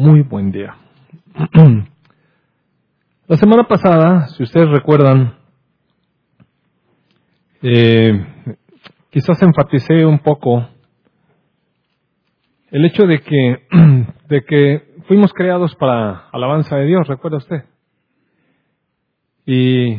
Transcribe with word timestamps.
muy 0.00 0.22
buen 0.22 0.50
día. 0.50 0.76
La 3.28 3.36
semana 3.36 3.68
pasada, 3.68 4.28
si 4.28 4.42
ustedes 4.42 4.70
recuerdan, 4.70 5.34
eh, 7.60 8.24
quizás 9.10 9.42
enfaticé 9.42 10.06
un 10.06 10.20
poco 10.20 10.66
el 12.70 12.86
hecho 12.86 13.06
de 13.06 13.20
que, 13.20 13.66
de 14.28 14.44
que 14.44 14.94
fuimos 15.06 15.34
creados 15.34 15.76
para 15.76 16.30
alabanza 16.32 16.76
de 16.76 16.86
Dios, 16.86 17.06
¿recuerda 17.06 17.36
usted? 17.36 17.64
Y 19.44 19.98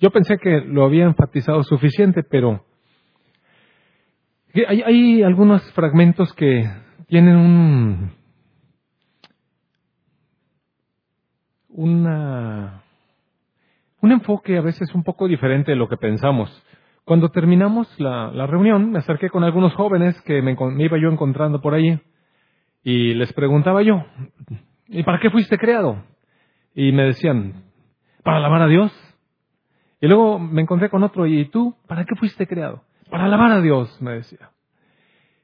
yo 0.00 0.10
pensé 0.12 0.38
que 0.38 0.60
lo 0.60 0.84
había 0.84 1.04
enfatizado 1.04 1.64
suficiente, 1.64 2.22
pero 2.22 2.64
hay, 4.68 4.82
hay 4.82 5.22
algunos 5.24 5.62
fragmentos 5.72 6.32
que 6.34 6.70
tienen 7.08 7.36
un, 7.36 8.21
un 11.74 12.80
enfoque 14.02 14.58
a 14.58 14.62
veces 14.62 14.94
un 14.94 15.02
poco 15.02 15.26
diferente 15.26 15.72
de 15.72 15.76
lo 15.76 15.88
que 15.88 15.96
pensamos. 15.96 16.50
Cuando 17.04 17.30
terminamos 17.30 17.88
la, 17.98 18.46
reunión, 18.46 18.92
me 18.92 18.98
acerqué 18.98 19.28
con 19.28 19.42
algunos 19.42 19.74
jóvenes 19.74 20.20
que 20.22 20.40
me, 20.40 20.56
iba 20.78 20.98
yo 20.98 21.10
encontrando 21.10 21.60
por 21.60 21.74
ahí 21.74 22.00
y 22.84 23.14
les 23.14 23.32
preguntaba 23.32 23.82
yo, 23.82 24.04
¿y 24.88 25.02
para 25.02 25.18
qué 25.18 25.30
fuiste 25.30 25.58
creado? 25.58 26.04
Y 26.74 26.92
me 26.92 27.04
decían, 27.04 27.64
para 28.22 28.38
alabar 28.38 28.62
a 28.62 28.66
Dios. 28.68 28.92
Y 30.00 30.06
luego 30.06 30.38
me 30.38 30.62
encontré 30.62 30.90
con 30.90 31.02
otro, 31.02 31.26
¿y 31.26 31.46
tú 31.46 31.74
para 31.86 32.04
qué 32.04 32.14
fuiste 32.16 32.46
creado? 32.46 32.82
Para 33.10 33.24
alabar 33.24 33.52
a 33.52 33.60
Dios, 33.60 34.00
me 34.00 34.12
decía. 34.12 34.50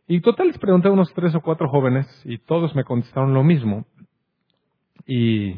Y 0.06 0.20
total 0.20 0.48
les 0.48 0.58
pregunté 0.58 0.88
a 0.88 0.92
unos 0.92 1.12
tres 1.12 1.34
o 1.34 1.40
cuatro 1.40 1.68
jóvenes 1.68 2.06
y 2.24 2.38
todos 2.38 2.74
me 2.74 2.84
contestaron 2.84 3.34
lo 3.34 3.44
mismo. 3.44 3.84
Y 5.06 5.56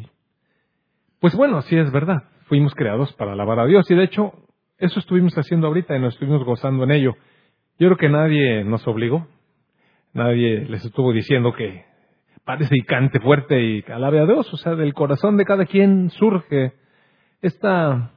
pues 1.20 1.34
bueno, 1.36 1.60
sí 1.62 1.76
es 1.76 1.92
verdad, 1.92 2.24
fuimos 2.46 2.74
creados 2.74 3.12
para 3.12 3.32
alabar 3.32 3.60
a 3.60 3.66
Dios 3.66 3.90
y 3.90 3.94
de 3.94 4.04
hecho 4.04 4.32
eso 4.78 4.98
estuvimos 4.98 5.34
haciendo 5.34 5.66
ahorita 5.66 5.94
y 5.94 6.00
nos 6.00 6.14
estuvimos 6.14 6.42
gozando 6.44 6.84
en 6.84 6.92
ello. 6.92 7.12
Yo 7.78 7.88
creo 7.88 7.96
que 7.98 8.08
nadie 8.08 8.64
nos 8.64 8.86
obligó, 8.88 9.26
nadie 10.14 10.64
les 10.64 10.82
estuvo 10.84 11.12
diciendo 11.12 11.52
que 11.52 11.84
parece 12.44 12.74
y 12.74 12.82
cante 12.84 13.20
fuerte 13.20 13.62
y 13.62 13.84
alabe 13.92 14.20
a 14.20 14.24
Dios, 14.24 14.52
o 14.52 14.56
sea, 14.56 14.74
del 14.74 14.94
corazón 14.94 15.36
de 15.36 15.44
cada 15.44 15.66
quien 15.66 16.08
surge 16.08 16.72
esta, 17.42 18.12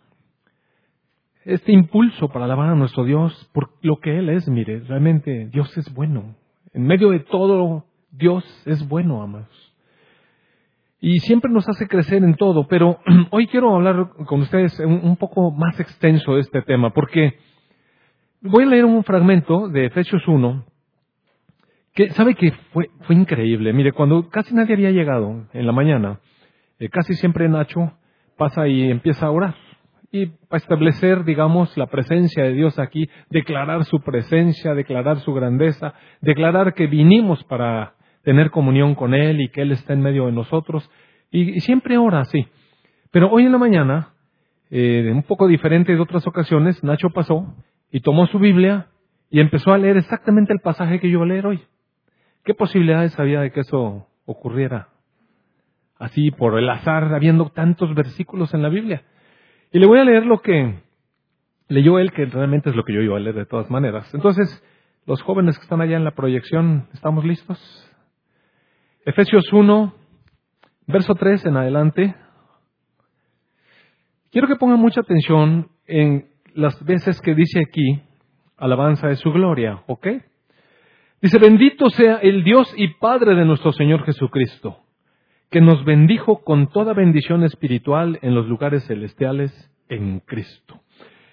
este 1.44 1.74
impulso 1.74 2.30
para 2.30 2.46
alabar 2.46 2.70
a 2.70 2.76
nuestro 2.76 3.04
Dios 3.04 3.50
por 3.54 3.72
lo 3.82 3.98
que 3.98 4.18
Él 4.18 4.30
es, 4.30 4.48
mire, 4.48 4.80
realmente 4.80 5.50
Dios 5.52 5.78
es 5.78 5.94
bueno. 5.94 6.36
En 6.74 6.88
medio 6.88 7.10
de 7.10 7.20
todo, 7.20 7.84
Dios 8.12 8.46
es 8.66 8.88
bueno, 8.88 9.22
amados 9.22 9.73
y 11.06 11.20
siempre 11.20 11.52
nos 11.52 11.68
hace 11.68 11.86
crecer 11.86 12.24
en 12.24 12.36
todo, 12.36 12.66
pero 12.66 12.98
hoy 13.32 13.48
quiero 13.48 13.76
hablar 13.76 14.12
con 14.26 14.40
ustedes 14.40 14.80
un, 14.80 15.18
poco 15.18 15.52
más 15.52 15.78
extenso 15.78 16.36
de 16.36 16.40
este 16.40 16.62
tema, 16.62 16.92
porque 16.92 17.40
voy 18.40 18.64
a 18.64 18.68
leer 18.68 18.86
un 18.86 19.04
fragmento 19.04 19.68
de 19.68 19.88
Efesios 19.88 20.26
1, 20.26 20.64
que 21.94 22.10
sabe 22.12 22.36
que 22.36 22.54
fue, 22.72 22.90
fue 23.02 23.18
increíble. 23.18 23.74
Mire, 23.74 23.92
cuando 23.92 24.30
casi 24.30 24.56
nadie 24.56 24.76
había 24.76 24.92
llegado 24.92 25.46
en 25.52 25.66
la 25.66 25.74
mañana, 25.74 26.22
eh, 26.80 26.88
casi 26.88 27.16
siempre 27.16 27.50
Nacho 27.50 27.92
pasa 28.38 28.70
y 28.70 28.90
empieza 28.90 29.26
a 29.26 29.32
orar. 29.32 29.56
Y 30.10 30.28
para 30.28 30.60
establecer, 30.60 31.26
digamos, 31.26 31.76
la 31.76 31.88
presencia 31.88 32.46
de 32.46 32.54
Dios 32.54 32.80
aquí, 32.80 33.10
declarar 33.30 33.84
su 33.84 34.00
presencia, 34.00 34.74
declarar 34.74 35.20
su 35.20 35.34
grandeza, 35.34 35.96
declarar 36.22 36.74
que 36.74 36.88
vinimos 36.88 37.44
para 37.44 37.96
tener 38.24 38.50
comunión 38.52 38.96
con 38.96 39.14
Él 39.14 39.42
y 39.42 39.50
que 39.50 39.62
Él 39.62 39.72
está 39.72 39.94
en 39.94 40.02
medio 40.02 40.26
de 40.26 40.32
nosotros. 40.32 40.90
Y, 41.30 41.60
siempre 41.62 41.98
ora 41.98 42.22
así. 42.22 42.48
Pero 43.12 43.30
hoy 43.30 43.46
en 43.46 43.52
la 43.52 43.58
mañana, 43.58 44.10
eh, 44.70 45.12
un 45.14 45.24
poco 45.24 45.48
diferente 45.48 45.94
de 45.94 46.02
otras 46.02 46.26
ocasiones, 46.26 46.84
Nacho 46.84 47.10
pasó 47.10 47.56
y 47.92 48.00
tomó 48.00 48.26
su 48.28 48.40
Biblia 48.40 48.88
y 49.30 49.40
empezó 49.40 49.72
a 49.72 49.78
leer 49.78 49.98
exactamente 49.98 50.54
el 50.54 50.60
pasaje 50.60 51.00
que 51.00 51.10
yo 51.10 51.20
voy 51.20 51.30
a 51.30 51.34
leer 51.34 51.48
hoy. 51.48 51.62
¿Qué 52.44 52.54
posibilidades 52.54 53.18
había 53.20 53.42
de 53.42 53.52
que 53.52 53.62
eso 53.62 54.08
ocurriera? 54.26 54.90
Así 55.98 56.32
por 56.32 56.58
el 56.58 56.70
azar, 56.70 57.14
habiendo 57.14 57.50
tantos 57.50 57.94
versículos 57.96 58.54
en 58.54 58.62
la 58.62 58.70
Biblia. 58.70 59.04
Y 59.72 59.80
le 59.80 59.88
voy 59.88 60.00
a 60.00 60.04
leer 60.04 60.26
lo 60.26 60.40
que 60.40 60.76
leyó 61.68 62.00
él, 62.00 62.12
que 62.12 62.26
realmente 62.26 62.70
es 62.70 62.76
lo 62.76 62.84
que 62.84 62.94
yo 62.94 63.02
iba 63.02 63.18
a 63.18 63.20
leer 63.20 63.36
de 63.36 63.46
todas 63.46 63.70
maneras. 63.70 64.14
Entonces, 64.14 64.64
los 65.06 65.22
jóvenes 65.22 65.58
que 65.58 65.64
están 65.64 65.82
allá 65.82 65.98
en 65.98 66.04
la 66.04 66.12
proyección, 66.12 66.88
¿estamos 66.94 67.26
listos? 67.26 67.93
Efesios 69.06 69.52
1, 69.52 69.94
verso 70.88 71.14
3 71.14 71.46
en 71.48 71.58
adelante. 71.58 72.16
Quiero 74.32 74.48
que 74.48 74.56
pongan 74.56 74.80
mucha 74.80 75.02
atención 75.02 75.68
en 75.88 76.30
las 76.54 76.82
veces 76.86 77.20
que 77.20 77.36
dice 77.36 77.60
aquí, 77.68 78.02
alabanza 78.56 79.10
de 79.10 79.18
su 79.18 79.34
gloria, 79.34 79.84
¿ok? 79.88 80.08
Dice, 81.22 81.38
bendito 81.38 81.90
sea 81.90 82.16
el 82.18 82.46
Dios 82.46 82.74
y 82.78 82.94
Padre 82.94 83.36
de 83.36 83.44
nuestro 83.44 83.74
Señor 83.74 84.06
Jesucristo, 84.06 84.78
que 85.52 85.60
nos 85.60 85.84
bendijo 85.84 86.42
con 86.42 86.70
toda 86.70 86.94
bendición 86.94 87.44
espiritual 87.44 88.20
en 88.22 88.34
los 88.34 88.48
lugares 88.48 88.86
celestiales 88.86 89.52
en 89.90 90.22
Cristo. 90.22 90.80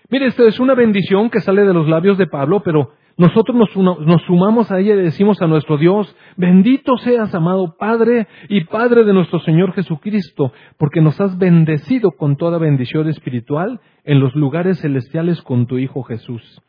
Mire, 0.08 0.26
esta 0.26 0.42
es 0.42 0.58
una 0.58 0.74
bendición 0.74 1.30
que 1.30 1.40
sale 1.40 1.64
de 1.64 1.72
los 1.72 1.88
labios 1.88 2.18
de 2.18 2.26
Pablo, 2.26 2.62
pero 2.64 2.94
nosotros 3.20 3.54
nos, 3.54 4.22
sumamos 4.22 4.70
a 4.70 4.78
ella 4.78 4.94
y 4.94 5.02
decimos 5.02 5.42
a 5.42 5.46
nuestro 5.46 5.76
Dios, 5.76 6.16
bendito 6.38 6.96
seas, 6.96 7.34
amado 7.34 7.76
Padre 7.78 8.26
y 8.48 8.64
Padre 8.64 9.04
de 9.04 9.12
nuestro 9.12 9.40
Señor 9.40 9.74
Jesucristo, 9.74 10.54
porque 10.78 11.02
nos 11.02 11.20
has 11.20 11.36
bendecido 11.36 12.12
con 12.12 12.36
toda 12.36 12.56
bendición 12.56 13.10
espiritual 13.10 13.78
en 14.04 14.20
los 14.20 14.34
lugares 14.34 14.80
celestiales 14.80 15.42
con 15.42 15.66
tu 15.66 15.76
Hijo 15.76 16.02
Jesús. 16.02 16.62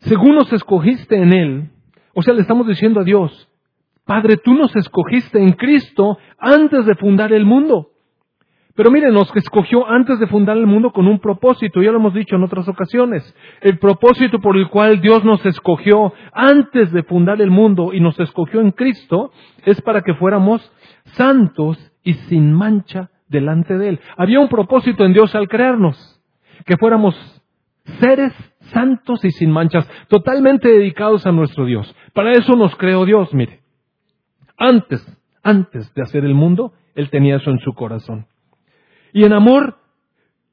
Según 0.00 0.34
nos 0.34 0.52
escogiste 0.52 1.16
en 1.16 1.34
Él, 1.34 1.70
o 2.14 2.20
sea, 2.20 2.34
le 2.34 2.42
estamos 2.42 2.66
diciendo 2.66 3.00
a 3.00 3.04
Dios, 3.04 3.48
Padre, 4.04 4.36
tú 4.36 4.52
nos 4.52 4.76
escogiste 4.76 5.42
en 5.42 5.52
Cristo 5.52 6.18
antes 6.38 6.84
de 6.84 6.94
fundar 6.96 7.32
el 7.32 7.46
mundo. 7.46 7.91
Pero 8.74 8.90
miren, 8.90 9.12
nos 9.12 9.34
escogió 9.36 9.86
antes 9.86 10.18
de 10.18 10.26
fundar 10.26 10.56
el 10.56 10.66
mundo 10.66 10.92
con 10.92 11.06
un 11.06 11.18
propósito, 11.18 11.82
ya 11.82 11.90
lo 11.90 11.98
hemos 11.98 12.14
dicho 12.14 12.36
en 12.36 12.42
otras 12.42 12.66
ocasiones. 12.68 13.22
El 13.60 13.78
propósito 13.78 14.40
por 14.40 14.56
el 14.56 14.68
cual 14.68 15.00
Dios 15.02 15.24
nos 15.24 15.44
escogió 15.44 16.14
antes 16.32 16.90
de 16.90 17.02
fundar 17.02 17.42
el 17.42 17.50
mundo 17.50 17.92
y 17.92 18.00
nos 18.00 18.18
escogió 18.18 18.60
en 18.60 18.70
Cristo 18.70 19.30
es 19.64 19.80
para 19.82 20.00
que 20.00 20.14
fuéramos 20.14 20.72
santos 21.16 21.92
y 22.02 22.14
sin 22.14 22.52
mancha 22.52 23.10
delante 23.28 23.76
de 23.76 23.90
Él. 23.90 24.00
Había 24.16 24.40
un 24.40 24.48
propósito 24.48 25.04
en 25.04 25.12
Dios 25.12 25.34
al 25.34 25.48
crearnos, 25.48 26.22
que 26.64 26.78
fuéramos 26.78 27.14
seres 28.00 28.32
santos 28.72 29.22
y 29.22 29.32
sin 29.32 29.50
manchas, 29.50 29.86
totalmente 30.08 30.68
dedicados 30.68 31.26
a 31.26 31.32
nuestro 31.32 31.66
Dios. 31.66 31.94
Para 32.14 32.32
eso 32.32 32.56
nos 32.56 32.74
creó 32.76 33.04
Dios, 33.04 33.34
mire. 33.34 33.60
Antes, 34.56 35.04
antes 35.42 35.92
de 35.92 36.02
hacer 36.02 36.24
el 36.24 36.34
mundo, 36.34 36.72
Él 36.94 37.10
tenía 37.10 37.36
eso 37.36 37.50
en 37.50 37.58
su 37.58 37.74
corazón 37.74 38.26
y 39.12 39.24
en 39.24 39.32
amor 39.32 39.78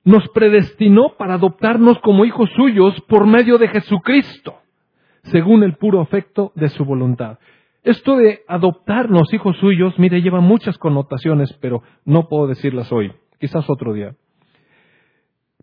nos 0.03 0.27
predestinó 0.29 1.13
para 1.17 1.35
adoptarnos 1.35 1.99
como 1.99 2.25
hijos 2.25 2.49
suyos 2.55 2.99
por 3.07 3.27
medio 3.27 3.57
de 3.57 3.67
Jesucristo, 3.67 4.55
según 5.23 5.63
el 5.63 5.75
puro 5.75 6.01
afecto 6.01 6.51
de 6.55 6.69
su 6.69 6.85
voluntad. 6.85 7.37
Esto 7.83 8.17
de 8.17 8.41
adoptarnos 8.47 9.33
hijos 9.33 9.57
suyos, 9.57 9.97
mire, 9.97 10.21
lleva 10.21 10.41
muchas 10.41 10.77
connotaciones, 10.77 11.53
pero 11.61 11.81
no 12.05 12.27
puedo 12.27 12.47
decirlas 12.47 12.91
hoy, 12.91 13.13
quizás 13.39 13.69
otro 13.69 13.93
día. 13.93 14.15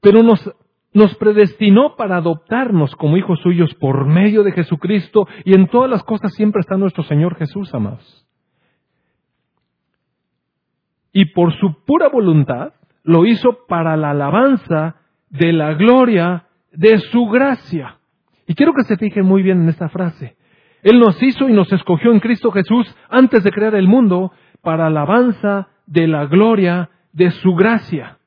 Pero 0.00 0.22
nos, 0.22 0.54
nos 0.92 1.14
predestinó 1.16 1.96
para 1.96 2.16
adoptarnos 2.16 2.94
como 2.96 3.16
hijos 3.16 3.40
suyos 3.42 3.74
por 3.74 4.06
medio 4.06 4.42
de 4.44 4.52
Jesucristo 4.52 5.26
y 5.44 5.54
en 5.54 5.68
todas 5.68 5.90
las 5.90 6.02
cosas 6.04 6.32
siempre 6.34 6.60
está 6.60 6.76
nuestro 6.76 7.04
Señor 7.04 7.36
Jesús, 7.36 7.74
amados. 7.74 8.26
Y 11.12 11.26
por 11.32 11.52
su 11.58 11.82
pura 11.84 12.08
voluntad, 12.08 12.72
lo 13.06 13.24
hizo 13.24 13.66
para 13.68 13.96
la 13.96 14.10
alabanza 14.10 14.96
de 15.30 15.52
la 15.52 15.74
gloria 15.74 16.46
de 16.72 16.98
su 16.98 17.26
gracia. 17.26 17.98
Y 18.48 18.54
quiero 18.54 18.72
que 18.74 18.82
se 18.82 18.96
fijen 18.96 19.24
muy 19.24 19.42
bien 19.42 19.62
en 19.62 19.68
esta 19.68 19.88
frase. 19.88 20.36
Él 20.82 20.98
nos 20.98 21.20
hizo 21.22 21.48
y 21.48 21.52
nos 21.52 21.72
escogió 21.72 22.12
en 22.12 22.20
Cristo 22.20 22.50
Jesús 22.50 22.94
antes 23.08 23.44
de 23.44 23.52
crear 23.52 23.76
el 23.76 23.86
mundo 23.86 24.32
para 24.60 24.88
alabanza 24.88 25.68
de 25.86 26.08
la 26.08 26.26
gloria 26.26 26.90
de 27.12 27.30
su 27.30 27.54
gracia, 27.54 28.18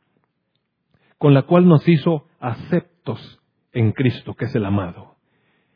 con 1.18 1.34
la 1.34 1.44
cual 1.44 1.68
nos 1.68 1.88
hizo 1.88 2.26
aceptos 2.40 3.40
en 3.74 3.92
Cristo, 3.92 4.34
que 4.34 4.46
es 4.46 4.56
el 4.56 4.66
amado, 4.66 5.16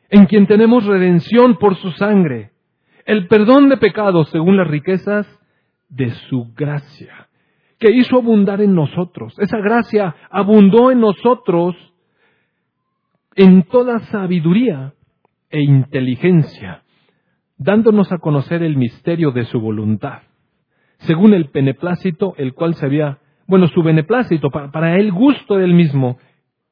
en 0.08 0.24
quien 0.24 0.46
tenemos 0.46 0.86
redención 0.86 1.56
por 1.58 1.76
su 1.76 1.90
sangre, 1.92 2.52
el 3.04 3.28
perdón 3.28 3.68
de 3.68 3.76
pecados 3.76 4.30
según 4.30 4.56
las 4.56 4.66
riquezas 4.66 5.26
de 5.90 6.10
su 6.10 6.52
gracia 6.54 7.28
que 7.78 7.90
hizo 7.90 8.16
abundar 8.16 8.60
en 8.60 8.74
nosotros. 8.74 9.34
Esa 9.38 9.58
gracia 9.58 10.14
abundó 10.30 10.90
en 10.90 11.00
nosotros 11.00 11.76
en 13.36 13.64
toda 13.64 13.98
sabiduría 14.00 14.94
e 15.50 15.60
inteligencia, 15.62 16.82
dándonos 17.58 18.10
a 18.12 18.18
conocer 18.18 18.62
el 18.62 18.76
misterio 18.76 19.32
de 19.32 19.44
su 19.44 19.60
voluntad, 19.60 20.22
según 20.98 21.34
el 21.34 21.50
beneplácito, 21.52 22.34
el 22.36 22.54
cual 22.54 22.74
se 22.74 22.86
había, 22.86 23.18
bueno, 23.46 23.68
su 23.68 23.82
beneplácito, 23.82 24.50
para, 24.50 24.70
para 24.70 24.96
el 24.96 25.12
gusto 25.12 25.56
del 25.56 25.74
mismo, 25.74 26.18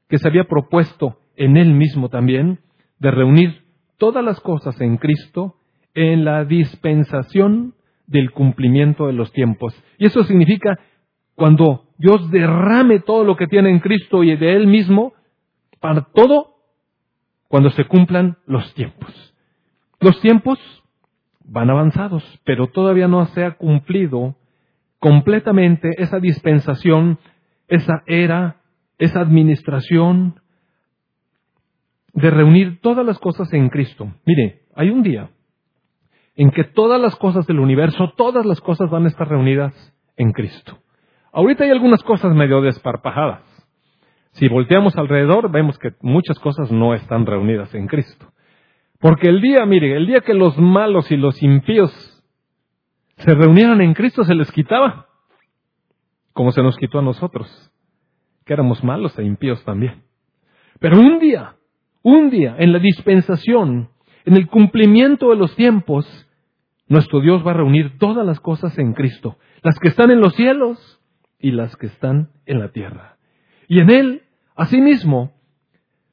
que 0.08 0.18
se 0.18 0.28
había 0.28 0.44
propuesto 0.44 1.18
en 1.36 1.56
él 1.56 1.72
mismo 1.72 2.08
también, 2.08 2.60
de 2.98 3.10
reunir 3.10 3.62
todas 3.98 4.24
las 4.24 4.40
cosas 4.40 4.80
en 4.80 4.96
Cristo 4.96 5.56
en 5.94 6.24
la 6.24 6.44
dispensación 6.44 7.74
del 8.06 8.30
cumplimiento 8.30 9.06
de 9.06 9.12
los 9.12 9.32
tiempos. 9.32 9.74
Y 9.98 10.06
eso 10.06 10.22
significa 10.24 10.78
cuando 11.34 11.84
Dios 11.98 12.30
derrame 12.30 13.00
todo 13.00 13.24
lo 13.24 13.36
que 13.36 13.46
tiene 13.46 13.70
en 13.70 13.80
Cristo 13.80 14.24
y 14.24 14.36
de 14.36 14.56
Él 14.56 14.66
mismo, 14.66 15.12
para 15.80 16.02
todo, 16.02 16.56
cuando 17.48 17.70
se 17.70 17.84
cumplan 17.84 18.38
los 18.46 18.72
tiempos. 18.74 19.34
Los 20.00 20.20
tiempos 20.20 20.58
van 21.44 21.70
avanzados, 21.70 22.24
pero 22.44 22.68
todavía 22.68 23.08
no 23.08 23.24
se 23.26 23.44
ha 23.44 23.52
cumplido 23.52 24.36
completamente 24.98 25.90
esa 25.98 26.18
dispensación, 26.18 27.18
esa 27.68 28.02
era, 28.06 28.62
esa 28.98 29.20
administración 29.20 30.40
de 32.14 32.30
reunir 32.30 32.80
todas 32.80 33.04
las 33.04 33.18
cosas 33.18 33.52
en 33.52 33.68
Cristo. 33.68 34.12
Mire, 34.24 34.62
hay 34.74 34.90
un 34.90 35.02
día 35.02 35.30
en 36.36 36.50
que 36.50 36.64
todas 36.64 37.00
las 37.00 37.16
cosas 37.16 37.46
del 37.46 37.58
universo, 37.58 38.12
todas 38.16 38.46
las 38.46 38.60
cosas 38.60 38.90
van 38.90 39.04
a 39.04 39.08
estar 39.08 39.28
reunidas 39.28 39.74
en 40.16 40.32
Cristo. 40.32 40.78
Ahorita 41.32 41.64
hay 41.64 41.70
algunas 41.70 42.02
cosas 42.02 42.34
medio 42.34 42.60
desparpajadas. 42.60 43.42
Si 44.32 44.48
volteamos 44.48 44.96
alrededor, 44.96 45.50
vemos 45.50 45.78
que 45.78 45.94
muchas 46.02 46.38
cosas 46.38 46.70
no 46.70 46.94
están 46.94 47.24
reunidas 47.24 47.74
en 47.74 47.86
Cristo. 47.86 48.32
Porque 49.00 49.28
el 49.28 49.40
día, 49.40 49.64
mire, 49.66 49.96
el 49.96 50.06
día 50.06 50.20
que 50.20 50.34
los 50.34 50.56
malos 50.58 51.10
y 51.10 51.16
los 51.16 51.42
impíos 51.42 51.90
se 53.16 53.34
reunieran 53.34 53.80
en 53.80 53.94
Cristo, 53.94 54.24
se 54.24 54.34
les 54.34 54.50
quitaba, 54.52 55.06
como 56.32 56.52
se 56.52 56.62
nos 56.62 56.76
quitó 56.76 56.98
a 56.98 57.02
nosotros, 57.02 57.72
que 58.44 58.52
éramos 58.52 58.84
malos 58.84 59.18
e 59.18 59.24
impíos 59.24 59.64
también. 59.64 60.04
Pero 60.80 60.98
un 60.98 61.18
día, 61.18 61.56
un 62.02 62.30
día, 62.30 62.56
en 62.58 62.72
la 62.72 62.78
dispensación, 62.78 63.90
en 64.24 64.34
el 64.34 64.48
cumplimiento 64.48 65.30
de 65.30 65.36
los 65.36 65.54
tiempos, 65.56 66.06
nuestro 66.88 67.20
Dios 67.20 67.46
va 67.46 67.52
a 67.52 67.54
reunir 67.54 67.98
todas 67.98 68.26
las 68.26 68.40
cosas 68.40 68.78
en 68.78 68.92
Cristo, 68.92 69.36
las 69.62 69.78
que 69.78 69.88
están 69.88 70.10
en 70.10 70.20
los 70.20 70.34
cielos 70.34 71.01
y 71.42 71.50
las 71.50 71.76
que 71.76 71.86
están 71.86 72.30
en 72.46 72.60
la 72.60 72.70
tierra. 72.70 73.16
Y 73.68 73.80
en 73.80 73.90
Él, 73.90 74.22
asimismo, 74.56 75.32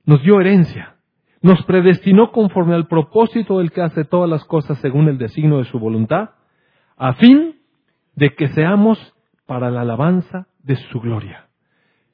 nos 0.06 0.22
dio 0.24 0.42
herencia, 0.42 0.96
nos 1.42 1.64
predestinó 1.64 2.32
conforme 2.32 2.76
al 2.76 2.88
propósito 2.88 3.60
del 3.60 3.72
que 3.72 3.82
hace 3.82 4.04
todas 4.04 4.30
las 4.30 4.44
cosas 4.44 4.78
según 4.80 5.08
el 5.08 5.18
designio 5.18 5.60
de 5.60 5.66
su 5.66 5.80
voluntad, 5.80 6.32
a 6.98 7.14
fin 7.14 7.56
de 8.16 8.34
que 8.36 8.50
seamos 8.50 8.98
para 9.46 9.72
la 9.72 9.82
alabanza 9.82 10.48
de 10.64 10.76
su 10.76 11.00
gloria. 11.00 11.48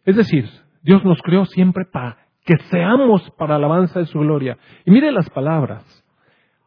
Es 0.05 0.15
decir, 0.15 0.47
Dios 0.83 1.03
nos 1.03 1.19
creó 1.23 1.45
siempre 1.45 1.85
para 1.85 2.17
que 2.45 2.57
seamos 2.69 3.27
para 3.37 3.57
la 3.57 3.65
alabanza 3.65 3.99
de 3.99 4.05
su 4.05 4.19
gloria. 4.19 4.57
Y 4.85 4.91
mire 4.91 5.11
las 5.11 5.29
palabras. 5.31 5.83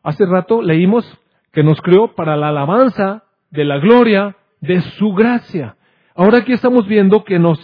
Hace 0.02 0.26
rato 0.26 0.60
leímos 0.60 1.04
que 1.52 1.62
nos 1.62 1.80
creó 1.80 2.14
para 2.14 2.36
la 2.36 2.48
alabanza 2.48 3.22
de 3.50 3.64
la 3.64 3.78
gloria 3.78 4.36
de 4.60 4.80
su 4.80 5.12
gracia. 5.12 5.76
Ahora 6.18 6.38
aquí 6.38 6.52
estamos 6.52 6.88
viendo 6.88 7.22
que 7.22 7.38
nos, 7.38 7.60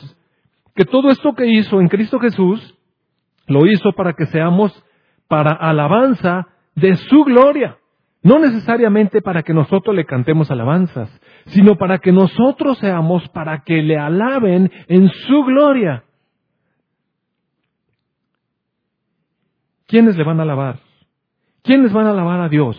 que 0.76 0.84
todo 0.84 1.08
esto 1.08 1.34
que 1.34 1.44
hizo 1.44 1.80
en 1.80 1.88
Cristo 1.88 2.20
Jesús, 2.20 2.78
lo 3.48 3.66
hizo 3.66 3.90
para 3.94 4.12
que 4.12 4.26
seamos 4.26 4.72
para 5.26 5.50
alabanza 5.50 6.46
de 6.76 6.94
su 6.94 7.24
gloria. 7.24 7.78
No 8.22 8.38
necesariamente 8.38 9.22
para 9.22 9.42
que 9.42 9.52
nosotros 9.52 9.96
le 9.96 10.06
cantemos 10.06 10.52
alabanzas, 10.52 11.10
sino 11.46 11.76
para 11.76 11.98
que 11.98 12.12
nosotros 12.12 12.78
seamos 12.78 13.28
para 13.30 13.64
que 13.64 13.82
le 13.82 13.98
alaben 13.98 14.70
en 14.86 15.08
su 15.08 15.42
gloria. 15.42 16.04
¿Quiénes 19.88 20.16
le 20.16 20.22
van 20.22 20.38
a 20.38 20.44
alabar? 20.44 20.78
¿Quiénes 21.64 21.92
van 21.92 22.06
a 22.06 22.10
alabar 22.10 22.40
a 22.40 22.48
Dios? 22.48 22.78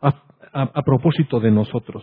A, 0.00 0.14
a 0.54 0.82
propósito 0.82 1.40
de 1.40 1.50
nosotros. 1.50 2.02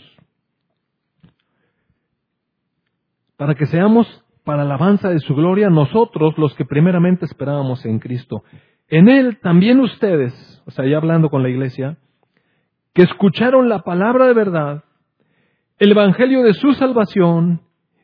Para 3.42 3.56
que 3.56 3.66
seamos 3.66 4.06
para 4.46 4.60
la 4.60 4.76
alabanza 4.76 5.10
de 5.10 5.18
su 5.18 5.34
gloria 5.34 5.72
nosotros 5.72 6.38
los 6.38 6.54
que 6.54 6.64
primeramente 6.64 7.26
esperábamos 7.26 7.84
en 7.88 7.98
Cristo. 7.98 8.44
En 8.88 9.10
Él 9.10 9.40
también 9.42 9.80
ustedes, 9.80 10.62
o 10.68 10.70
sea, 10.70 10.86
ya 10.86 10.98
hablando 10.98 11.32
con 11.32 11.42
la 11.42 11.50
iglesia, 11.50 11.98
que 12.94 13.02
escucharon 13.02 13.68
la 13.68 13.80
palabra 13.80 14.28
de 14.28 14.36
verdad, 14.36 14.84
el 15.80 15.90
Evangelio 15.90 16.44
de 16.44 16.54
su 16.54 16.74
salvación, 16.74 17.62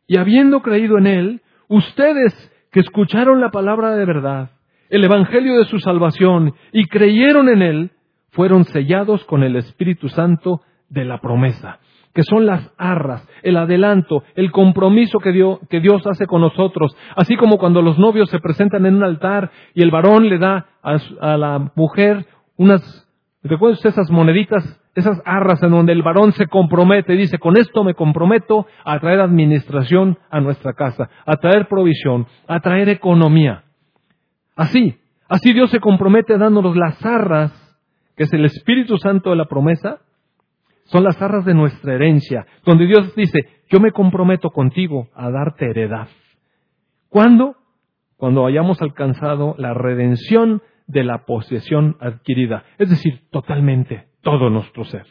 y 0.08 0.18
habiendo 0.18 0.64
creído 0.64 0.98
en 0.98 1.06
Él, 1.06 1.42
ustedes 1.68 2.34
que 2.72 2.80
escucharon 2.80 3.40
la 3.40 3.52
palabra 3.52 3.92
de 3.92 4.06
verdad, 4.06 4.50
el 4.90 5.04
Evangelio 5.04 5.60
de 5.60 5.66
su 5.66 5.78
salvación, 5.78 6.56
y 6.72 6.88
creyeron 6.88 7.48
en 7.48 7.62
Él, 7.62 7.92
fueron 8.32 8.64
sellados 8.64 9.24
con 9.26 9.44
el 9.44 9.56
Espíritu 9.56 10.10
Santo 10.10 10.62
de 10.90 11.06
la 11.06 11.22
promesa 11.22 11.78
que 12.18 12.24
son 12.24 12.48
las 12.48 12.74
arras, 12.80 13.30
el 13.44 13.58
adelanto, 13.58 14.24
el 14.34 14.50
compromiso 14.50 15.20
que 15.20 15.32
Dios, 15.32 15.60
que 15.70 15.80
Dios 15.80 16.02
hace 16.08 16.26
con 16.26 16.42
nosotros. 16.42 16.98
Así 17.16 17.36
como 17.36 17.60
cuando 17.60 17.84
los 17.84 18.00
novios 18.00 18.32
se 18.32 18.40
presentan 18.40 18.88
en 18.88 18.96
un 18.96 19.04
altar 19.04 19.52
y 19.76 19.84
el 19.84 19.92
varón 19.92 20.28
le 20.28 20.40
da 20.40 20.66
a, 20.82 21.38
la 21.38 21.72
mujer 21.76 22.26
unas, 22.56 23.08
¿recuerdas 23.44 23.86
esas 23.86 24.10
moneditas, 24.10 24.64
esas 24.96 25.22
arras 25.26 25.62
en 25.62 25.70
donde 25.70 25.94
el 25.94 26.02
varón 26.02 26.32
se 26.32 26.48
compromete, 26.48 27.14
dice, 27.14 27.38
con 27.38 27.56
esto 27.56 27.84
me 27.84 27.94
comprometo 27.94 28.66
a 28.84 29.00
traer 29.00 29.20
administración 29.20 30.18
a 30.32 30.42
nuestra 30.42 30.74
casa, 30.74 31.12
a 31.24 31.36
traer 31.36 31.68
provisión, 31.68 32.26
a 32.48 32.60
traer 32.62 32.90
economía. 32.90 33.64
Así, 34.56 34.98
así 35.30 35.54
Dios 35.54 35.70
se 35.70 35.80
compromete 35.80 36.36
dándonos 36.40 36.76
las 36.76 37.06
arras, 37.06 37.52
que 38.16 38.24
es 38.24 38.34
el 38.34 38.46
Espíritu 38.46 38.98
Santo 38.98 39.30
de 39.30 39.36
la 39.36 39.46
promesa, 39.46 40.00
son 40.88 41.04
las 41.04 41.22
arras 41.22 41.46
de 41.46 41.54
nuestra 41.54 41.94
herencia, 41.94 42.46
donde 42.66 42.86
Dios 42.86 43.16
dice, 43.16 43.40
yo 43.70 43.80
me 43.80 43.92
comprometo 43.92 44.50
contigo 44.50 45.10
a 45.14 45.30
darte 45.30 45.70
heredad. 45.70 46.08
¿Cuándo? 47.10 47.56
Cuando 48.18 48.46
hayamos 48.46 48.82
alcanzado 48.82 49.56
la 49.58 49.74
redención 49.74 50.62
de 50.88 51.04
la 51.04 51.26
posesión 51.26 51.98
adquirida, 52.00 52.64
es 52.78 52.90
decir, 52.90 53.30
totalmente 53.30 54.08
todo 54.22 54.50
nuestro 54.50 54.84
ser. 54.86 55.06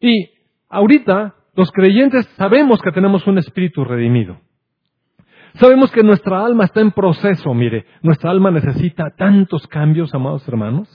Y 0.00 0.30
ahorita 0.68 1.34
los 1.54 1.72
creyentes 1.72 2.26
sabemos 2.36 2.80
que 2.80 2.92
tenemos 2.92 3.26
un 3.26 3.38
espíritu 3.38 3.84
redimido. 3.84 4.38
Sabemos 5.54 5.90
que 5.90 6.02
nuestra 6.02 6.44
alma 6.44 6.64
está 6.64 6.80
en 6.80 6.92
proceso, 6.92 7.52
mire, 7.54 7.84
nuestra 8.02 8.30
alma 8.30 8.50
necesita 8.50 9.10
tantos 9.16 9.66
cambios, 9.66 10.14
amados 10.14 10.46
hermanos. 10.46 10.88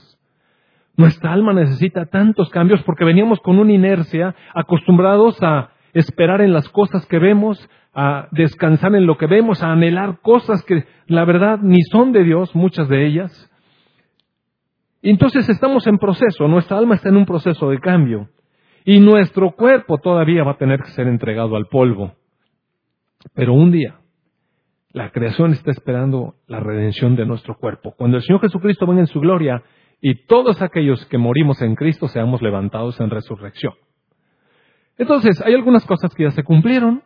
Nuestra 0.96 1.32
alma 1.32 1.52
necesita 1.52 2.06
tantos 2.06 2.48
cambios 2.50 2.82
porque 2.84 3.04
veníamos 3.04 3.40
con 3.40 3.58
una 3.58 3.72
inercia, 3.72 4.34
acostumbrados 4.54 5.42
a 5.42 5.70
esperar 5.92 6.40
en 6.40 6.52
las 6.52 6.68
cosas 6.70 7.06
que 7.06 7.18
vemos, 7.18 7.68
a 7.94 8.28
descansar 8.30 8.94
en 8.94 9.06
lo 9.06 9.16
que 9.16 9.26
vemos, 9.26 9.62
a 9.62 9.72
anhelar 9.72 10.20
cosas 10.20 10.62
que 10.64 10.84
la 11.06 11.24
verdad 11.24 11.58
ni 11.62 11.82
son 11.90 12.12
de 12.12 12.24
Dios, 12.24 12.54
muchas 12.54 12.88
de 12.88 13.06
ellas. 13.06 13.50
Entonces 15.02 15.48
estamos 15.48 15.86
en 15.86 15.98
proceso, 15.98 16.48
nuestra 16.48 16.78
alma 16.78 16.94
está 16.94 17.10
en 17.10 17.16
un 17.16 17.26
proceso 17.26 17.70
de 17.70 17.78
cambio 17.78 18.28
y 18.84 19.00
nuestro 19.00 19.50
cuerpo 19.52 19.98
todavía 19.98 20.44
va 20.44 20.52
a 20.52 20.58
tener 20.58 20.80
que 20.80 20.90
ser 20.90 21.08
entregado 21.08 21.56
al 21.56 21.66
polvo. 21.66 22.14
Pero 23.34 23.52
un 23.52 23.70
día, 23.70 23.96
la 24.92 25.10
creación 25.10 25.52
está 25.52 25.72
esperando 25.72 26.36
la 26.46 26.60
redención 26.60 27.16
de 27.16 27.26
nuestro 27.26 27.56
cuerpo. 27.56 27.94
Cuando 27.96 28.16
el 28.16 28.22
Señor 28.22 28.40
Jesucristo 28.40 28.86
venga 28.86 29.00
en 29.00 29.06
su 29.08 29.20
gloria, 29.20 29.62
y 30.00 30.26
todos 30.26 30.62
aquellos 30.62 31.04
que 31.06 31.18
morimos 31.18 31.60
en 31.62 31.74
Cristo 31.74 32.08
seamos 32.08 32.42
levantados 32.42 33.00
en 33.00 33.10
resurrección. 33.10 33.74
Entonces, 34.98 35.40
hay 35.42 35.54
algunas 35.54 35.84
cosas 35.84 36.14
que 36.14 36.24
ya 36.24 36.30
se 36.30 36.44
cumplieron, 36.44 37.02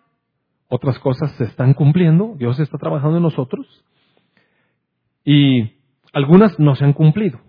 otras 0.69 0.99
cosas 0.99 1.33
se 1.33 1.45
están 1.45 1.75
cumpliendo, 1.75 2.35
Dios 2.37 2.59
está 2.61 2.79
trabajando 2.79 3.17
en 3.17 3.23
nosotros, 3.23 3.85
y 5.25 5.79
algunas 6.13 6.59
no 6.59 6.75
se 6.75 6.85
han 6.85 6.93
cumplido. 6.93 7.41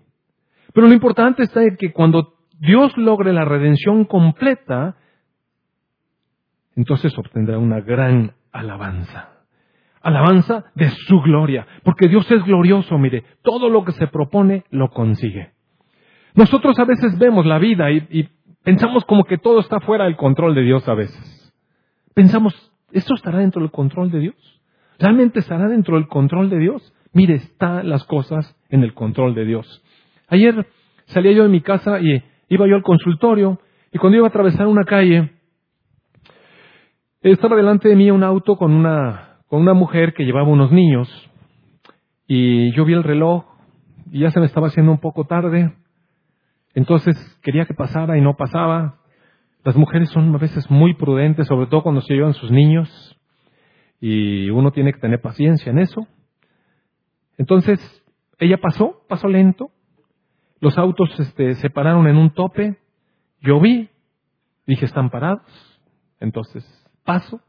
Pero 0.72 0.86
lo 0.88 0.94
importante 0.94 1.42
está 1.42 1.62
en 1.62 1.76
que 1.76 1.92
cuando 1.92 2.34
Dios 2.58 2.96
logre 2.96 3.32
la 3.32 3.44
redención 3.44 4.04
completa, 4.04 4.96
entonces 6.74 7.16
obtendrá 7.18 7.58
una 7.58 7.80
gran 7.80 8.34
alabanza 8.52 9.31
alabanza 10.02 10.64
de 10.74 10.90
su 10.90 11.20
gloria, 11.20 11.66
porque 11.84 12.08
Dios 12.08 12.30
es 12.30 12.42
glorioso, 12.44 12.98
mire, 12.98 13.24
todo 13.42 13.68
lo 13.68 13.84
que 13.84 13.92
se 13.92 14.06
propone 14.06 14.64
lo 14.70 14.90
consigue. 14.90 15.52
Nosotros 16.34 16.78
a 16.78 16.84
veces 16.84 17.18
vemos 17.18 17.46
la 17.46 17.58
vida 17.58 17.90
y, 17.90 18.28
pensamos 18.64 19.04
como 19.04 19.24
que 19.24 19.38
todo 19.38 19.60
está 19.60 19.80
fuera 19.80 20.04
del 20.04 20.16
control 20.16 20.54
de 20.54 20.62
Dios 20.62 20.88
a 20.88 20.94
veces. 20.94 21.52
Pensamos, 22.14 22.72
¿esto 22.92 23.14
estará 23.14 23.38
dentro 23.38 23.60
del 23.60 23.70
control 23.70 24.10
de 24.10 24.20
Dios? 24.20 24.60
¿Realmente 24.98 25.40
estará 25.40 25.66
dentro 25.68 25.96
del 25.96 26.06
control 26.06 26.48
de 26.48 26.58
Dios? 26.58 26.94
Mire, 27.12 27.34
están 27.34 27.88
las 27.88 28.04
cosas 28.04 28.56
en 28.70 28.84
el 28.84 28.94
control 28.94 29.34
de 29.34 29.44
Dios. 29.44 29.82
Ayer 30.28 30.66
salía 31.06 31.32
yo 31.32 31.42
de 31.42 31.48
mi 31.48 31.60
casa 31.60 32.00
y 32.00 32.22
iba 32.48 32.66
yo 32.66 32.76
al 32.76 32.82
consultorio 32.82 33.58
Y 33.92 33.98
cuando 33.98 34.16
iba 34.16 34.26
a 34.26 34.30
atravesar 34.30 34.66
una 34.66 34.84
calle, 34.84 35.32
estaba 37.20 37.56
delante 37.56 37.88
de 37.88 37.96
mí 37.96 38.10
un 38.10 38.22
auto 38.22 38.56
con 38.56 38.72
una, 38.72 39.31
con 39.52 39.60
una 39.60 39.74
mujer 39.74 40.14
que 40.14 40.24
llevaba 40.24 40.48
unos 40.48 40.72
niños. 40.72 41.10
Y 42.26 42.72
yo 42.72 42.86
vi 42.86 42.94
el 42.94 43.02
reloj 43.02 43.44
y 44.10 44.20
ya 44.20 44.30
se 44.30 44.40
me 44.40 44.46
estaba 44.46 44.68
haciendo 44.68 44.90
un 44.90 44.98
poco 44.98 45.26
tarde. 45.26 45.74
Entonces 46.72 47.18
quería 47.42 47.66
que 47.66 47.74
pasara 47.74 48.16
y 48.16 48.22
no 48.22 48.34
pasaba. 48.34 49.00
Las 49.62 49.76
mujeres 49.76 50.08
son 50.08 50.34
a 50.34 50.38
veces 50.38 50.70
muy 50.70 50.94
prudentes, 50.94 51.48
sobre 51.48 51.66
todo 51.66 51.82
cuando 51.82 52.00
se 52.00 52.14
llevan 52.14 52.32
sus 52.32 52.50
niños. 52.50 52.88
Y 54.00 54.48
uno 54.48 54.70
tiene 54.70 54.90
que 54.94 55.00
tener 55.00 55.20
paciencia 55.20 55.68
en 55.68 55.80
eso. 55.80 56.06
Entonces, 57.36 57.78
ella 58.38 58.56
pasó, 58.56 59.02
pasó 59.06 59.28
lento. 59.28 59.70
Los 60.60 60.78
autos 60.78 61.10
este, 61.20 61.56
se 61.56 61.68
pararon 61.68 62.08
en 62.08 62.16
un 62.16 62.32
tope. 62.32 62.78
Yo 63.42 63.60
vi, 63.60 63.90
dije, 64.66 64.86
están 64.86 65.10
parados. 65.10 65.42
Entonces, 66.20 66.64
paso. 67.04 67.42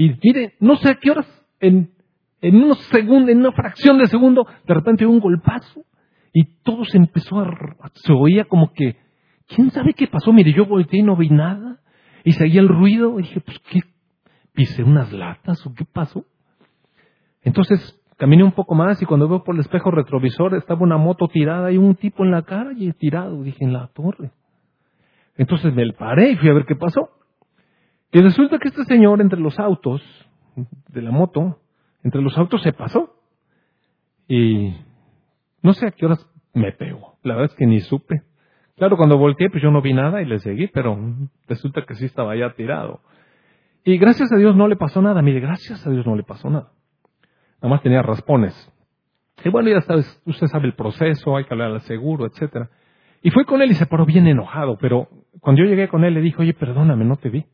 Y 0.00 0.16
mire, 0.22 0.54
no 0.60 0.76
sé 0.76 0.88
a 0.88 0.94
qué 0.94 1.10
horas, 1.10 1.26
en, 1.60 1.90
en 2.40 2.56
unos 2.56 2.78
segundos, 2.86 3.28
en 3.28 3.40
una 3.40 3.52
fracción 3.52 3.98
de 3.98 4.06
segundo, 4.06 4.46
de 4.66 4.72
repente 4.72 5.04
un 5.04 5.20
golpazo. 5.20 5.84
Y 6.32 6.62
todo 6.62 6.86
se 6.86 6.96
empezó 6.96 7.38
a, 7.38 7.50
se 7.92 8.10
oía 8.10 8.46
como 8.46 8.72
que, 8.72 8.96
¿quién 9.46 9.70
sabe 9.70 9.92
qué 9.92 10.06
pasó? 10.06 10.32
Mire, 10.32 10.54
yo 10.54 10.64
volteé 10.64 11.00
y 11.00 11.02
no 11.02 11.16
vi 11.16 11.28
nada. 11.28 11.80
Y 12.24 12.32
seguía 12.32 12.62
el 12.62 12.68
ruido. 12.68 13.20
Y 13.20 13.24
dije, 13.24 13.40
pues, 13.40 13.58
¿qué? 13.70 13.80
¿Pisé 14.54 14.84
unas 14.84 15.12
latas 15.12 15.66
o 15.66 15.74
qué 15.74 15.84
pasó? 15.84 16.24
Entonces, 17.42 18.00
caminé 18.16 18.42
un 18.42 18.52
poco 18.52 18.74
más 18.74 19.02
y 19.02 19.04
cuando 19.04 19.28
veo 19.28 19.44
por 19.44 19.54
el 19.54 19.60
espejo 19.60 19.90
retrovisor 19.90 20.54
estaba 20.54 20.80
una 20.80 20.96
moto 20.96 21.28
tirada 21.28 21.70
y 21.72 21.76
un 21.76 21.94
tipo 21.94 22.24
en 22.24 22.30
la 22.30 22.40
calle 22.40 22.94
tirado. 22.94 23.42
Dije, 23.42 23.62
en 23.66 23.74
la 23.74 23.88
torre. 23.88 24.30
Entonces 25.36 25.74
me 25.74 25.92
paré 25.92 26.30
y 26.30 26.36
fui 26.36 26.48
a 26.48 26.54
ver 26.54 26.64
qué 26.64 26.74
pasó. 26.74 27.19
Y 28.12 28.20
resulta 28.20 28.58
que 28.58 28.68
este 28.68 28.84
señor 28.84 29.20
entre 29.20 29.40
los 29.40 29.58
autos, 29.58 30.02
de 30.88 31.02
la 31.02 31.10
moto, 31.10 31.60
entre 32.02 32.20
los 32.20 32.36
autos 32.36 32.62
se 32.62 32.72
pasó. 32.72 33.14
Y 34.26 34.74
no 35.62 35.72
sé 35.72 35.86
a 35.86 35.90
qué 35.92 36.06
horas 36.06 36.26
me 36.52 36.72
pegó. 36.72 37.18
La 37.22 37.34
verdad 37.34 37.52
es 37.52 37.56
que 37.56 37.66
ni 37.66 37.80
supe. 37.80 38.22
Claro, 38.76 38.96
cuando 38.96 39.18
volteé, 39.18 39.50
pues 39.50 39.62
yo 39.62 39.70
no 39.70 39.82
vi 39.82 39.92
nada 39.92 40.22
y 40.22 40.24
le 40.24 40.38
seguí, 40.38 40.66
pero 40.68 40.98
resulta 41.46 41.84
que 41.86 41.94
sí 41.94 42.06
estaba 42.06 42.34
ya 42.36 42.54
tirado. 42.54 43.00
Y 43.84 43.98
gracias 43.98 44.32
a 44.32 44.36
Dios 44.36 44.56
no 44.56 44.68
le 44.68 44.76
pasó 44.76 45.02
nada. 45.02 45.22
Mire, 45.22 45.40
gracias 45.40 45.86
a 45.86 45.90
Dios 45.90 46.06
no 46.06 46.16
le 46.16 46.22
pasó 46.22 46.50
nada. 46.50 46.72
Nada 47.60 47.74
más 47.74 47.82
tenía 47.82 48.02
raspones. 48.02 48.54
Y 49.44 49.48
bueno, 49.50 49.70
ya 49.70 49.80
sabes, 49.82 50.22
usted 50.26 50.46
sabe 50.48 50.66
el 50.66 50.74
proceso, 50.74 51.36
hay 51.36 51.44
que 51.44 51.54
hablar 51.54 51.70
al 51.70 51.80
seguro, 51.82 52.26
etcétera. 52.26 52.70
Y 53.22 53.30
fue 53.30 53.44
con 53.44 53.62
él 53.62 53.70
y 53.70 53.74
se 53.74 53.86
paró 53.86 54.06
bien 54.06 54.26
enojado, 54.26 54.78
pero 54.78 55.08
cuando 55.40 55.62
yo 55.62 55.68
llegué 55.68 55.88
con 55.88 56.04
él 56.04 56.14
le 56.14 56.20
dije, 56.20 56.36
oye, 56.40 56.54
perdóname, 56.54 57.04
no 57.04 57.16
te 57.16 57.28
vi. 57.28 57.46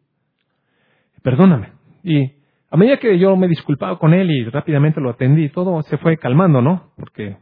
Perdóname. 1.27 1.73
Y 2.05 2.35
a 2.71 2.77
medida 2.77 2.99
que 2.99 3.19
yo 3.19 3.35
me 3.35 3.49
disculpaba 3.49 3.99
con 3.99 4.15
él 4.15 4.31
y 4.31 4.45
rápidamente 4.45 5.01
lo 5.01 5.11
atendí, 5.11 5.49
todo 5.49 5.83
se 5.83 5.99
fue 5.99 6.19
calmando, 6.19 6.63
¿no? 6.63 6.93
Porque 6.97 7.37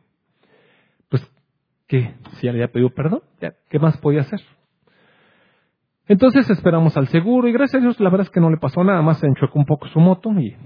que 1.87 2.15
si 2.33 2.47
ya 2.47 2.53
le 2.53 2.63
había 2.63 2.73
pedido 2.73 2.89
perdón, 2.89 3.21
¿qué 3.69 3.79
más 3.79 3.99
podía 3.99 4.23
hacer? 4.23 4.41
Entonces 6.09 6.49
esperamos 6.49 6.97
al 6.97 7.09
seguro 7.09 7.47
y 7.47 7.53
gracias 7.53 7.83
a 7.83 7.85
Dios 7.85 8.01
la 8.01 8.09
verdad 8.09 8.27
es 8.27 8.31
que 8.31 8.41
no 8.41 8.49
le 8.49 8.57
pasó 8.57 8.83
nada, 8.85 9.03
más 9.03 9.19
se 9.19 9.27
enchuecó 9.27 9.59
un 9.59 9.67
poco 9.67 9.87
su 9.89 10.01
moto 10.01 10.31
y 10.33 10.57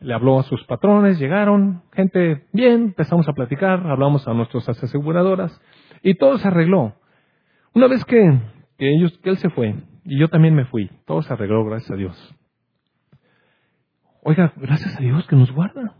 le 0.00 0.14
habló 0.14 0.38
a 0.38 0.44
sus 0.44 0.64
patrones, 0.64 1.18
llegaron, 1.18 1.82
gente 1.92 2.46
bien, 2.54 2.84
empezamos 2.84 3.28
a 3.28 3.34
platicar, 3.34 3.86
hablamos 3.86 4.26
a 4.26 4.32
nuestras 4.32 4.66
aseguradoras 4.70 5.60
y 6.02 6.14
todo 6.14 6.38
se 6.38 6.48
arregló. 6.48 6.94
Una 7.74 7.86
vez 7.86 8.02
que, 8.06 8.40
que, 8.78 8.94
ellos, 8.94 9.18
que 9.18 9.28
él 9.28 9.36
se 9.36 9.50
fue 9.50 9.74
y 10.06 10.18
yo 10.18 10.28
también 10.28 10.54
me 10.54 10.64
fui, 10.64 10.90
todo 11.04 11.20
se 11.20 11.34
arregló, 11.34 11.62
gracias 11.66 11.90
a 11.90 11.96
Dios. 11.96 12.34
Oiga, 14.28 14.52
gracias 14.56 14.96
a 14.96 14.98
Dios 14.98 15.24
que 15.28 15.36
nos 15.36 15.52
guarda. 15.52 15.94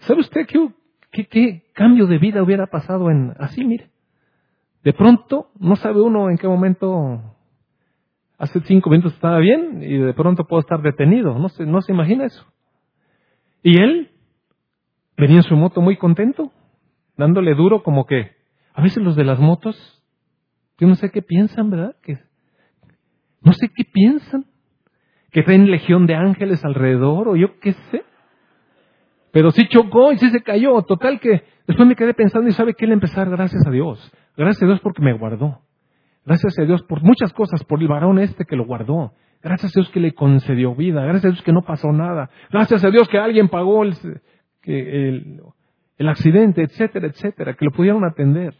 ¿Sabe 0.00 0.18
usted 0.18 0.48
que 0.48 0.68
¿Qué, 1.12 1.62
cambio 1.74 2.08
de 2.08 2.18
vida 2.18 2.42
hubiera 2.42 2.66
pasado 2.66 3.08
en 3.08 3.34
así, 3.38 3.64
mire? 3.64 3.88
De 4.82 4.92
pronto, 4.92 5.52
no 5.56 5.76
sabe 5.76 6.00
uno 6.00 6.28
en 6.28 6.38
qué 6.38 6.48
momento, 6.48 7.22
hace 8.36 8.60
cinco 8.62 8.90
minutos 8.90 9.12
estaba 9.14 9.38
bien 9.38 9.80
y 9.80 9.96
de 9.98 10.12
pronto 10.12 10.44
puedo 10.44 10.58
estar 10.58 10.82
detenido. 10.82 11.38
No 11.38 11.48
se, 11.50 11.66
no 11.66 11.80
se 11.82 11.92
imagina 11.92 12.24
eso. 12.24 12.44
Y 13.62 13.80
él 13.80 14.10
venía 15.16 15.36
en 15.36 15.44
su 15.44 15.54
moto 15.54 15.80
muy 15.80 15.98
contento, 15.98 16.50
dándole 17.16 17.54
duro 17.54 17.84
como 17.84 18.06
que, 18.06 18.32
a 18.74 18.82
veces 18.82 19.04
los 19.04 19.14
de 19.14 19.24
las 19.24 19.38
motos, 19.38 20.02
yo 20.78 20.88
no 20.88 20.96
sé 20.96 21.12
qué 21.12 21.22
piensan, 21.22 21.70
¿verdad? 21.70 21.94
Que, 22.02 22.18
no 23.40 23.52
sé 23.52 23.68
qué 23.68 23.84
piensan. 23.84 24.49
Que 25.30 25.42
ven 25.42 25.70
legión 25.70 26.06
de 26.06 26.14
ángeles 26.14 26.64
alrededor 26.64 27.28
o 27.28 27.36
yo 27.36 27.58
qué 27.60 27.72
sé. 27.72 28.04
Pero 29.32 29.50
sí 29.50 29.66
chocó 29.68 30.12
y 30.12 30.18
sí 30.18 30.30
se 30.30 30.42
cayó. 30.42 30.82
Total 30.82 31.20
que 31.20 31.42
después 31.66 31.88
me 31.88 31.94
quedé 31.96 32.14
pensando 32.14 32.48
y 32.48 32.52
sabe 32.52 32.74
que 32.74 32.84
él 32.84 32.92
empezar 32.92 33.30
gracias 33.30 33.66
a 33.66 33.70
Dios. 33.70 34.12
Gracias 34.36 34.62
a 34.62 34.66
Dios 34.66 34.80
porque 34.80 35.02
me 35.02 35.12
guardó. 35.12 35.60
Gracias 36.24 36.58
a 36.58 36.64
Dios 36.64 36.82
por 36.82 37.02
muchas 37.02 37.32
cosas, 37.32 37.64
por 37.64 37.80
el 37.80 37.88
varón 37.88 38.18
este 38.18 38.44
que 38.44 38.56
lo 38.56 38.64
guardó. 38.64 39.12
Gracias 39.42 39.72
a 39.74 39.80
Dios 39.80 39.90
que 39.90 40.00
le 40.00 40.12
concedió 40.12 40.74
vida. 40.74 41.02
Gracias 41.02 41.24
a 41.24 41.28
Dios 41.28 41.42
que 41.42 41.52
no 41.52 41.62
pasó 41.62 41.92
nada. 41.92 42.30
Gracias 42.50 42.84
a 42.84 42.90
Dios 42.90 43.08
que 43.08 43.18
alguien 43.18 43.48
pagó 43.48 43.84
el, 43.84 43.94
el, 44.64 45.40
el 45.96 46.08
accidente, 46.08 46.62
etcétera, 46.62 47.06
etcétera, 47.06 47.54
que 47.54 47.64
lo 47.64 47.70
pudieron 47.70 48.04
atender. 48.04 48.54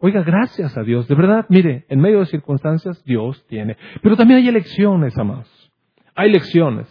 Oiga, 0.00 0.22
gracias 0.22 0.76
a 0.76 0.82
Dios. 0.82 1.06
De 1.06 1.14
verdad, 1.14 1.46
mire, 1.48 1.84
en 1.88 2.00
medio 2.00 2.20
de 2.20 2.26
circunstancias 2.26 3.04
Dios 3.04 3.46
tiene. 3.46 3.76
Pero 4.02 4.16
también 4.16 4.40
hay 4.40 4.48
elecciones, 4.48 5.16
amados. 5.16 5.61
Hay 6.14 6.28
elecciones. 6.28 6.88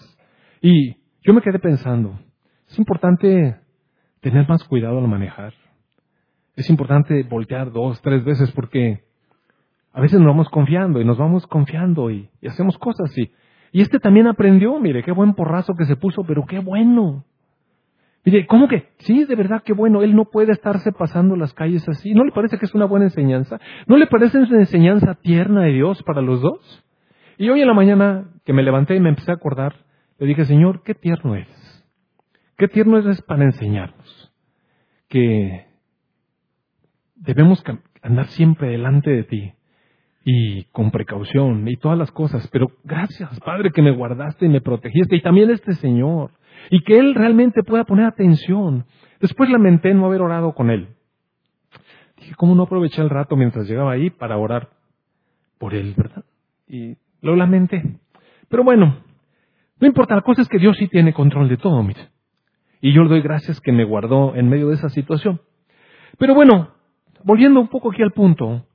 Y 0.62 0.96
yo 1.24 1.34
me 1.34 1.42
quedé 1.42 1.60
pensando, 1.60 2.20
es 2.70 2.78
importante 2.80 3.58
tener 4.22 4.48
más 4.48 4.64
cuidado 4.64 5.00
al 5.00 5.08
manejar. 5.08 5.54
Es 6.56 6.70
importante 6.70 7.24
voltear 7.24 7.72
dos, 7.72 8.02
tres 8.02 8.24
veces 8.24 8.52
porque 8.52 9.04
a 9.94 10.02
veces 10.02 10.20
nos 10.20 10.28
vamos 10.28 10.50
confiando 10.50 11.02
y 11.02 11.06
nos 11.06 11.18
vamos 11.18 11.46
confiando 11.48 12.10
y, 12.12 12.30
hacemos 12.48 12.78
cosas 12.78 13.12
así. 13.12 13.32
Y 13.72 13.82
este 13.82 14.00
también 14.00 14.28
aprendió, 14.28 14.80
mire, 14.80 15.04
qué 15.04 15.12
buen 15.12 15.34
porrazo 15.34 15.76
que 15.76 15.86
se 15.86 15.96
puso, 15.96 16.24
pero 16.24 16.46
qué 16.46 16.60
bueno. 16.60 17.24
Mire, 18.24 18.46
¿cómo 18.46 18.68
que? 18.68 18.90
Sí, 19.00 19.26
de 19.26 19.36
verdad, 19.36 19.64
qué 19.66 19.74
bueno. 19.74 20.04
Él 20.04 20.16
no 20.16 20.26
puede 20.26 20.52
estarse 20.52 20.92
pasando 20.92 21.36
las 21.36 21.54
calles 21.54 21.88
así. 21.90 22.14
¿No 22.14 22.24
le 22.24 22.32
parece 22.32 22.58
que 22.58 22.66
es 22.66 22.76
una 22.76 22.86
buena 22.86 23.06
enseñanza? 23.06 23.60
¿No 23.88 23.98
le 23.98 24.08
parece 24.08 24.38
una 24.38 24.60
enseñanza 24.60 25.16
tierna 25.16 25.64
de 25.64 25.72
Dios 25.72 26.04
para 26.04 26.22
los 26.22 26.42
dos? 26.42 26.86
Y 27.38 27.50
hoy 27.50 27.62
en 27.62 27.68
la 27.68 27.74
mañana 27.74 28.31
que 28.46 28.54
me 28.54 28.64
levanté 28.64 28.96
y 28.96 29.00
me 29.00 29.10
empecé 29.10 29.32
a 29.32 29.36
acordar, 29.36 29.76
le 30.18 30.28
dije, 30.28 30.46
Señor, 30.46 30.84
qué 30.84 30.94
tierno 30.94 31.36
eres. 31.36 31.86
Qué 32.58 32.68
tierno 32.68 32.98
es 32.98 33.22
para 33.24 33.44
enseñarnos 33.44 34.32
que 35.12 35.66
debemos 37.16 37.64
andar 38.02 38.28
siempre 38.28 38.70
delante 38.70 39.10
de 39.12 39.24
ti 39.24 39.54
y 40.24 40.64
con 40.66 40.90
precaución 40.92 41.68
y 41.68 41.76
todas 41.76 41.98
las 41.98 42.12
cosas. 42.12 42.48
Pero 42.52 42.72
gracias, 42.84 43.40
Padre, 43.42 43.72
que 43.72 43.82
me 43.82 43.92
guardaste 43.92 44.46
y 44.46 44.50
me 44.50 44.62
protegiste 44.62 45.16
y 45.18 45.22
también 45.22 45.50
este 45.50 45.74
Señor 45.74 46.32
y 46.70 46.82
que 46.84 46.98
Él 46.98 47.14
realmente 47.14 47.64
pueda 47.64 47.84
poner 47.84 48.06
atención. 48.06 48.86
Después 49.20 49.50
lamenté 49.50 49.94
no 49.94 50.06
haber 50.06 50.22
orado 50.22 50.54
con 50.54 50.70
Él. 50.70 50.88
Dije, 52.18 52.36
¿cómo 52.36 52.56
no 52.56 52.64
aproveché 52.64 53.02
el 53.02 53.10
rato 53.10 53.36
mientras 53.36 53.68
llegaba 53.68 53.92
ahí 53.92 54.10
para 54.10 54.38
orar 54.38 54.70
por 55.58 55.74
Él, 55.74 55.94
verdad? 55.98 56.24
Y 56.68 56.96
lo 57.22 57.36
lamenté. 57.36 58.00
Pero 58.52 58.66
bueno, 58.66 58.98
no 59.80 59.88
importa, 59.88 60.14
la 60.14 60.22
cosa 60.22 60.42
es 60.42 60.50
que 60.50 60.60
Dios 60.60 60.78
sí 60.78 60.90
tiene 60.90 61.14
control 61.14 61.48
de 61.48 61.58
todo, 61.58 61.82
mire. 61.82 62.10
Y 62.82 62.94
yo 62.94 63.04
le 63.04 63.10
doy 63.10 63.22
gracias 63.22 63.62
que 63.62 63.72
me 63.72 63.86
guardó 63.86 64.36
en 64.36 64.50
medio 64.50 64.68
de 64.68 64.76
esa 64.76 64.90
situación. 64.90 65.40
Pero 66.20 66.36
bueno, 66.36 66.72
volviendo 67.24 67.62
un 67.62 67.70
poco 67.70 67.92
aquí 67.92 68.02
al 68.04 68.12
punto, 68.12 68.66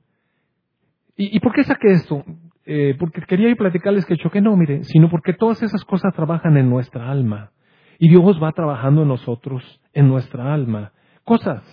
¿y, 1.15 1.39
por 1.39 1.53
qué 1.53 1.63
saqué 1.63 1.91
esto? 1.91 2.23
Eh, 2.65 2.95
porque 2.99 3.21
quería 3.21 3.49
ir 3.49 3.55
platicarles 3.55 4.05
que 4.05 4.17
choqué, 4.17 4.41
no, 4.41 4.57
mire, 4.57 4.83
sino 4.83 5.09
porque 5.09 5.33
todas 5.33 5.61
esas 5.61 5.85
cosas 5.85 6.13
trabajan 6.15 6.57
en 6.57 6.69
nuestra 6.69 7.09
alma. 7.11 7.51
Y 7.99 8.09
Dios 8.09 8.41
va 8.41 8.51
trabajando 8.53 9.03
en 9.03 9.09
nosotros, 9.09 9.79
en 9.93 10.07
nuestra 10.07 10.53
alma. 10.53 10.91
Cosas. 11.23 11.63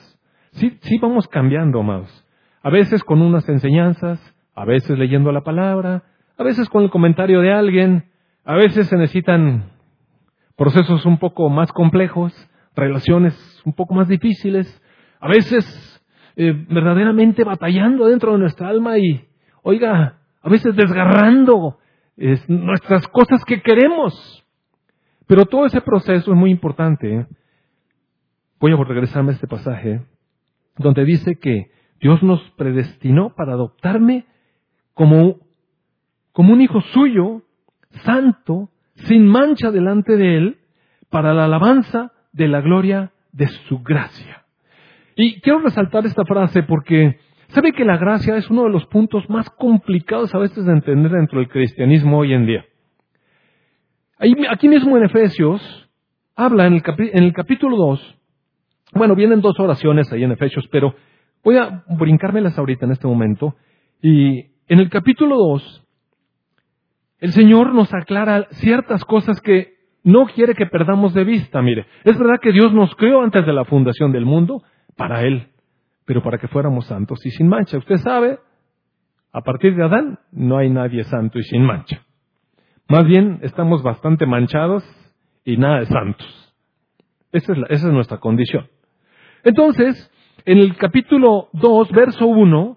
Sí, 0.52 0.76
sí 0.82 0.98
vamos 0.98 1.26
cambiando, 1.28 1.80
amados. 1.80 2.26
A 2.62 2.70
veces 2.70 3.02
con 3.02 3.22
unas 3.22 3.48
enseñanzas, 3.48 4.20
a 4.54 4.64
veces 4.64 4.98
leyendo 4.98 5.32
la 5.32 5.42
palabra, 5.42 6.04
a 6.36 6.42
veces 6.42 6.68
con 6.68 6.82
el 6.82 6.90
comentario 6.90 7.40
de 7.40 7.52
alguien, 7.52 8.04
a 8.44 8.54
veces 8.54 8.88
se 8.88 8.96
necesitan 8.96 9.70
procesos 10.56 11.04
un 11.06 11.18
poco 11.18 11.48
más 11.48 11.72
complejos, 11.72 12.32
relaciones 12.74 13.62
un 13.64 13.72
poco 13.72 13.94
más 13.94 14.08
difíciles, 14.08 14.82
a 15.20 15.28
veces 15.28 16.02
eh, 16.36 16.52
verdaderamente 16.68 17.44
batallando 17.44 18.06
dentro 18.06 18.32
de 18.32 18.38
nuestra 18.38 18.68
alma 18.68 18.98
y, 18.98 19.26
oiga, 19.62 20.18
a 20.42 20.48
veces 20.48 20.74
desgarrando 20.76 21.78
nuestras 22.48 23.08
cosas 23.08 23.44
que 23.44 23.62
queremos. 23.62 24.44
Pero 25.26 25.46
todo 25.46 25.66
ese 25.66 25.80
proceso 25.80 26.32
es 26.32 26.36
muy 26.36 26.50
importante. 26.50 27.26
Voy 28.60 28.72
a 28.72 28.76
regresarme 28.76 29.30
a 29.30 29.34
este 29.34 29.46
pasaje, 29.46 30.02
donde 30.76 31.04
dice 31.04 31.36
que 31.36 31.70
Dios 32.00 32.22
nos 32.22 32.40
predestinó 32.56 33.34
para 33.34 33.52
adoptarme 33.52 34.26
como 34.92 35.38
como 36.34 36.52
un 36.52 36.60
hijo 36.60 36.80
suyo, 36.92 37.42
santo, 38.02 38.68
sin 38.94 39.26
mancha 39.26 39.70
delante 39.70 40.16
de 40.16 40.36
Él, 40.36 40.58
para 41.08 41.32
la 41.32 41.44
alabanza 41.44 42.10
de 42.32 42.48
la 42.48 42.60
gloria 42.60 43.12
de 43.30 43.46
su 43.46 43.78
gracia. 43.84 44.44
Y 45.14 45.40
quiero 45.40 45.60
resaltar 45.60 46.04
esta 46.06 46.24
frase 46.24 46.64
porque 46.64 47.18
sabe 47.48 47.72
que 47.72 47.84
la 47.84 47.98
gracia 47.98 48.36
es 48.36 48.50
uno 48.50 48.64
de 48.64 48.70
los 48.70 48.84
puntos 48.86 49.30
más 49.30 49.48
complicados 49.50 50.34
a 50.34 50.38
veces 50.38 50.64
de 50.64 50.72
entender 50.72 51.12
dentro 51.12 51.38
del 51.38 51.48
cristianismo 51.48 52.18
hoy 52.18 52.34
en 52.34 52.46
día. 52.46 52.64
aquí 54.50 54.68
mismo 54.68 54.96
en 54.96 55.04
Efesios 55.04 55.88
habla 56.34 56.66
en 56.66 56.72
el, 56.72 57.32
capítulo 57.32 57.76
2, 57.76 58.18
bueno, 58.94 59.14
vienen 59.14 59.40
dos 59.40 59.54
oraciones 59.60 60.12
ahí 60.12 60.24
en 60.24 60.32
Efesios, 60.32 60.66
pero 60.72 60.96
voy 61.44 61.58
a 61.58 61.84
brincármelas 61.90 62.58
ahorita 62.58 62.86
en 62.86 62.92
este 62.92 63.06
momento. 63.06 63.54
Y 64.02 64.46
en 64.66 64.80
el 64.80 64.90
capítulo 64.90 65.36
2, 65.36 65.83
el 67.24 67.32
Señor 67.32 67.72
nos 67.72 67.90
aclara 67.94 68.48
ciertas 68.50 69.02
cosas 69.06 69.40
que 69.40 69.78
no 70.02 70.26
quiere 70.26 70.54
que 70.54 70.66
perdamos 70.66 71.14
de 71.14 71.24
vista. 71.24 71.62
Mire, 71.62 71.86
es 72.04 72.18
verdad 72.18 72.38
que 72.38 72.52
Dios 72.52 72.74
nos 72.74 72.94
creó 72.96 73.22
antes 73.22 73.46
de 73.46 73.52
la 73.54 73.64
fundación 73.64 74.12
del 74.12 74.26
mundo 74.26 74.62
para 74.94 75.22
Él, 75.22 75.48
pero 76.04 76.22
para 76.22 76.36
que 76.36 76.48
fuéramos 76.48 76.84
santos 76.84 77.24
y 77.24 77.30
sin 77.30 77.48
mancha. 77.48 77.78
Usted 77.78 77.96
sabe, 77.96 78.40
a 79.32 79.40
partir 79.40 79.74
de 79.74 79.84
Adán 79.84 80.18
no 80.32 80.58
hay 80.58 80.68
nadie 80.68 81.02
santo 81.04 81.38
y 81.38 81.44
sin 81.44 81.64
mancha. 81.64 82.04
Más 82.90 83.06
bien 83.06 83.38
estamos 83.40 83.82
bastante 83.82 84.26
manchados 84.26 84.84
y 85.46 85.56
nada 85.56 85.78
de 85.78 85.86
santos. 85.86 86.54
Esa 87.32 87.54
es, 87.70 87.84
nuestra 87.84 88.18
condición. 88.18 88.68
Entonces, 89.44 90.12
en 90.44 90.58
el 90.58 90.76
capítulo 90.76 91.48
2, 91.54 91.90
verso 91.90 92.26
1, 92.26 92.76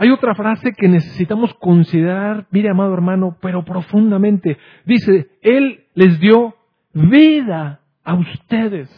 hay 0.00 0.08
otra 0.08 0.34
frase 0.34 0.72
que 0.72 0.88
necesitamos 0.88 1.52
considerar, 1.60 2.46
mire 2.50 2.70
amado 2.70 2.94
hermano, 2.94 3.36
pero 3.42 3.66
profundamente. 3.66 4.56
Dice, 4.86 5.28
Él 5.42 5.84
les 5.92 6.18
dio 6.18 6.56
vida 6.94 7.80
a 8.02 8.14
ustedes. 8.14 8.88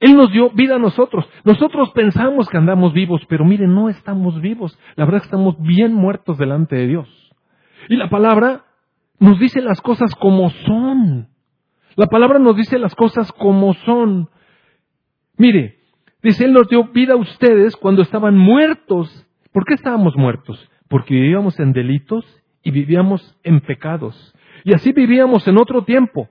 Él 0.00 0.18
nos 0.18 0.30
dio 0.32 0.50
vida 0.50 0.76
a 0.76 0.78
nosotros. 0.78 1.26
Nosotros 1.44 1.92
pensamos 1.92 2.46
que 2.50 2.58
andamos 2.58 2.92
vivos, 2.92 3.22
pero 3.26 3.46
mire, 3.46 3.66
no 3.66 3.88
estamos 3.88 4.38
vivos. 4.42 4.78
La 4.96 5.06
verdad 5.06 5.16
es 5.16 5.22
que 5.22 5.28
estamos 5.28 5.56
bien 5.62 5.94
muertos 5.94 6.36
delante 6.36 6.76
de 6.76 6.86
Dios. 6.86 7.08
Y 7.88 7.96
la 7.96 8.10
palabra 8.10 8.66
nos 9.18 9.38
dice 9.38 9.62
las 9.62 9.80
cosas 9.80 10.14
como 10.14 10.50
son. 10.50 11.28
La 11.94 12.08
palabra 12.08 12.38
nos 12.38 12.54
dice 12.54 12.78
las 12.78 12.94
cosas 12.94 13.32
como 13.32 13.72
son. 13.72 14.28
Mire, 15.38 15.75
Dice, 16.26 16.44
Él 16.44 16.54
nos 16.54 16.66
dio 16.66 16.82
vida 16.88 17.12
a 17.12 17.18
ustedes 17.18 17.76
cuando 17.76 18.02
estaban 18.02 18.36
muertos. 18.36 19.24
¿Por 19.52 19.64
qué 19.64 19.74
estábamos 19.74 20.16
muertos? 20.16 20.58
Porque 20.88 21.14
vivíamos 21.14 21.60
en 21.60 21.72
delitos 21.72 22.24
y 22.64 22.72
vivíamos 22.72 23.38
en 23.44 23.60
pecados. 23.60 24.34
Y 24.64 24.74
así 24.74 24.90
vivíamos 24.90 25.46
en 25.46 25.56
otro 25.56 25.84
tiempo, 25.84 26.28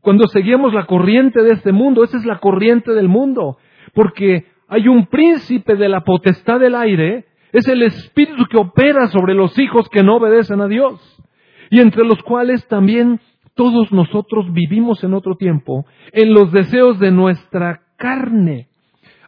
cuando 0.00 0.26
seguíamos 0.26 0.74
la 0.74 0.86
corriente 0.86 1.44
de 1.44 1.52
este 1.52 1.70
mundo. 1.70 2.02
Esa 2.02 2.16
es 2.16 2.24
la 2.24 2.40
corriente 2.40 2.90
del 2.90 3.06
mundo. 3.06 3.58
Porque 3.94 4.46
hay 4.66 4.88
un 4.88 5.06
príncipe 5.06 5.76
de 5.76 5.90
la 5.90 6.00
potestad 6.00 6.58
del 6.58 6.74
aire, 6.74 7.26
es 7.52 7.68
el 7.68 7.84
espíritu 7.84 8.46
que 8.50 8.58
opera 8.58 9.06
sobre 9.06 9.34
los 9.34 9.56
hijos 9.60 9.88
que 9.90 10.02
no 10.02 10.16
obedecen 10.16 10.60
a 10.60 10.66
Dios. 10.66 11.22
Y 11.70 11.78
entre 11.78 12.04
los 12.04 12.20
cuales 12.24 12.66
también 12.66 13.20
todos 13.54 13.92
nosotros 13.92 14.52
vivimos 14.52 15.04
en 15.04 15.14
otro 15.14 15.36
tiempo, 15.36 15.86
en 16.10 16.34
los 16.34 16.50
deseos 16.50 16.98
de 16.98 17.12
nuestra 17.12 17.82
carne 17.96 18.70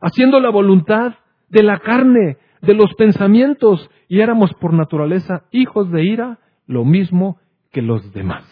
haciendo 0.01 0.41
la 0.41 0.51
voluntad 0.51 1.15
de 1.49 1.63
la 1.63 1.79
carne, 1.79 2.37
de 2.63 2.75
los 2.75 2.95
pensamientos, 2.95 3.91
y 4.09 4.21
éramos 4.21 4.53
por 4.55 4.73
naturaleza 4.73 5.45
hijos 5.51 5.91
de 5.91 6.05
ira, 6.05 6.39
lo 6.67 6.85
mismo 6.85 7.39
que 7.71 7.83
los 7.83 8.13
demás. 8.13 8.45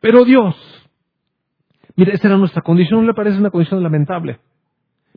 Pero 0.00 0.24
Dios, 0.24 0.56
mire, 1.96 2.14
esa 2.14 2.28
era 2.28 2.36
nuestra 2.36 2.62
condición, 2.62 3.00
¿no 3.00 3.06
le 3.08 3.14
parece 3.14 3.38
una 3.38 3.50
condición 3.50 3.82
lamentable? 3.82 4.40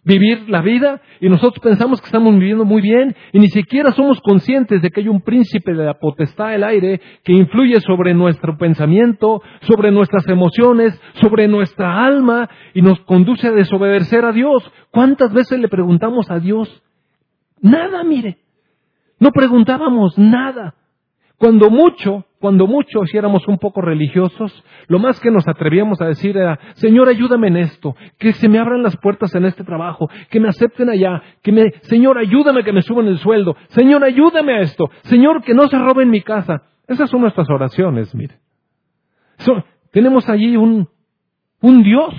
Vivir 0.03 0.49
la 0.49 0.61
vida 0.61 1.01
y 1.19 1.29
nosotros 1.29 1.59
pensamos 1.63 2.01
que 2.01 2.07
estamos 2.07 2.33
viviendo 2.33 2.65
muy 2.65 2.81
bien 2.81 3.15
y 3.31 3.39
ni 3.39 3.49
siquiera 3.49 3.91
somos 3.91 4.19
conscientes 4.21 4.81
de 4.81 4.89
que 4.89 5.01
hay 5.01 5.07
un 5.07 5.21
príncipe 5.21 5.73
de 5.73 5.85
la 5.85 5.93
potestad 5.93 6.49
del 6.49 6.63
aire 6.63 6.99
que 7.23 7.33
influye 7.33 7.79
sobre 7.81 8.13
nuestro 8.13 8.57
pensamiento, 8.57 9.41
sobre 9.61 9.91
nuestras 9.91 10.27
emociones, 10.27 10.99
sobre 11.21 11.47
nuestra 11.47 12.05
alma 12.05 12.49
y 12.73 12.81
nos 12.81 12.99
conduce 13.01 13.47
a 13.47 13.51
desobedecer 13.51 14.25
a 14.25 14.31
Dios. 14.31 14.63
¿Cuántas 14.91 15.33
veces 15.33 15.59
le 15.59 15.69
preguntamos 15.69 16.29
a 16.29 16.39
Dios? 16.39 16.83
Nada, 17.61 18.03
mire. 18.03 18.39
No 19.19 19.31
preguntábamos 19.31 20.17
nada. 20.17 20.75
Cuando 21.37 21.69
mucho, 21.69 22.25
cuando 22.43 22.67
mucho, 22.67 23.05
si 23.05 23.17
éramos 23.17 23.47
un 23.47 23.57
poco 23.57 23.79
religiosos, 23.79 24.51
lo 24.89 24.99
más 24.99 25.17
que 25.21 25.31
nos 25.31 25.47
atrevíamos 25.47 26.01
a 26.01 26.07
decir 26.07 26.35
era, 26.35 26.59
Señor, 26.73 27.07
ayúdame 27.07 27.47
en 27.47 27.55
esto, 27.55 27.95
que 28.19 28.33
se 28.33 28.49
me 28.49 28.59
abran 28.59 28.83
las 28.83 28.97
puertas 28.97 29.33
en 29.33 29.45
este 29.45 29.63
trabajo, 29.63 30.09
que 30.29 30.41
me 30.41 30.49
acepten 30.49 30.89
allá, 30.89 31.23
que 31.41 31.53
me, 31.53 31.71
Señor, 31.83 32.17
ayúdame 32.17 32.65
que 32.65 32.73
me 32.73 32.81
suban 32.81 33.07
el 33.07 33.17
sueldo, 33.19 33.55
Señor, 33.69 34.03
ayúdame 34.03 34.55
a 34.55 34.59
esto, 34.59 34.89
Señor, 35.03 35.41
que 35.41 35.53
no 35.53 35.69
se 35.69 35.79
roben 35.79 36.09
mi 36.09 36.19
casa. 36.19 36.63
Esas 36.85 37.09
son 37.09 37.21
nuestras 37.21 37.49
oraciones, 37.49 38.13
mire. 38.13 38.35
tenemos 39.93 40.27
allí 40.27 40.57
un, 40.57 40.89
un 41.61 41.81
Dios 41.81 42.13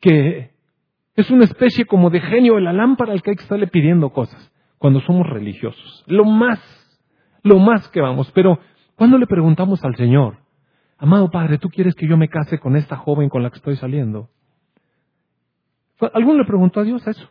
que 0.00 0.52
es 1.16 1.30
una 1.32 1.46
especie 1.46 1.84
como 1.84 2.10
de 2.10 2.20
genio 2.20 2.54
de 2.54 2.60
la 2.60 2.72
lámpara 2.72 3.12
al 3.12 3.22
que 3.22 3.30
hay 3.30 3.36
que 3.36 3.42
estarle 3.42 3.66
pidiendo 3.66 4.10
cosas 4.10 4.52
cuando 4.78 5.00
somos 5.00 5.26
religiosos. 5.28 6.04
Lo 6.06 6.24
más 6.24 6.84
lo 7.44 7.58
más 7.58 7.86
que 7.88 8.00
vamos. 8.00 8.32
Pero 8.32 8.58
cuando 8.96 9.18
le 9.18 9.26
preguntamos 9.26 9.84
al 9.84 9.96
Señor, 9.96 10.38
amado 10.98 11.30
Padre, 11.30 11.58
¿tú 11.58 11.68
quieres 11.68 11.94
que 11.94 12.06
yo 12.06 12.16
me 12.16 12.28
case 12.28 12.58
con 12.58 12.76
esta 12.76 12.96
joven 12.96 13.28
con 13.28 13.42
la 13.42 13.50
que 13.50 13.56
estoy 13.56 13.76
saliendo? 13.76 14.30
¿Alguno 16.12 16.38
le 16.38 16.44
preguntó 16.44 16.80
a 16.80 16.84
Dios 16.84 17.06
eso? 17.06 17.30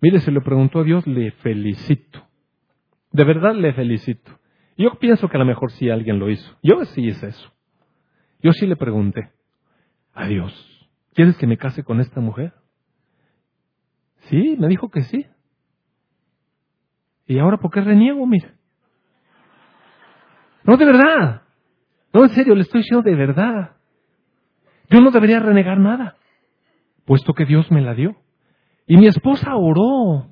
Mire, 0.00 0.20
si 0.20 0.30
le 0.30 0.40
preguntó 0.40 0.80
a 0.80 0.84
Dios, 0.84 1.06
le 1.06 1.30
felicito. 1.32 2.26
De 3.10 3.24
verdad 3.24 3.54
le 3.54 3.72
felicito. 3.72 4.38
Yo 4.76 4.98
pienso 4.98 5.28
que 5.28 5.36
a 5.36 5.40
lo 5.40 5.46
mejor 5.46 5.70
sí 5.72 5.90
alguien 5.90 6.18
lo 6.18 6.30
hizo. 6.30 6.56
Yo 6.62 6.84
sí 6.86 7.06
hice 7.06 7.28
eso. 7.28 7.52
Yo 8.42 8.52
sí 8.52 8.66
le 8.66 8.76
pregunté 8.76 9.30
a 10.14 10.26
Dios, 10.26 10.52
¿quieres 11.14 11.36
que 11.38 11.46
me 11.46 11.56
case 11.56 11.84
con 11.84 12.00
esta 12.00 12.20
mujer? 12.20 12.52
Sí, 14.28 14.56
me 14.58 14.68
dijo 14.68 14.90
que 14.90 15.02
sí. 15.02 15.26
¿Y 17.26 17.38
ahora 17.38 17.58
por 17.58 17.70
qué 17.70 17.80
reniego? 17.80 18.26
Mire. 18.26 18.54
No, 20.64 20.76
de 20.76 20.84
verdad. 20.84 21.42
No, 22.12 22.24
en 22.24 22.30
serio, 22.30 22.54
le 22.54 22.62
estoy 22.62 22.82
diciendo 22.82 23.08
de 23.08 23.16
verdad. 23.16 23.76
Yo 24.90 25.00
no 25.00 25.10
debería 25.10 25.40
renegar 25.40 25.78
nada, 25.78 26.16
puesto 27.06 27.32
que 27.32 27.46
Dios 27.46 27.70
me 27.70 27.80
la 27.80 27.94
dio. 27.94 28.16
Y 28.86 28.96
mi 28.96 29.06
esposa 29.06 29.56
oró. 29.56 30.26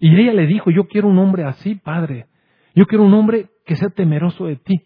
Y 0.00 0.14
ella 0.18 0.32
le 0.32 0.46
dijo, 0.46 0.70
yo 0.70 0.88
quiero 0.88 1.08
un 1.08 1.18
hombre 1.18 1.44
así, 1.44 1.74
padre. 1.74 2.26
Yo 2.74 2.86
quiero 2.86 3.04
un 3.04 3.14
hombre 3.14 3.48
que 3.64 3.76
sea 3.76 3.88
temeroso 3.88 4.46
de 4.46 4.56
ti. 4.56 4.82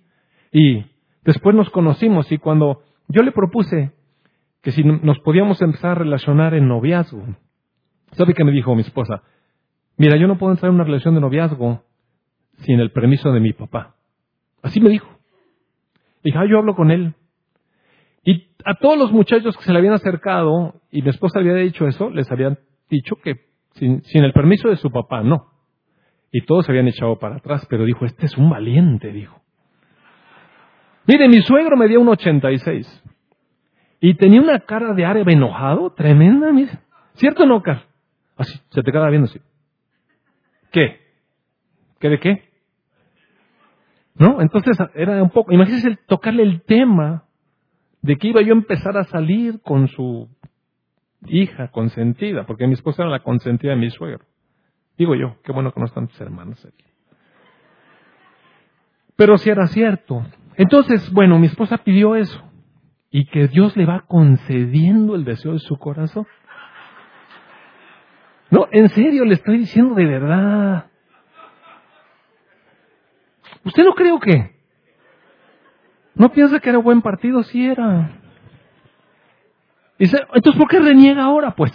Y 0.53 0.85
después 1.25 1.55
nos 1.55 1.71
conocimos 1.71 2.31
y 2.33 2.39
cuando 2.39 2.83
yo 3.09 3.23
le 3.23 3.33
propuse 3.33 3.93
que 4.63 4.73
si 4.73 4.83
nos 4.85 5.19
podíamos 5.21 5.61
empezar 5.63 5.93
a 5.93 5.95
relacionar 5.95 6.55
en 6.55 6.69
noviazgo, 6.69 7.25
¿sabe 8.13 8.35
qué 8.35 8.45
me 8.45 8.53
dijo 8.53 8.75
mi 8.75 8.83
esposa? 8.83 9.23
Mira, 9.97 10.17
yo 10.17 10.27
no 10.27 10.39
puedo 10.39 10.53
entrar 10.53 10.71
en 10.71 10.77
una 10.77 10.85
relación 10.85 11.15
de 11.15 11.21
noviazgo 11.21 11.83
sin 12.63 12.81
el 12.81 12.91
permiso 12.91 13.33
de 13.33 13.41
mi 13.41 13.53
papá. 13.53 13.95
Así 14.63 14.81
me 14.81 14.91
dijo. 14.91 15.09
Dije, 16.23 16.39
ah, 16.39 16.47
yo 16.49 16.59
hablo 16.59 16.75
con 16.75 16.91
él. 16.91 17.15
Y 18.25 18.49
a 18.65 18.75
todos 18.75 18.99
los 18.99 19.13
muchachos 19.13 19.57
que 19.57 19.65
se 19.65 19.73
le 19.73 19.79
habían 19.79 19.95
acercado 19.95 20.75
y 20.91 21.03
mi 21.03 21.09
esposa 21.09 21.39
había 21.39 21.55
dicho 21.55 21.87
eso, 21.87 22.11
les 22.11 22.31
habían 22.31 22.59
dicho 22.91 23.17
que 23.17 23.51
sin, 23.75 24.03
el 24.13 24.33
permiso 24.33 24.69
de 24.69 24.77
su 24.77 24.91
papá, 24.91 25.23
no. 25.23 25.47
Y 26.33 26.43
todos 26.43 26.67
se 26.67 26.73
habían 26.73 26.89
echado 26.89 27.19
para 27.19 27.37
atrás, 27.37 27.67
pero 27.69 27.85
dijo, 27.85 28.05
este 28.05 28.27
es 28.27 28.37
un 28.37 28.51
valiente, 28.51 29.11
dijo. 29.13 29.41
Mire, 31.07 31.29
mi 31.29 31.41
suegro 31.43 31.77
medía 31.77 31.99
un 31.99 32.09
86 32.09 33.05
y 34.01 34.15
tenía 34.15 34.41
una 34.41 34.61
cara 34.61 34.93
de 34.93 35.05
árabe 35.05 35.33
enojado, 35.33 35.93
tremenda, 35.93 36.53
mire. 36.53 36.79
¿Cierto 37.15 37.45
o 37.45 37.47
no, 37.47 37.63
Car? 37.63 37.87
Así, 38.37 38.59
se 38.71 38.83
te 38.83 38.93
queda 38.93 39.09
viendo 39.09 39.29
así. 39.29 39.41
¿Qué? 40.71 41.01
¿Qué 41.99 42.09
de 42.09 42.19
qué? 42.19 42.50
¿No? 44.21 44.43
Entonces 44.43 44.77
era 44.95 45.23
un 45.23 45.31
poco, 45.31 45.51
imagínense 45.51 45.89
el, 45.89 45.99
tocarle 45.99 46.43
el 46.43 46.61
tema 46.61 47.25
de 48.03 48.17
que 48.17 48.29
iba 48.29 48.43
yo 48.43 48.53
a 48.53 48.59
empezar 48.59 48.99
a 48.99 49.05
salir 49.05 49.63
con 49.63 49.89
su 49.89 50.29
hija 51.25 51.69
consentida, 51.69 52.45
porque 52.45 52.67
mi 52.67 52.75
esposa 52.75 53.03
era 53.03 53.11
la 53.11 53.23
consentida 53.23 53.71
de 53.71 53.79
mi 53.79 53.89
suegro. 53.89 54.27
Digo 54.99 55.15
yo, 55.15 55.37
qué 55.43 55.53
bueno 55.53 55.73
que 55.73 55.81
no 55.81 55.87
están 55.87 56.07
tus 56.07 56.21
hermanos 56.21 56.63
aquí. 56.67 56.85
Pero 59.17 59.39
si 59.39 59.49
era 59.49 59.67
cierto. 59.69 60.23
Entonces, 60.57 61.11
bueno, 61.15 61.39
mi 61.39 61.47
esposa 61.47 61.79
pidió 61.79 62.15
eso. 62.15 62.43
Y 63.11 63.25
que 63.25 63.49
Dios 63.49 63.75
le 63.75 63.87
va 63.87 64.05
concediendo 64.07 65.15
el 65.15 65.25
deseo 65.25 65.55
de 65.55 65.61
su 65.61 65.79
corazón. 65.79 66.27
No, 68.51 68.67
en 68.71 68.91
serio, 68.91 69.25
le 69.25 69.33
estoy 69.33 69.61
diciendo 69.61 69.95
de 69.95 70.05
verdad. 70.05 70.90
¿Usted 73.65 73.85
no 73.85 73.95
creo 73.95 74.19
que? 74.19 74.57
No 76.15 76.31
piensa 76.31 76.61
que 76.61 76.71
era 76.71 76.79
buen 76.79 77.03
partido, 77.03 77.43
sí 77.43 77.67
era. 77.67 78.11
Dice, 79.99 80.19
entonces, 80.35 80.59
¿por 80.59 80.69
qué 80.69 80.79
reniega 80.79 81.25
ahora, 81.25 81.55
pues? 81.55 81.73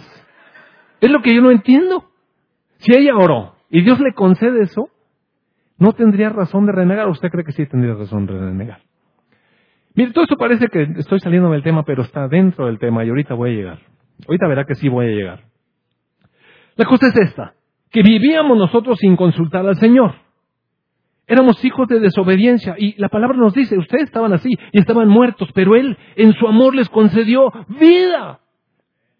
Es 1.00 1.10
lo 1.10 1.22
que 1.22 1.34
yo 1.34 1.42
no 1.42 1.50
entiendo. 1.50 2.10
Si 2.78 2.92
ella 2.94 3.16
oró 3.16 3.54
y 3.70 3.82
Dios 3.82 4.00
le 4.00 4.12
concede 4.14 4.62
eso, 4.62 4.90
no 5.78 5.92
tendría 5.92 6.30
razón 6.30 6.66
de 6.66 6.72
renegar. 6.72 7.08
¿Usted 7.08 7.28
cree 7.30 7.44
que 7.44 7.52
sí 7.52 7.66
tendría 7.66 7.94
razón 7.94 8.26
de 8.26 8.38
renegar? 8.38 8.80
Mire, 9.94 10.12
todo 10.12 10.24
esto 10.24 10.36
parece 10.36 10.68
que 10.68 10.82
estoy 10.98 11.20
saliendo 11.20 11.50
del 11.50 11.62
tema, 11.62 11.82
pero 11.84 12.02
está 12.02 12.28
dentro 12.28 12.66
del 12.66 12.78
tema 12.78 13.04
y 13.04 13.08
ahorita 13.08 13.34
voy 13.34 13.50
a 13.50 13.54
llegar. 13.54 13.78
Ahorita 14.26 14.46
verá 14.46 14.64
que 14.64 14.74
sí 14.74 14.88
voy 14.88 15.06
a 15.06 15.10
llegar. 15.10 15.44
La 16.76 16.84
cosa 16.84 17.06
es 17.06 17.16
esta, 17.16 17.54
que 17.90 18.02
vivíamos 18.02 18.58
nosotros 18.58 18.98
sin 18.98 19.16
consultar 19.16 19.66
al 19.66 19.76
Señor. 19.76 20.25
Éramos 21.26 21.64
hijos 21.64 21.88
de 21.88 21.98
desobediencia 21.98 22.76
y 22.78 22.94
la 23.00 23.08
palabra 23.08 23.36
nos 23.36 23.52
dice, 23.52 23.76
ustedes 23.76 24.04
estaban 24.04 24.32
así 24.32 24.50
y 24.72 24.78
estaban 24.78 25.08
muertos, 25.08 25.48
pero 25.54 25.74
Él 25.74 25.96
en 26.14 26.32
su 26.34 26.46
amor 26.46 26.74
les 26.74 26.88
concedió 26.88 27.52
vida. 27.80 28.40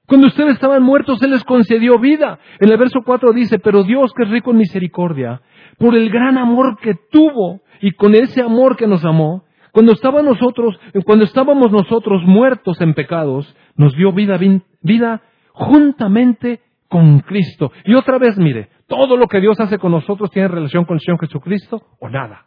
Cuando 0.07 0.29
ustedes 0.29 0.53
estaban 0.53 0.85
muertos, 0.85 1.21
Él 1.23 1.33
les 1.33 1.43
concedió 1.43 1.99
vida. 1.99 2.39
En 2.61 2.71
el 2.71 2.79
verso 2.79 3.01
4 3.05 3.33
dice, 3.33 3.59
pero 3.59 3.83
Dios 3.83 4.13
que 4.17 4.23
es 4.23 4.31
rico 4.31 4.53
en 4.53 4.59
misericordia, 4.59 5.43
por 5.79 5.97
el 5.97 6.09
gran 6.11 6.39
amor 6.39 6.79
que 6.81 6.95
tuvo 7.11 7.61
y 7.81 7.91
con 7.93 8.15
ese 8.15 8.41
amor 8.41 8.77
que 8.77 8.87
nos 8.87 9.05
amó, 9.05 9.45
cuando, 9.73 9.93
nosotros, 10.23 10.79
cuando 11.05 11.25
estábamos 11.25 11.71
nosotros 11.71 12.23
muertos 12.25 12.81
en 12.81 12.95
pecados, 12.95 13.55
nos 13.77 13.95
dio 13.95 14.13
vida, 14.13 14.39
vida 14.81 15.23
juntamente 15.53 16.61
con 16.89 17.19
Cristo. 17.21 17.73
Y 17.85 17.95
otra 17.95 18.19
vez, 18.19 18.39
mire, 18.39 18.71
todo 18.87 19.17
lo 19.17 19.27
que 19.27 19.41
Dios 19.41 19.59
hace 19.61 19.79
con 19.79 19.93
nosotros 19.93 20.31
tiene 20.31 20.49
relación 20.49 20.85
con 20.85 20.95
el 20.95 21.01
Señor 21.01 21.21
Jesucristo 21.21 21.83
o 22.01 22.09
nada. 22.09 22.47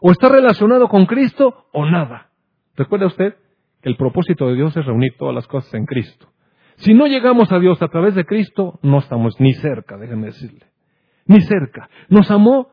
O 0.00 0.12
está 0.12 0.28
relacionado 0.28 0.88
con 0.88 1.06
Cristo 1.06 1.66
o 1.72 1.84
nada. 1.84 2.30
¿Recuerda 2.76 3.06
usted 3.06 3.34
que 3.82 3.88
el 3.88 3.96
propósito 3.96 4.46
de 4.46 4.54
Dios 4.54 4.76
es 4.76 4.86
reunir 4.86 5.16
todas 5.18 5.34
las 5.34 5.46
cosas 5.46 5.74
en 5.74 5.86
Cristo? 5.86 6.28
Si 6.76 6.94
no 6.94 7.06
llegamos 7.08 7.50
a 7.50 7.58
Dios 7.58 7.82
a 7.82 7.88
través 7.88 8.14
de 8.14 8.24
Cristo, 8.24 8.78
no 8.82 8.98
estamos 8.98 9.40
ni 9.40 9.52
cerca, 9.54 9.96
déjenme 9.96 10.26
decirle. 10.26 10.66
Ni 11.26 11.40
cerca. 11.40 11.90
Nos 12.08 12.30
amó 12.30 12.68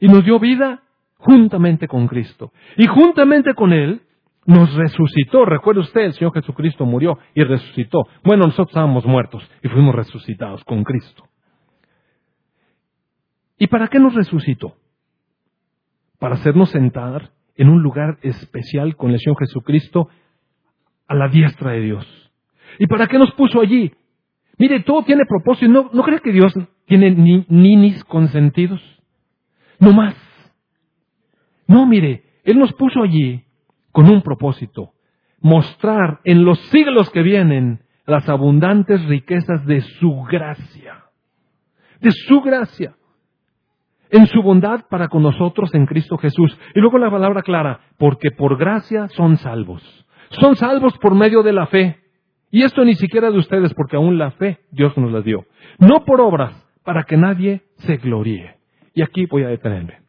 y 0.00 0.08
nos 0.08 0.24
dio 0.24 0.40
vida 0.40 0.82
juntamente 1.18 1.86
con 1.86 2.08
Cristo. 2.08 2.52
Y 2.76 2.86
juntamente 2.86 3.54
con 3.54 3.72
Él 3.72 4.02
nos 4.44 4.74
resucitó. 4.74 5.44
Recuerde 5.44 5.80
usted, 5.82 6.00
el 6.00 6.14
Señor 6.14 6.32
Jesucristo 6.34 6.84
murió 6.84 7.18
y 7.34 7.44
resucitó. 7.44 8.08
Bueno, 8.24 8.44
nosotros 8.44 8.70
estábamos 8.70 9.06
muertos 9.06 9.48
y 9.62 9.68
fuimos 9.68 9.94
resucitados 9.94 10.64
con 10.64 10.82
Cristo. 10.82 11.24
¿Y 13.58 13.66
para 13.66 13.88
qué 13.88 13.98
nos 13.98 14.14
resucitó? 14.14 14.76
Para 16.18 16.34
hacernos 16.34 16.70
sentar 16.70 17.32
en 17.56 17.68
un 17.68 17.82
lugar 17.82 18.18
especial 18.22 18.96
con 18.96 19.10
el 19.10 19.18
Señor 19.18 19.38
Jesucristo 19.40 20.08
a 21.06 21.14
la 21.14 21.28
diestra 21.28 21.72
de 21.72 21.80
Dios. 21.80 22.32
¿Y 22.78 22.86
para 22.86 23.06
qué 23.08 23.18
nos 23.18 23.32
puso 23.32 23.60
allí? 23.60 23.92
Mire, 24.58 24.80
todo 24.80 25.02
tiene 25.02 25.24
propósito. 25.26 25.70
¿No, 25.70 25.90
no 25.92 26.02
cree 26.02 26.20
que 26.20 26.32
Dios 26.32 26.52
tiene 26.86 27.10
ni, 27.10 27.44
ninis 27.48 28.04
consentidos? 28.04 28.80
No 29.80 29.92
más. 29.92 30.16
No, 31.66 31.86
mire, 31.86 32.24
Él 32.44 32.58
nos 32.58 32.72
puso 32.72 33.02
allí 33.02 33.44
con 33.92 34.08
un 34.08 34.22
propósito, 34.22 34.92
mostrar 35.40 36.20
en 36.24 36.44
los 36.44 36.58
siglos 36.70 37.10
que 37.10 37.22
vienen 37.22 37.82
las 38.06 38.28
abundantes 38.28 39.04
riquezas 39.06 39.66
de 39.66 39.80
su 39.80 40.22
gracia, 40.22 41.04
de 42.00 42.10
su 42.10 42.40
gracia, 42.40 42.96
en 44.10 44.26
su 44.26 44.42
bondad 44.42 44.84
para 44.88 45.08
con 45.08 45.22
nosotros 45.22 45.74
en 45.74 45.86
Cristo 45.86 46.18
Jesús. 46.18 46.58
Y 46.74 46.80
luego 46.80 46.98
la 46.98 47.10
palabra 47.10 47.42
clara, 47.42 47.80
porque 47.98 48.30
por 48.30 48.56
gracia 48.58 49.08
son 49.08 49.36
salvos. 49.36 49.82
Son 50.30 50.56
salvos 50.56 50.96
por 50.98 51.14
medio 51.14 51.42
de 51.42 51.52
la 51.52 51.66
fe. 51.66 51.98
Y 52.50 52.62
esto 52.62 52.84
ni 52.84 52.94
siquiera 52.94 53.30
de 53.30 53.38
ustedes, 53.38 53.74
porque 53.74 53.96
aún 53.96 54.18
la 54.18 54.30
fe 54.32 54.60
Dios 54.70 54.96
nos 54.96 55.12
la 55.12 55.20
dio. 55.20 55.44
No 55.78 56.04
por 56.04 56.20
obras, 56.20 56.52
para 56.84 57.04
que 57.04 57.16
nadie 57.16 57.62
se 57.76 57.96
gloríe. 57.96 58.56
Y 58.94 59.02
aquí 59.02 59.26
voy 59.26 59.44
a 59.44 59.48
detenerme. 59.48 60.00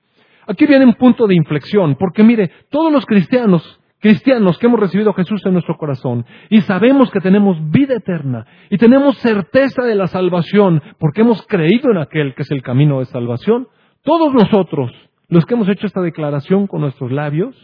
Aquí 0.48 0.66
viene 0.66 0.86
un 0.86 0.96
punto 0.96 1.28
de 1.28 1.36
inflexión, 1.36 1.96
porque 2.00 2.24
mire, 2.24 2.50
todos 2.70 2.92
los 2.92 3.06
cristianos 3.06 3.80
cristianos 4.00 4.58
que 4.58 4.68
hemos 4.68 4.80
recibido 4.80 5.12
a 5.12 5.14
Jesús 5.14 5.46
en 5.46 5.54
nuestro 5.54 5.78
corazón 5.78 6.26
y 6.50 6.62
sabemos 6.62 7.12
que 7.12 7.20
tenemos 7.20 7.58
vida 7.70 7.96
eterna 7.96 8.46
y 8.70 8.78
tenemos 8.78 9.18
certeza 9.18 9.84
de 9.84 9.96
la 9.96 10.08
salvación 10.08 10.82
porque 11.00 11.22
hemos 11.22 11.46
creído 11.46 11.92
en 11.92 11.98
aquel 11.98 12.34
que 12.34 12.44
es 12.44 12.52
el 12.52 12.62
camino 12.62 13.00
de 13.00 13.06
salvación, 13.06 13.68
todos 14.04 14.34
nosotros, 14.34 14.92
los 15.28 15.46
que 15.46 15.54
hemos 15.54 15.70
hecho 15.70 15.88
esta 15.88 16.02
declaración 16.02 16.68
con 16.68 16.82
nuestros 16.82 17.12
labios, 17.12 17.56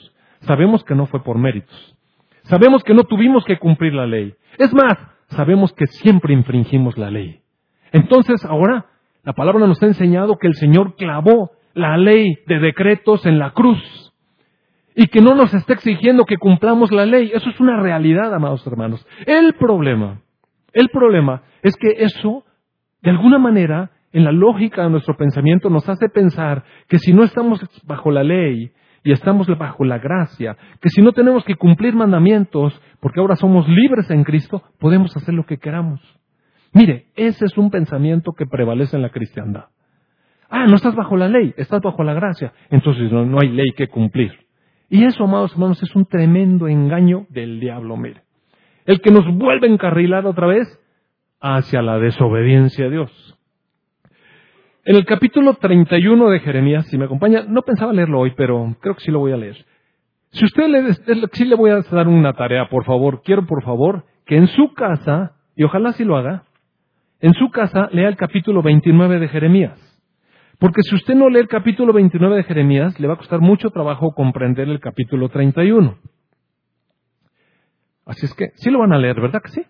sabemos 0.41 0.83
que 0.83 0.95
no 0.95 1.05
fue 1.07 1.23
por 1.23 1.37
méritos. 1.37 1.95
Sabemos 2.43 2.83
que 2.83 2.93
no 2.93 3.03
tuvimos 3.03 3.43
que 3.45 3.57
cumplir 3.57 3.93
la 3.93 4.05
ley. 4.05 4.35
Es 4.57 4.73
más, 4.73 4.97
sabemos 5.29 5.73
que 5.73 5.87
siempre 5.87 6.33
infringimos 6.33 6.97
la 6.97 7.09
ley. 7.09 7.41
Entonces, 7.91 8.45
ahora, 8.45 8.85
la 9.23 9.33
palabra 9.33 9.65
nos 9.65 9.81
ha 9.81 9.87
enseñado 9.87 10.37
que 10.37 10.47
el 10.47 10.55
Señor 10.55 10.95
clavó 10.95 11.51
la 11.73 11.97
ley 11.97 12.37
de 12.45 12.59
decretos 12.59 13.25
en 13.25 13.39
la 13.39 13.51
cruz 13.51 14.13
y 14.95 15.07
que 15.07 15.21
no 15.21 15.35
nos 15.35 15.53
está 15.53 15.73
exigiendo 15.73 16.25
que 16.25 16.37
cumplamos 16.37 16.91
la 16.91 17.05
ley. 17.05 17.31
Eso 17.33 17.49
es 17.49 17.59
una 17.59 17.81
realidad, 17.81 18.33
amados 18.33 18.65
hermanos. 18.67 19.05
El 19.25 19.53
problema, 19.55 20.21
el 20.73 20.89
problema 20.89 21.43
es 21.63 21.75
que 21.75 22.03
eso, 22.03 22.45
de 23.01 23.09
alguna 23.09 23.39
manera, 23.39 23.91
en 24.15 24.23
la 24.23 24.31
lógica 24.31 24.83
de 24.83 24.89
nuestro 24.89 25.17
pensamiento, 25.17 25.69
nos 25.69 25.89
hace 25.89 26.07
pensar 26.07 26.63
que 26.87 26.99
si 26.99 27.11
no 27.11 27.23
estamos 27.25 27.59
bajo 27.83 28.11
la 28.11 28.23
ley 28.23 28.71
y 29.03 29.11
estamos 29.11 29.45
bajo 29.57 29.83
la 29.83 29.97
gracia, 29.97 30.55
que 30.79 30.87
si 30.87 31.01
no 31.01 31.11
tenemos 31.11 31.43
que 31.43 31.55
cumplir 31.55 31.95
mandamientos, 31.95 32.81
porque 33.01 33.19
ahora 33.19 33.35
somos 33.35 33.67
libres 33.67 34.09
en 34.09 34.23
Cristo, 34.23 34.63
podemos 34.79 35.13
hacer 35.17 35.33
lo 35.33 35.45
que 35.45 35.57
queramos. 35.57 35.99
Mire, 36.71 37.07
ese 37.17 37.43
es 37.43 37.57
un 37.57 37.69
pensamiento 37.69 38.31
que 38.31 38.45
prevalece 38.45 38.95
en 38.95 39.01
la 39.01 39.09
cristiandad. 39.09 39.65
Ah, 40.49 40.65
no 40.65 40.77
estás 40.77 40.95
bajo 40.95 41.17
la 41.17 41.27
ley, 41.27 41.53
estás 41.57 41.81
bajo 41.81 42.01
la 42.01 42.13
gracia, 42.13 42.53
entonces 42.69 43.11
no, 43.11 43.25
no 43.25 43.41
hay 43.41 43.49
ley 43.49 43.73
que 43.75 43.89
cumplir. 43.89 44.31
Y 44.89 45.03
eso, 45.03 45.25
amados 45.25 45.51
hermanos, 45.51 45.83
es 45.83 45.93
un 45.93 46.05
tremendo 46.05 46.69
engaño 46.69 47.25
del 47.27 47.59
diablo, 47.59 47.97
mire. 47.97 48.21
El 48.85 49.01
que 49.01 49.11
nos 49.11 49.25
vuelve 49.35 49.67
a 49.67 49.71
encarrilar 49.71 50.25
otra 50.25 50.47
vez 50.47 50.79
hacia 51.41 51.81
la 51.81 51.99
desobediencia 51.99 52.85
a 52.85 52.89
Dios. 52.89 53.34
En 54.87 54.95
el 54.95 55.05
capítulo 55.05 55.55
31 55.55 56.29
de 56.29 56.39
Jeremías, 56.41 56.85
si 56.85 56.97
me 56.99 57.05
acompaña, 57.05 57.43
no 57.47 57.63
pensaba 57.63 57.91
leerlo 57.91 58.19
hoy, 58.19 58.33
pero 58.37 58.75
creo 58.79 58.93
que 58.93 59.01
sí 59.01 59.09
lo 59.09 59.17
voy 59.17 59.31
a 59.31 59.37
leer. 59.37 59.57
Si 60.29 60.45
usted 60.45 60.67
le, 60.67 60.93
sí 61.33 61.45
le 61.45 61.55
voy 61.55 61.71
a 61.71 61.81
dar 61.81 62.07
una 62.07 62.33
tarea, 62.33 62.69
por 62.69 62.85
favor, 62.85 63.23
quiero 63.23 63.47
por 63.47 63.63
favor 63.63 64.05
que 64.27 64.37
en 64.37 64.45
su 64.45 64.75
casa, 64.75 65.37
y 65.55 65.63
ojalá 65.63 65.93
sí 65.93 66.03
lo 66.03 66.17
haga, 66.17 66.43
en 67.19 67.33
su 67.33 67.49
casa 67.49 67.89
lea 67.93 68.07
el 68.07 68.15
capítulo 68.15 68.61
29 68.61 69.19
de 69.19 69.27
Jeremías. 69.27 69.79
Porque 70.59 70.83
si 70.83 70.93
usted 70.93 71.15
no 71.15 71.29
lee 71.29 71.39
el 71.39 71.47
capítulo 71.47 71.91
29 71.91 72.35
de 72.35 72.43
Jeremías, 72.43 72.99
le 72.99 73.07
va 73.07 73.15
a 73.15 73.17
costar 73.17 73.39
mucho 73.39 73.71
trabajo 73.71 74.13
comprender 74.13 74.69
el 74.69 74.79
capítulo 74.79 75.29
31. 75.29 75.97
Así 78.05 78.27
es 78.27 78.35
que, 78.35 78.51
sí 78.57 78.69
lo 78.69 78.79
van 78.79 78.93
a 78.93 78.99
leer, 78.99 79.19
¿verdad 79.19 79.41
que 79.41 79.49
sí? 79.49 79.65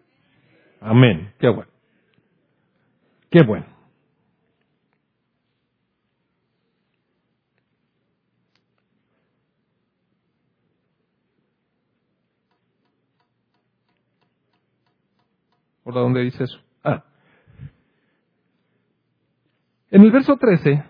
Amén. 0.81 1.31
Qué 1.39 1.47
bueno. 1.47 1.71
Qué 3.31 3.43
bueno. 3.43 3.74
¿Por 15.85 15.93
dónde 15.93 16.23
dice 16.23 16.45
eso? 16.45 16.59
Ah, 16.83 17.03
en 19.91 20.01
el 20.01 20.11
verso 20.11 20.35
13, 20.35 20.83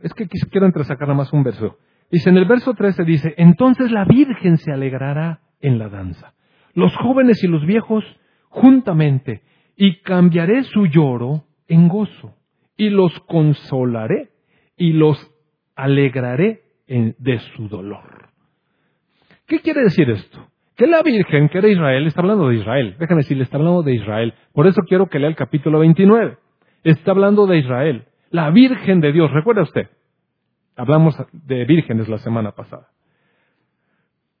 es 0.00 0.12
que 0.12 0.26
quiero 0.26 0.66
entresacar 0.66 1.06
nada 1.06 1.18
más 1.18 1.32
un 1.32 1.44
verso. 1.44 1.78
Dice, 2.10 2.30
en 2.30 2.36
el 2.36 2.46
verso 2.46 2.74
13 2.74 3.04
dice, 3.04 3.32
entonces 3.38 3.92
la 3.92 4.04
Virgen 4.04 4.58
se 4.58 4.72
alegrará 4.72 5.40
en 5.60 5.78
la 5.78 5.88
danza, 5.88 6.34
los 6.74 6.94
jóvenes 6.96 7.42
y 7.44 7.46
los 7.46 7.64
viejos 7.64 8.04
juntamente, 8.48 9.44
y 9.76 10.00
cambiaré 10.00 10.64
su 10.64 10.86
lloro 10.86 11.44
en 11.68 11.86
gozo, 11.86 12.34
y 12.76 12.90
los 12.90 13.18
consolaré, 13.20 14.32
y 14.76 14.94
los 14.94 15.16
alegraré 15.76 16.64
de 16.88 17.38
su 17.54 17.68
dolor. 17.68 18.30
¿Qué 19.46 19.60
quiere 19.60 19.84
decir 19.84 20.10
esto? 20.10 20.50
Que 20.80 20.86
la 20.86 21.02
Virgen, 21.02 21.50
que 21.50 21.58
era 21.58 21.68
Israel, 21.68 22.06
está 22.06 22.22
hablando 22.22 22.48
de 22.48 22.56
Israel. 22.56 22.96
Déjame 22.98 23.18
decirle, 23.18 23.42
está 23.42 23.58
hablando 23.58 23.82
de 23.82 23.96
Israel. 23.96 24.32
Por 24.54 24.66
eso 24.66 24.80
quiero 24.88 25.10
que 25.10 25.18
lea 25.18 25.28
el 25.28 25.36
capítulo 25.36 25.78
29. 25.80 26.38
Está 26.84 27.10
hablando 27.10 27.46
de 27.46 27.58
Israel 27.58 28.06
la 28.30 28.48
Virgen 28.48 29.02
de 29.02 29.12
Dios. 29.12 29.30
¿Recuerda 29.30 29.60
usted? 29.60 29.90
Hablamos 30.76 31.22
de 31.32 31.66
vírgenes 31.66 32.08
la 32.08 32.16
semana 32.16 32.52
pasada. 32.52 32.88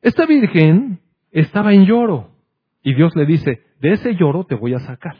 Esta 0.00 0.24
Virgen 0.24 1.00
estaba 1.30 1.74
en 1.74 1.84
lloro 1.84 2.30
y 2.82 2.94
Dios 2.94 3.14
le 3.16 3.26
dice, 3.26 3.60
de 3.78 3.92
ese 3.92 4.14
lloro 4.14 4.44
te 4.44 4.54
voy 4.54 4.72
a 4.72 4.78
sacar. 4.78 5.16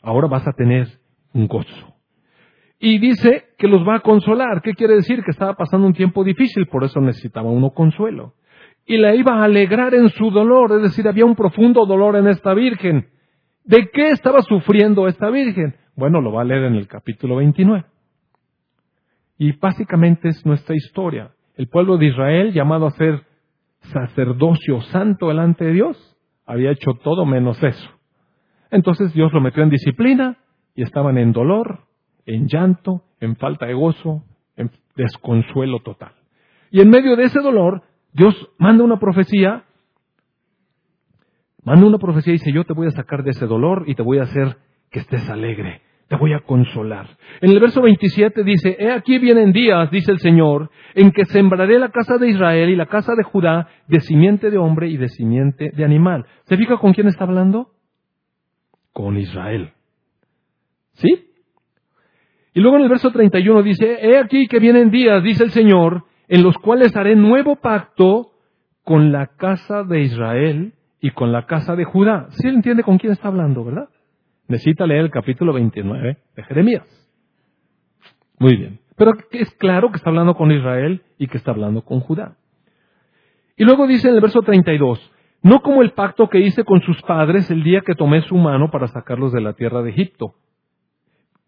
Ahora 0.00 0.28
vas 0.28 0.46
a 0.46 0.52
tener 0.52 0.86
un 1.32 1.48
gozo. 1.48 1.96
y 2.78 3.00
dice 3.00 3.48
que 3.58 3.66
los 3.66 3.82
va 3.82 3.96
a 3.96 4.00
consolar. 4.00 4.62
¿Qué 4.62 4.74
quiere 4.74 4.94
decir? 4.94 5.24
Que 5.24 5.32
estaba 5.32 5.54
pasando 5.54 5.88
un 5.88 5.92
tiempo 5.92 6.22
difícil, 6.22 6.68
por 6.68 6.84
eso 6.84 7.00
necesitaba 7.00 7.50
uno 7.50 7.70
consuelo. 7.70 8.34
Y 8.90 8.96
la 8.96 9.14
iba 9.14 9.34
a 9.36 9.44
alegrar 9.44 9.94
en 9.94 10.08
su 10.08 10.32
dolor, 10.32 10.72
es 10.72 10.82
decir, 10.82 11.06
había 11.06 11.24
un 11.24 11.36
profundo 11.36 11.86
dolor 11.86 12.16
en 12.16 12.26
esta 12.26 12.54
virgen. 12.54 13.06
¿De 13.62 13.88
qué 13.92 14.10
estaba 14.10 14.42
sufriendo 14.42 15.06
esta 15.06 15.30
virgen? 15.30 15.76
Bueno, 15.94 16.20
lo 16.20 16.32
va 16.32 16.40
a 16.40 16.44
leer 16.44 16.64
en 16.64 16.74
el 16.74 16.88
capítulo 16.88 17.36
29. 17.36 17.84
Y 19.38 19.52
básicamente 19.52 20.30
es 20.30 20.44
nuestra 20.44 20.74
historia. 20.74 21.30
El 21.54 21.68
pueblo 21.68 21.98
de 21.98 22.06
Israel, 22.06 22.52
llamado 22.52 22.88
a 22.88 22.90
ser 22.90 23.22
sacerdocio 23.92 24.80
santo 24.80 25.28
delante 25.28 25.66
de 25.66 25.72
Dios, 25.72 26.16
había 26.44 26.72
hecho 26.72 26.94
todo 26.94 27.24
menos 27.24 27.62
eso. 27.62 27.90
Entonces 28.72 29.14
Dios 29.14 29.32
lo 29.32 29.40
metió 29.40 29.62
en 29.62 29.70
disciplina 29.70 30.38
y 30.74 30.82
estaban 30.82 31.16
en 31.16 31.30
dolor, 31.30 31.84
en 32.26 32.48
llanto, 32.48 33.04
en 33.20 33.36
falta 33.36 33.66
de 33.66 33.74
gozo, 33.74 34.24
en 34.56 34.72
desconsuelo 34.96 35.78
total. 35.78 36.14
Y 36.72 36.80
en 36.80 36.90
medio 36.90 37.14
de 37.14 37.22
ese 37.22 37.38
dolor, 37.38 37.84
Dios 38.12 38.34
manda 38.58 38.84
una 38.84 38.98
profecía, 38.98 39.64
manda 41.62 41.86
una 41.86 41.98
profecía 41.98 42.32
y 42.32 42.38
dice, 42.38 42.52
yo 42.52 42.64
te 42.64 42.72
voy 42.72 42.88
a 42.88 42.92
sacar 42.92 43.22
de 43.22 43.30
ese 43.30 43.46
dolor 43.46 43.84
y 43.86 43.94
te 43.94 44.02
voy 44.02 44.18
a 44.18 44.24
hacer 44.24 44.56
que 44.90 44.98
estés 44.98 45.28
alegre, 45.30 45.82
te 46.08 46.16
voy 46.16 46.32
a 46.32 46.40
consolar. 46.40 47.16
En 47.40 47.50
el 47.50 47.60
verso 47.60 47.80
27 47.80 48.42
dice, 48.42 48.76
he 48.78 48.90
aquí 48.90 49.18
vienen 49.18 49.52
días, 49.52 49.90
dice 49.90 50.10
el 50.10 50.18
Señor, 50.18 50.70
en 50.94 51.12
que 51.12 51.24
sembraré 51.26 51.78
la 51.78 51.90
casa 51.90 52.18
de 52.18 52.28
Israel 52.28 52.70
y 52.70 52.76
la 52.76 52.86
casa 52.86 53.14
de 53.14 53.22
Judá 53.22 53.68
de 53.86 54.00
simiente 54.00 54.50
de 54.50 54.58
hombre 54.58 54.88
y 54.88 54.96
de 54.96 55.08
simiente 55.08 55.70
de 55.70 55.84
animal. 55.84 56.26
¿Se 56.44 56.56
fija 56.56 56.78
con 56.78 56.92
quién 56.92 57.06
está 57.06 57.24
hablando? 57.24 57.70
Con 58.92 59.16
Israel. 59.16 59.72
¿Sí? 60.94 61.28
Y 62.52 62.60
luego 62.60 62.78
en 62.78 62.82
el 62.82 62.88
verso 62.88 63.12
31 63.12 63.62
dice, 63.62 63.98
he 64.02 64.18
aquí 64.18 64.48
que 64.48 64.58
vienen 64.58 64.90
días, 64.90 65.22
dice 65.22 65.44
el 65.44 65.50
Señor, 65.50 66.04
en 66.30 66.44
los 66.44 66.56
cuales 66.58 66.96
haré 66.96 67.16
nuevo 67.16 67.56
pacto 67.56 68.30
con 68.84 69.10
la 69.10 69.26
casa 69.36 69.82
de 69.82 70.00
Israel 70.00 70.72
y 71.00 71.10
con 71.10 71.32
la 71.32 71.46
casa 71.46 71.74
de 71.74 71.84
Judá. 71.84 72.28
¿Sí 72.30 72.46
entiende 72.46 72.84
con 72.84 72.98
quién 72.98 73.12
está 73.12 73.28
hablando, 73.28 73.64
verdad? 73.64 73.88
Necesita 74.46 74.86
leer 74.86 75.00
el 75.00 75.10
capítulo 75.10 75.52
29 75.52 76.18
de 76.36 76.42
Jeremías. 76.44 76.86
Muy 78.38 78.56
bien. 78.56 78.78
Pero 78.96 79.12
es 79.32 79.50
claro 79.56 79.90
que 79.90 79.96
está 79.96 80.10
hablando 80.10 80.34
con 80.34 80.52
Israel 80.52 81.02
y 81.18 81.26
que 81.26 81.36
está 81.36 81.50
hablando 81.50 81.82
con 81.82 81.98
Judá. 81.98 82.36
Y 83.56 83.64
luego 83.64 83.88
dice 83.88 84.08
en 84.08 84.14
el 84.14 84.20
verso 84.20 84.40
32, 84.40 85.12
no 85.42 85.62
como 85.62 85.82
el 85.82 85.90
pacto 85.90 86.28
que 86.28 86.38
hice 86.38 86.64
con 86.64 86.80
sus 86.82 87.02
padres 87.02 87.50
el 87.50 87.64
día 87.64 87.80
que 87.84 87.96
tomé 87.96 88.22
su 88.22 88.36
mano 88.36 88.70
para 88.70 88.86
sacarlos 88.86 89.32
de 89.32 89.40
la 89.40 89.54
tierra 89.54 89.82
de 89.82 89.90
Egipto 89.90 90.36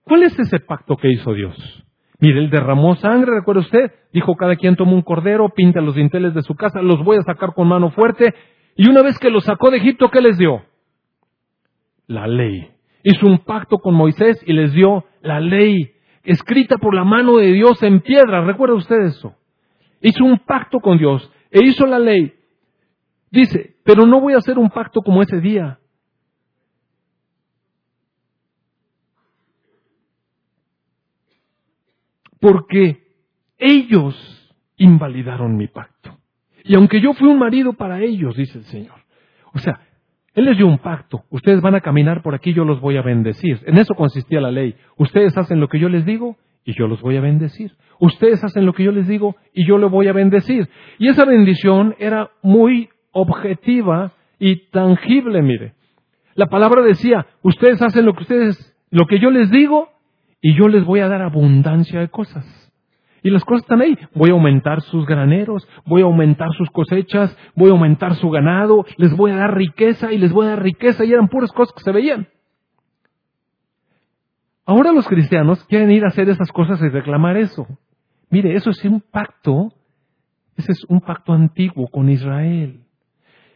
¿Cuál 0.03 0.25
es 0.25 0.37
ese 0.39 0.59
pacto 0.59 0.97
que 0.97 1.09
hizo 1.09 1.33
Dios? 1.33 1.85
Mire, 2.23 2.39
él 2.39 2.51
derramó 2.51 2.95
sangre, 2.95 3.35
recuerda 3.35 3.63
usted, 3.63 3.91
dijo 4.13 4.37
cada 4.37 4.55
quien 4.55 4.77
toma 4.77 4.93
un 4.93 5.03
cordero, 5.03 5.49
pinta 5.49 5.81
los 5.81 5.97
dinteles 5.97 6.35
de 6.35 6.43
su 6.43 6.55
casa, 6.55 6.81
los 6.81 7.03
voy 7.03 7.17
a 7.17 7.23
sacar 7.23 7.53
con 7.53 7.67
mano 7.67 7.91
fuerte, 7.91 8.33
y 8.77 8.89
una 8.89 9.03
vez 9.03 9.19
que 9.19 9.29
los 9.29 9.43
sacó 9.43 9.73
de 9.73 9.79
Egipto, 9.79 10.09
¿qué 10.09 10.21
les 10.21 10.39
dio? 10.39 10.63
La 12.07 12.29
ley. 12.29 12.71
Hizo 13.03 13.27
un 13.27 13.39
pacto 13.39 13.79
con 13.79 13.95
Moisés 13.95 14.41
y 14.47 14.53
les 14.53 14.73
dio 14.73 15.05
la 15.21 15.41
ley, 15.41 15.95
escrita 16.23 16.77
por 16.79 16.95
la 16.95 17.03
mano 17.03 17.39
de 17.39 17.51
Dios 17.51 17.83
en 17.83 17.99
piedra, 17.99 18.45
recuerda 18.45 18.77
usted 18.77 19.01
eso. 19.01 19.35
Hizo 20.01 20.23
un 20.25 20.39
pacto 20.39 20.79
con 20.79 20.99
Dios 20.99 21.29
e 21.51 21.65
hizo 21.65 21.87
la 21.87 21.99
ley. 21.99 22.35
Dice, 23.33 23.75
pero 23.85 24.07
no 24.07 24.21
voy 24.21 24.35
a 24.35 24.39
hacer 24.39 24.61
un 24.61 24.71
pacto 24.71 25.01
como 25.01 25.23
ese 25.23 25.41
día, 25.41 25.81
porque 32.43 33.05
ellos 33.57 34.17
invalidaron 34.77 35.57
mi 35.57 35.69
pacto. 35.69 36.19
Y 36.65 36.75
aunque 36.75 37.01
yo 37.01 37.15
fui 37.15 37.29
un 37.29 37.39
marido 37.39 37.75
para 37.75 38.01
ellos, 38.01 38.37
dice 38.37 38.59
el 38.59 38.65
Señor. 38.65 38.97
O 39.55 39.61
sea, 39.61 39.79
Él 40.35 40.47
les 40.47 40.57
dio 40.57 40.67
un 40.67 40.79
pacto. 40.79 41.23
Ustedes 41.31 41.61
van 41.61 41.77
a 41.77 41.81
caminar 41.81 42.21
por 42.21 42.35
aquí, 42.35 42.53
yo 42.53 42.65
los 42.65 42.81
voy 42.81 42.97
a 42.97 43.03
bendecir. 43.03 43.61
En 43.65 43.79
eso 43.79 43.95
consistía 43.95 44.41
la 44.41 44.51
ley. 44.51 44.75
Ustedes 44.97 45.39
hacen 45.39 45.61
lo 45.61 45.69
que 45.69 45.79
yo 45.79 45.89
les 45.89 46.05
digo 46.05 46.37
y 46.65 46.77
yo 46.77 46.89
los 46.89 47.01
voy 47.01 47.17
a 47.17 47.21
bendecir. 47.21 47.77
Ustedes 48.01 48.43
hacen 48.43 48.67
lo 48.67 48.73
que 48.73 48.83
yo 48.83 48.91
les 48.91 49.07
digo 49.07 49.37
y 49.55 49.65
yo 49.65 49.79
los 49.79 49.93
voy 49.93 50.09
a 50.09 50.13
bendecir. 50.13 50.69
Y 50.99 51.09
esa 51.09 51.25
bendición 51.25 51.95
era 52.01 52.33
muy 52.43 52.89
objetiva 53.13 54.15
y 54.41 54.69
tangible, 54.71 55.43
mire. 55.43 55.75
La 56.35 56.47
palabra 56.47 56.83
decía, 56.83 57.25
ustedes 57.43 57.81
hacen 57.83 58.05
lo 58.05 58.15
que 58.15 58.23
ustedes, 58.23 58.77
lo 58.91 59.07
que 59.07 59.21
yo 59.21 59.31
les 59.31 59.49
digo 59.53 59.92
y 60.43 60.55
yo 60.55 60.69
les 60.69 60.85
voy 60.85 61.01
a 61.01 61.09
dar 61.09 61.23
abundancia 61.23 62.01
de 62.01 62.09
cosas. 62.09 62.45
Y 63.23 63.31
las 63.31 63.45
cosas 63.45 63.63
están 63.63 63.81
ahí. 63.81 63.97
Voy 64.15 64.31
a 64.31 64.33
aumentar 64.33 64.83
sus 64.83 65.07
graneros, 65.07 65.67
voy 65.87 66.03
a 66.03 66.07
aumentar 66.07 66.49
sus 66.59 66.69
cosechas, 66.71 67.35
voy 67.55 67.71
a 67.71 67.73
aumentar 67.73 68.17
su 68.17 68.29
ganado, 68.29 68.85
les 68.97 69.17
voy 69.17 69.31
a 69.31 69.37
dar 69.37 69.57
riqueza 69.57 70.13
y 70.13 70.19
les 70.19 70.33
voy 70.33 70.47
a 70.47 70.51
dar 70.51 70.63
riqueza 70.63 71.05
y 71.05 71.13
eran 71.13 71.29
puras 71.29 71.53
cosas 71.53 71.73
que 71.75 71.85
se 71.85 71.93
veían. 71.93 72.27
Ahora 74.67 74.93
los 74.93 75.07
cristianos 75.07 75.65
quieren 75.67 75.93
ir 75.93 76.05
a 76.05 76.09
hacer 76.09 76.29
esas 76.29 76.51
cosas 76.51 76.81
y 76.83 76.89
reclamar 76.89 77.37
eso. 77.37 77.67
Mire, 78.29 78.55
eso 78.55 78.71
es 78.71 78.85
un 78.85 79.01
pacto, 79.01 79.69
ese 80.57 80.73
es 80.73 80.85
un 80.89 81.01
pacto 81.01 81.33
antiguo 81.33 81.87
con 81.87 82.09
Israel. 82.09 82.81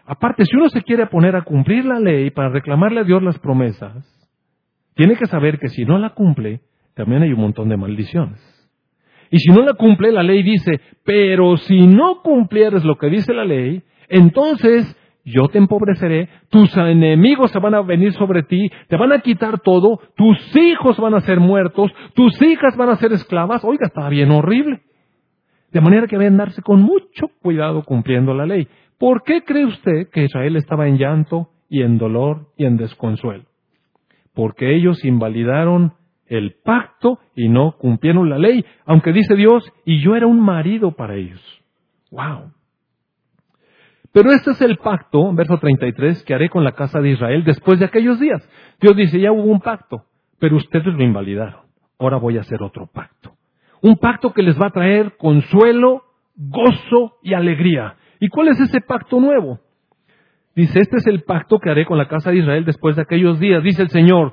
Aparte, 0.04 0.44
si 0.44 0.54
uno 0.56 0.68
se 0.68 0.82
quiere 0.82 1.06
poner 1.06 1.34
a 1.34 1.42
cumplir 1.42 1.84
la 1.84 1.98
ley 1.98 2.30
para 2.30 2.50
reclamarle 2.50 3.00
a 3.00 3.04
Dios 3.04 3.20
las 3.22 3.38
promesas, 3.40 4.04
tiene 4.94 5.16
que 5.16 5.26
saber 5.26 5.58
que 5.58 5.68
si 5.68 5.84
no 5.84 5.98
la 5.98 6.10
cumple, 6.10 6.60
también 6.96 7.22
hay 7.22 7.32
un 7.32 7.40
montón 7.40 7.68
de 7.68 7.76
maldiciones. 7.76 8.40
Y 9.30 9.38
si 9.38 9.50
no 9.50 9.62
la 9.62 9.74
cumple, 9.74 10.10
la 10.12 10.22
ley 10.22 10.42
dice, 10.42 10.80
pero 11.04 11.58
si 11.58 11.86
no 11.86 12.22
cumplieres 12.22 12.84
lo 12.84 12.96
que 12.96 13.10
dice 13.10 13.34
la 13.34 13.44
ley, 13.44 13.82
entonces 14.08 14.96
yo 15.22 15.48
te 15.48 15.58
empobreceré, 15.58 16.30
tus 16.48 16.74
enemigos 16.74 17.50
se 17.50 17.58
van 17.58 17.74
a 17.74 17.82
venir 17.82 18.14
sobre 18.14 18.44
ti, 18.44 18.70
te 18.88 18.96
van 18.96 19.12
a 19.12 19.20
quitar 19.20 19.60
todo, 19.60 20.00
tus 20.16 20.38
hijos 20.56 20.96
van 20.96 21.14
a 21.14 21.20
ser 21.20 21.38
muertos, 21.38 21.92
tus 22.14 22.40
hijas 22.40 22.74
van 22.78 22.88
a 22.88 22.96
ser 22.96 23.12
esclavas. 23.12 23.62
Oiga, 23.62 23.88
está 23.88 24.08
bien 24.08 24.30
horrible. 24.30 24.80
De 25.72 25.82
manera 25.82 26.06
que 26.06 26.16
deben 26.16 26.38
darse 26.38 26.62
con 26.62 26.80
mucho 26.80 27.26
cuidado 27.42 27.82
cumpliendo 27.82 28.32
la 28.32 28.46
ley. 28.46 28.68
¿Por 28.98 29.22
qué 29.22 29.42
cree 29.42 29.66
usted 29.66 30.08
que 30.10 30.24
Israel 30.24 30.56
estaba 30.56 30.88
en 30.88 30.96
llanto 30.96 31.50
y 31.68 31.82
en 31.82 31.98
dolor 31.98 32.46
y 32.56 32.64
en 32.64 32.78
desconsuelo? 32.78 33.44
Porque 34.32 34.74
ellos 34.74 35.04
invalidaron 35.04 35.92
el 36.28 36.56
pacto 36.64 37.18
y 37.34 37.48
no 37.48 37.76
cumplieron 37.78 38.28
la 38.28 38.38
ley, 38.38 38.64
aunque 38.84 39.12
dice 39.12 39.34
Dios, 39.34 39.72
y 39.84 40.00
yo 40.00 40.16
era 40.16 40.26
un 40.26 40.40
marido 40.40 40.92
para 40.92 41.14
ellos. 41.14 41.40
¡Wow! 42.10 42.52
Pero 44.12 44.32
este 44.32 44.52
es 44.52 44.60
el 44.62 44.78
pacto, 44.78 45.32
verso 45.34 45.58
33, 45.58 46.24
que 46.24 46.34
haré 46.34 46.48
con 46.48 46.64
la 46.64 46.72
casa 46.72 47.00
de 47.00 47.10
Israel 47.10 47.44
después 47.44 47.78
de 47.78 47.84
aquellos 47.84 48.18
días. 48.18 48.48
Dios 48.80 48.96
dice, 48.96 49.20
ya 49.20 49.30
hubo 49.30 49.44
un 49.44 49.60
pacto, 49.60 50.04
pero 50.38 50.56
ustedes 50.56 50.86
lo 50.86 51.04
invalidaron. 51.04 51.60
Ahora 51.98 52.16
voy 52.16 52.38
a 52.38 52.40
hacer 52.40 52.62
otro 52.62 52.86
pacto. 52.86 53.36
Un 53.82 53.96
pacto 53.96 54.32
que 54.32 54.42
les 54.42 54.58
va 54.58 54.68
a 54.68 54.72
traer 54.72 55.16
consuelo, 55.18 56.04
gozo 56.34 57.18
y 57.22 57.34
alegría. 57.34 57.96
¿Y 58.18 58.28
cuál 58.28 58.48
es 58.48 58.60
ese 58.60 58.80
pacto 58.80 59.20
nuevo? 59.20 59.60
Dice, 60.54 60.80
este 60.80 60.96
es 60.96 61.06
el 61.06 61.22
pacto 61.22 61.58
que 61.58 61.70
haré 61.70 61.84
con 61.84 61.98
la 61.98 62.08
casa 62.08 62.30
de 62.30 62.38
Israel 62.38 62.64
después 62.64 62.96
de 62.96 63.02
aquellos 63.02 63.38
días. 63.38 63.62
Dice 63.62 63.82
el 63.82 63.90
Señor, 63.90 64.32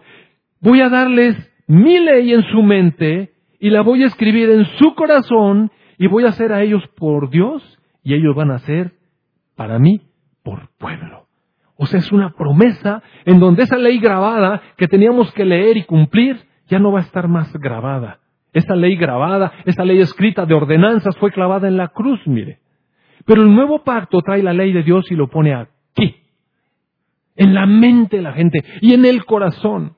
voy 0.61 0.79
a 0.79 0.87
darles 0.87 1.35
mi 1.73 1.99
ley 1.99 2.33
en 2.33 2.43
su 2.43 2.61
mente 2.61 3.33
y 3.59 3.71
la 3.71 3.81
voy 3.81 4.03
a 4.03 4.07
escribir 4.07 4.49
en 4.49 4.65
su 4.77 4.93
corazón 4.93 5.71
y 5.97 6.07
voy 6.07 6.25
a 6.25 6.29
hacer 6.29 6.53
a 6.53 6.61
ellos 6.61 6.83
por 6.95 7.29
Dios 7.29 7.79
y 8.03 8.13
ellos 8.13 8.35
van 8.35 8.51
a 8.51 8.59
ser 8.59 8.93
para 9.55 9.79
mí 9.79 10.01
por 10.43 10.69
pueblo. 10.77 11.27
O 11.75 11.87
sea, 11.87 11.99
es 11.99 12.11
una 12.11 12.33
promesa 12.33 13.01
en 13.25 13.39
donde 13.39 13.63
esa 13.63 13.77
ley 13.77 13.99
grabada 13.99 14.61
que 14.77 14.87
teníamos 14.87 15.33
que 15.33 15.45
leer 15.45 15.77
y 15.77 15.85
cumplir 15.85 16.39
ya 16.67 16.77
no 16.77 16.91
va 16.91 16.99
a 16.99 17.03
estar 17.03 17.27
más 17.27 17.51
grabada. 17.53 18.19
Esta 18.53 18.75
ley 18.75 18.95
grabada, 18.95 19.51
esta 19.65 19.83
ley 19.83 19.99
escrita 19.99 20.45
de 20.45 20.53
ordenanzas 20.53 21.17
fue 21.17 21.31
clavada 21.31 21.67
en 21.67 21.77
la 21.77 21.87
cruz, 21.87 22.19
mire. 22.27 22.59
Pero 23.25 23.41
el 23.41 23.53
nuevo 23.53 23.83
pacto 23.83 24.21
trae 24.21 24.43
la 24.43 24.53
ley 24.53 24.73
de 24.73 24.83
Dios 24.83 25.09
y 25.09 25.15
lo 25.15 25.27
pone 25.27 25.55
aquí, 25.55 26.17
en 27.35 27.53
la 27.55 27.65
mente 27.65 28.17
de 28.17 28.21
la 28.21 28.33
gente 28.33 28.63
y 28.81 28.93
en 28.93 29.05
el 29.05 29.25
corazón. 29.25 29.95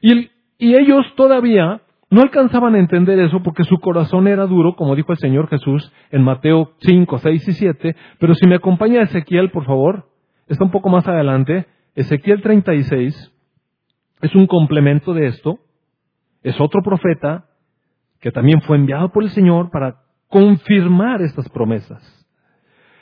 Y 0.00 0.10
el, 0.10 0.30
y 0.58 0.74
ellos 0.74 1.06
todavía 1.16 1.82
no 2.10 2.22
alcanzaban 2.22 2.74
a 2.74 2.78
entender 2.78 3.18
eso 3.20 3.42
porque 3.42 3.64
su 3.64 3.78
corazón 3.78 4.28
era 4.28 4.46
duro, 4.46 4.74
como 4.74 4.96
dijo 4.96 5.12
el 5.12 5.18
Señor 5.18 5.48
Jesús 5.48 5.92
en 6.10 6.22
Mateo 6.22 6.72
5, 6.80 7.18
6 7.18 7.48
y 7.48 7.52
7. 7.52 7.96
Pero 8.18 8.34
si 8.34 8.46
me 8.48 8.56
acompaña 8.56 9.02
Ezequiel, 9.02 9.50
por 9.50 9.64
favor, 9.64 10.08
está 10.48 10.64
un 10.64 10.70
poco 10.70 10.88
más 10.88 11.06
adelante. 11.06 11.66
Ezequiel 11.94 12.42
36 12.42 13.32
es 14.22 14.34
un 14.34 14.46
complemento 14.46 15.14
de 15.14 15.26
esto. 15.26 15.58
Es 16.42 16.58
otro 16.60 16.82
profeta 16.82 17.44
que 18.20 18.32
también 18.32 18.62
fue 18.62 18.76
enviado 18.76 19.12
por 19.12 19.22
el 19.22 19.30
Señor 19.30 19.70
para 19.70 20.00
confirmar 20.28 21.22
estas 21.22 21.48
promesas. 21.50 22.02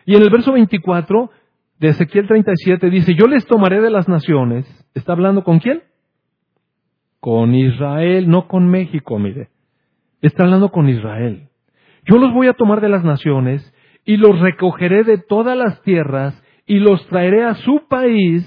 Y 0.04 0.14
en 0.14 0.22
el 0.22 0.30
verso 0.30 0.52
24 0.52 1.30
de 1.78 1.88
Ezequiel 1.88 2.26
37 2.26 2.90
dice, 2.90 3.14
yo 3.14 3.26
les 3.26 3.46
tomaré 3.46 3.80
de 3.80 3.90
las 3.90 4.08
naciones. 4.08 4.66
¿Está 4.94 5.12
hablando 5.12 5.44
con 5.44 5.58
quién? 5.58 5.82
Con 7.20 7.55
Israel, 7.55 8.29
no 8.29 8.48
con 8.48 8.68
México, 8.68 9.18
mire. 9.18 9.48
Está 10.20 10.44
hablando 10.44 10.70
con 10.70 10.88
Israel. 10.88 11.48
Yo 12.05 12.18
los 12.18 12.33
voy 12.33 12.46
a 12.46 12.55
tomar 12.55 12.81
de 12.81 12.88
las 12.88 13.05
naciones 13.05 13.74
y 14.05 14.16
los 14.16 14.38
recogeré 14.40 15.05
de 15.05 15.18
todas 15.18 15.57
las 15.57 15.83
tierras 15.83 16.40
y 16.66 16.79
los 16.79 17.07
traeré 17.09 17.44
a 17.44 17.55
su 17.55 17.87
país. 17.88 18.44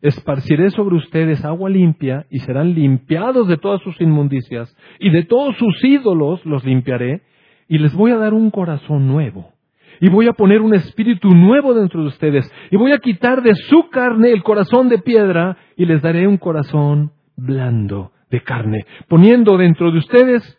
Esparciré 0.00 0.70
sobre 0.70 0.96
ustedes 0.96 1.44
agua 1.44 1.70
limpia 1.70 2.26
y 2.30 2.38
serán 2.40 2.74
limpiados 2.74 3.48
de 3.48 3.56
todas 3.56 3.82
sus 3.82 4.00
inmundicias 4.00 4.74
y 5.00 5.10
de 5.10 5.24
todos 5.24 5.56
sus 5.56 5.82
ídolos 5.82 6.44
los 6.46 6.64
limpiaré 6.64 7.22
y 7.68 7.78
les 7.78 7.94
voy 7.94 8.12
a 8.12 8.18
dar 8.18 8.32
un 8.32 8.50
corazón 8.50 9.08
nuevo 9.08 9.52
y 10.00 10.08
voy 10.08 10.28
a 10.28 10.32
poner 10.32 10.60
un 10.60 10.74
espíritu 10.74 11.30
nuevo 11.30 11.74
dentro 11.74 12.02
de 12.02 12.08
ustedes 12.08 12.50
y 12.70 12.76
voy 12.76 12.92
a 12.92 12.98
quitar 12.98 13.42
de 13.42 13.54
su 13.54 13.88
carne 13.90 14.30
el 14.30 14.42
corazón 14.42 14.88
de 14.88 14.98
piedra 14.98 15.56
y 15.76 15.84
les 15.84 16.00
daré 16.00 16.28
un 16.28 16.38
corazón 16.38 17.10
blando 17.38 18.12
de 18.30 18.42
carne, 18.42 18.84
poniendo 19.08 19.56
dentro 19.56 19.90
de 19.90 19.98
ustedes 19.98 20.58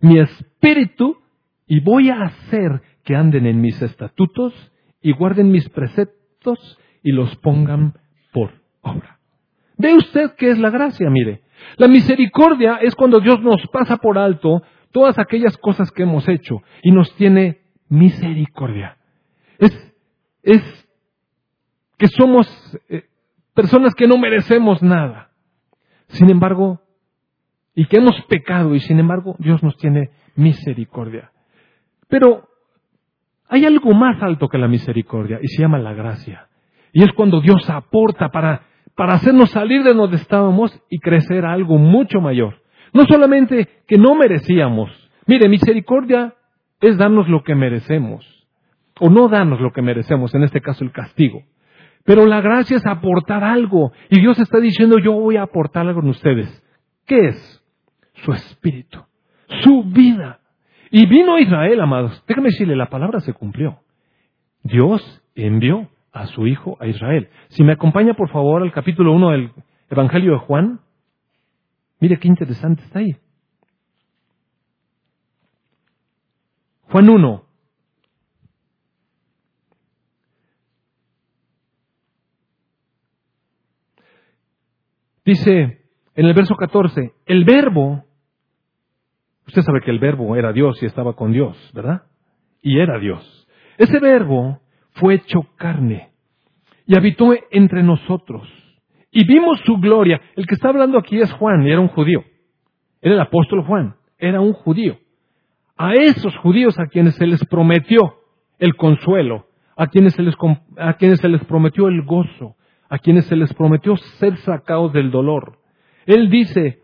mi 0.00 0.18
espíritu 0.18 1.18
y 1.66 1.80
voy 1.80 2.10
a 2.10 2.22
hacer 2.22 2.82
que 3.04 3.14
anden 3.14 3.46
en 3.46 3.60
mis 3.60 3.80
estatutos 3.80 4.52
y 5.00 5.12
guarden 5.12 5.50
mis 5.50 5.68
preceptos 5.68 6.78
y 7.02 7.12
los 7.12 7.36
pongan 7.36 7.94
por 8.32 8.50
obra. 8.80 9.20
Ve 9.78 9.94
usted 9.94 10.32
qué 10.36 10.50
es 10.50 10.58
la 10.58 10.70
gracia, 10.70 11.08
mire. 11.10 11.42
La 11.76 11.88
misericordia 11.88 12.78
es 12.82 12.94
cuando 12.94 13.20
Dios 13.20 13.40
nos 13.42 13.66
pasa 13.72 13.96
por 13.98 14.18
alto 14.18 14.62
todas 14.92 15.18
aquellas 15.18 15.56
cosas 15.58 15.90
que 15.90 16.02
hemos 16.02 16.28
hecho 16.28 16.62
y 16.82 16.90
nos 16.90 17.14
tiene 17.16 17.60
misericordia. 17.88 18.96
Es, 19.58 20.86
que 21.98 22.08
somos 22.08 22.46
eh, 22.88 23.04
personas 23.54 23.94
que 23.94 24.06
no 24.06 24.16
merecemos 24.18 24.82
nada. 24.82 25.25
Sin 26.08 26.30
embargo, 26.30 26.80
y 27.74 27.86
que 27.86 27.98
hemos 27.98 28.20
pecado 28.28 28.74
y 28.74 28.80
sin 28.80 28.98
embargo 28.98 29.36
Dios 29.38 29.62
nos 29.62 29.76
tiene 29.76 30.10
misericordia. 30.34 31.30
Pero 32.08 32.48
hay 33.48 33.64
algo 33.64 33.92
más 33.92 34.20
alto 34.22 34.48
que 34.48 34.58
la 34.58 34.68
misericordia 34.68 35.38
y 35.42 35.48
se 35.48 35.62
llama 35.62 35.78
la 35.78 35.92
gracia. 35.92 36.48
Y 36.92 37.02
es 37.02 37.12
cuando 37.12 37.40
Dios 37.40 37.68
aporta 37.68 38.30
para, 38.30 38.62
para 38.94 39.14
hacernos 39.14 39.50
salir 39.50 39.82
de 39.82 39.92
donde 39.94 40.16
estábamos 40.16 40.80
y 40.88 40.98
crecer 40.98 41.44
a 41.44 41.52
algo 41.52 41.78
mucho 41.78 42.20
mayor. 42.20 42.62
No 42.92 43.04
solamente 43.04 43.68
que 43.86 43.98
no 43.98 44.14
merecíamos. 44.14 44.90
Mire, 45.26 45.48
misericordia 45.48 46.34
es 46.80 46.96
darnos 46.96 47.28
lo 47.28 47.42
que 47.42 47.54
merecemos, 47.54 48.24
o 49.00 49.10
no 49.10 49.28
darnos 49.28 49.60
lo 49.60 49.72
que 49.72 49.82
merecemos, 49.82 50.34
en 50.34 50.44
este 50.44 50.60
caso 50.60 50.84
el 50.84 50.92
castigo. 50.92 51.42
Pero 52.06 52.24
la 52.24 52.40
gracia 52.40 52.76
es 52.76 52.86
aportar 52.86 53.44
algo, 53.44 53.92
y 54.08 54.20
Dios 54.20 54.38
está 54.38 54.58
diciendo, 54.60 54.98
yo 54.98 55.12
voy 55.12 55.36
a 55.36 55.42
aportar 55.42 55.86
algo 55.86 56.00
en 56.00 56.08
ustedes. 56.08 56.64
¿Qué 57.04 57.18
es? 57.28 57.64
Su 58.14 58.32
espíritu, 58.32 59.04
su 59.62 59.82
vida. 59.82 60.40
Y 60.90 61.06
vino 61.06 61.38
Israel, 61.38 61.80
amados. 61.80 62.24
Déjame 62.26 62.50
decirle, 62.50 62.76
la 62.76 62.88
palabra 62.88 63.20
se 63.20 63.34
cumplió. 63.34 63.80
Dios 64.62 65.22
envió 65.34 65.88
a 66.12 66.26
su 66.26 66.46
Hijo 66.46 66.76
a 66.80 66.86
Israel. 66.86 67.28
Si 67.48 67.64
me 67.64 67.72
acompaña, 67.72 68.14
por 68.14 68.30
favor, 68.30 68.62
al 68.62 68.72
capítulo 68.72 69.12
1 69.12 69.30
del 69.30 69.50
Evangelio 69.90 70.32
de 70.32 70.38
Juan. 70.38 70.80
Mire 71.98 72.18
qué 72.18 72.28
interesante 72.28 72.82
está 72.84 73.00
ahí. 73.00 73.16
Juan 76.82 77.10
1. 77.10 77.45
Dice 85.26 85.80
en 86.14 86.26
el 86.26 86.32
verso 86.32 86.54
14, 86.54 87.12
el 87.26 87.44
verbo, 87.44 88.04
usted 89.46 89.60
sabe 89.60 89.82
que 89.82 89.90
el 89.90 89.98
verbo 89.98 90.34
era 90.36 90.52
Dios 90.52 90.82
y 90.82 90.86
estaba 90.86 91.12
con 91.12 91.32
Dios, 91.32 91.54
¿verdad? 91.74 92.04
Y 92.62 92.78
era 92.78 92.98
Dios. 92.98 93.46
Ese 93.76 94.00
verbo 94.00 94.60
fue 94.92 95.16
hecho 95.16 95.40
carne 95.56 96.12
y 96.86 96.96
habitó 96.96 97.34
entre 97.50 97.82
nosotros. 97.82 98.48
Y 99.10 99.26
vimos 99.26 99.60
su 99.66 99.76
gloria. 99.76 100.20
El 100.36 100.46
que 100.46 100.54
está 100.54 100.70
hablando 100.70 100.98
aquí 100.98 101.18
es 101.18 101.30
Juan 101.34 101.66
y 101.66 101.70
era 101.70 101.80
un 101.80 101.88
judío. 101.88 102.24
Era 103.02 103.14
el 103.14 103.20
apóstol 103.20 103.62
Juan, 103.64 103.96
era 104.18 104.40
un 104.40 104.54
judío 104.54 104.98
a 105.76 105.92
esos 105.92 106.36
judíos 106.38 106.78
a 106.78 106.86
quienes 106.86 107.16
se 107.16 107.26
les 107.26 107.44
prometió 107.46 108.16
el 108.58 108.74
consuelo, 108.76 109.46
a 109.76 109.88
quienes 109.88 110.14
se 110.14 110.22
les, 110.22 110.34
a 110.78 110.94
quienes 110.94 111.20
se 111.20 111.28
les 111.28 111.44
prometió 111.44 111.88
el 111.88 112.02
gozo, 112.02 112.55
a 112.88 112.98
quienes 112.98 113.26
se 113.26 113.36
les 113.36 113.52
prometió 113.54 113.96
ser 113.96 114.36
sacados 114.38 114.92
del 114.92 115.10
dolor. 115.10 115.58
Él 116.06 116.30
dice, 116.30 116.80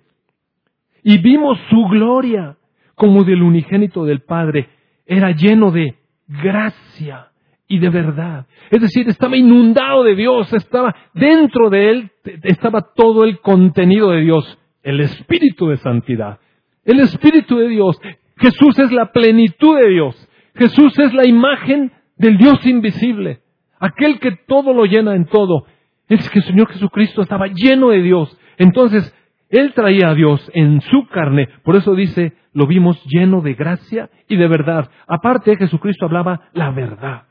y 1.03 1.19
vimos 1.19 1.59
su 1.71 1.85
gloria 1.89 2.57
como 2.95 3.25
del 3.25 3.43
unigénito 3.43 4.05
del 4.05 4.21
Padre, 4.21 4.69
era 5.07 5.31
lleno 5.31 5.71
de 5.71 5.97
gracia 6.27 7.29
y 7.67 7.79
de 7.79 7.89
verdad. 7.89 8.47
Es 8.71 8.81
decir, 8.81 9.09
estaba 9.09 9.37
inundado 9.37 10.05
de 10.05 10.15
Dios, 10.15 10.53
estaba 10.53 10.95
dentro 11.15 11.71
de 11.71 11.91
él, 11.91 12.11
estaba 12.43 12.93
todo 12.95 13.25
el 13.25 13.41
contenido 13.41 14.11
de 14.11 14.21
Dios, 14.21 14.59
el 14.83 15.01
espíritu 15.01 15.69
de 15.69 15.77
santidad, 15.79 16.39
el 16.85 17.01
espíritu 17.01 17.59
de 17.59 17.69
Dios, 17.69 17.99
Jesús 18.43 18.79
es 18.79 18.91
la 18.91 19.13
plenitud 19.13 19.79
de 19.79 19.89
Dios. 19.89 20.29
Jesús 20.55 20.99
es 20.99 21.15
la 21.15 21.27
imagen 21.27 21.93
del 22.17 22.37
Dios 22.37 22.65
invisible, 22.67 23.41
aquel 23.79 24.19
que 24.19 24.33
todo 24.47 24.73
lo 24.75 24.85
llena 24.85 25.15
en 25.15 25.27
todo. 25.27 25.67
Es 26.15 26.31
que 26.31 26.41
el 26.41 26.45
Señor 26.45 26.69
Jesucristo 26.69 27.23
estaba 27.23 27.47
lleno 27.47 27.91
de 27.91 28.03
Dios. 28.03 28.37
Entonces, 28.59 29.15
Él 29.49 29.73
traía 29.75 30.09
a 30.11 30.15
Dios 30.15 30.51
en 30.55 30.81
su 30.81 31.07
carne. 31.09 31.49
Por 31.63 31.77
eso 31.77 31.95
dice, 31.95 32.35
lo 32.53 32.67
vimos 32.67 33.03
lleno 33.07 33.41
de 33.41 33.55
gracia 33.55 34.11
y 34.29 34.37
de 34.37 34.49
verdad. 34.49 34.91
Aparte, 35.07 35.57
Jesucristo 35.57 36.07
hablaba 36.07 36.49
la 36.53 36.71
verdad. 36.71 37.25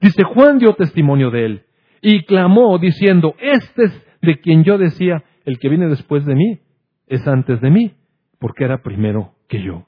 Dice, 0.00 0.22
Juan 0.24 0.58
dio 0.58 0.74
testimonio 0.74 1.30
de 1.30 1.44
Él 1.44 1.62
y 2.02 2.24
clamó 2.24 2.78
diciendo, 2.78 3.34
este 3.38 3.84
es 3.84 4.06
de 4.22 4.40
quien 4.40 4.64
yo 4.64 4.78
decía, 4.78 5.22
el 5.44 5.58
que 5.58 5.68
viene 5.68 5.88
después 5.88 6.24
de 6.24 6.34
mí 6.34 6.60
es 7.06 7.26
antes 7.28 7.60
de 7.60 7.70
mí, 7.70 7.92
porque 8.38 8.64
era 8.64 8.82
primero 8.82 9.32
que 9.48 9.62
yo 9.62 9.86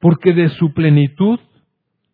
porque 0.00 0.32
de 0.32 0.48
su 0.50 0.72
plenitud 0.72 1.40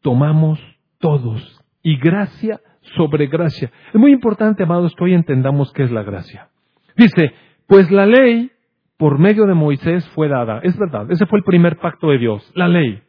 tomamos 0.00 0.58
todos 0.98 1.60
y 1.82 1.98
gracia 1.98 2.60
sobre 2.96 3.26
gracia. 3.26 3.70
Es 3.88 4.00
muy 4.00 4.12
importante, 4.12 4.62
amados, 4.62 4.94
que 4.94 5.04
hoy 5.04 5.14
entendamos 5.14 5.72
qué 5.72 5.84
es 5.84 5.90
la 5.90 6.02
gracia. 6.02 6.48
Dice, 6.96 7.32
pues 7.66 7.90
la 7.90 8.06
ley 8.06 8.50
por 8.96 9.18
medio 9.18 9.46
de 9.46 9.54
Moisés 9.54 10.08
fue 10.10 10.28
dada. 10.28 10.60
Es 10.62 10.78
verdad, 10.78 11.10
ese 11.10 11.26
fue 11.26 11.38
el 11.38 11.44
primer 11.44 11.78
pacto 11.78 12.08
de 12.10 12.18
Dios, 12.18 12.50
la 12.54 12.68
ley. 12.68 13.02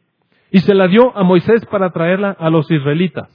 Y 0.50 0.60
se 0.60 0.74
la 0.74 0.88
dio 0.88 1.16
a 1.16 1.22
Moisés 1.22 1.64
para 1.66 1.90
traerla 1.90 2.30
a 2.30 2.50
los 2.50 2.70
israelitas. 2.70 3.28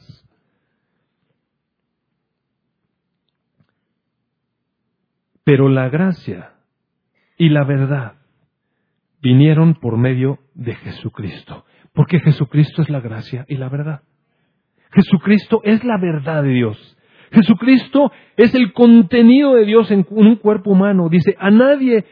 Pero 5.43 5.67
la 5.67 5.89
gracia 5.89 6.54
y 7.38 7.49
la 7.49 7.63
verdad 7.63 8.13
vinieron 9.21 9.75
por 9.75 9.97
medio 9.97 10.39
de 10.54 10.75
Jesucristo, 10.75 11.65
porque 11.93 12.19
Jesucristo 12.19 12.82
es 12.82 12.89
la 12.89 12.99
gracia 12.99 13.45
y 13.47 13.56
la 13.56 13.69
verdad. 13.69 14.02
Jesucristo 14.91 15.62
es 15.63 15.84
la 15.84 15.97
verdad 15.97 16.43
de 16.43 16.49
Dios. 16.49 16.97
Jesucristo 17.32 18.12
es 18.38 18.56
el 18.56 18.73
contenido 18.73 19.54
de 19.54 19.65
Dios 19.65 19.91
en 19.91 20.06
un 20.10 20.36
cuerpo 20.38 20.71
humano. 20.71 21.10
Dice, 21.10 21.36
a 21.39 21.52
nadie, 21.52 22.06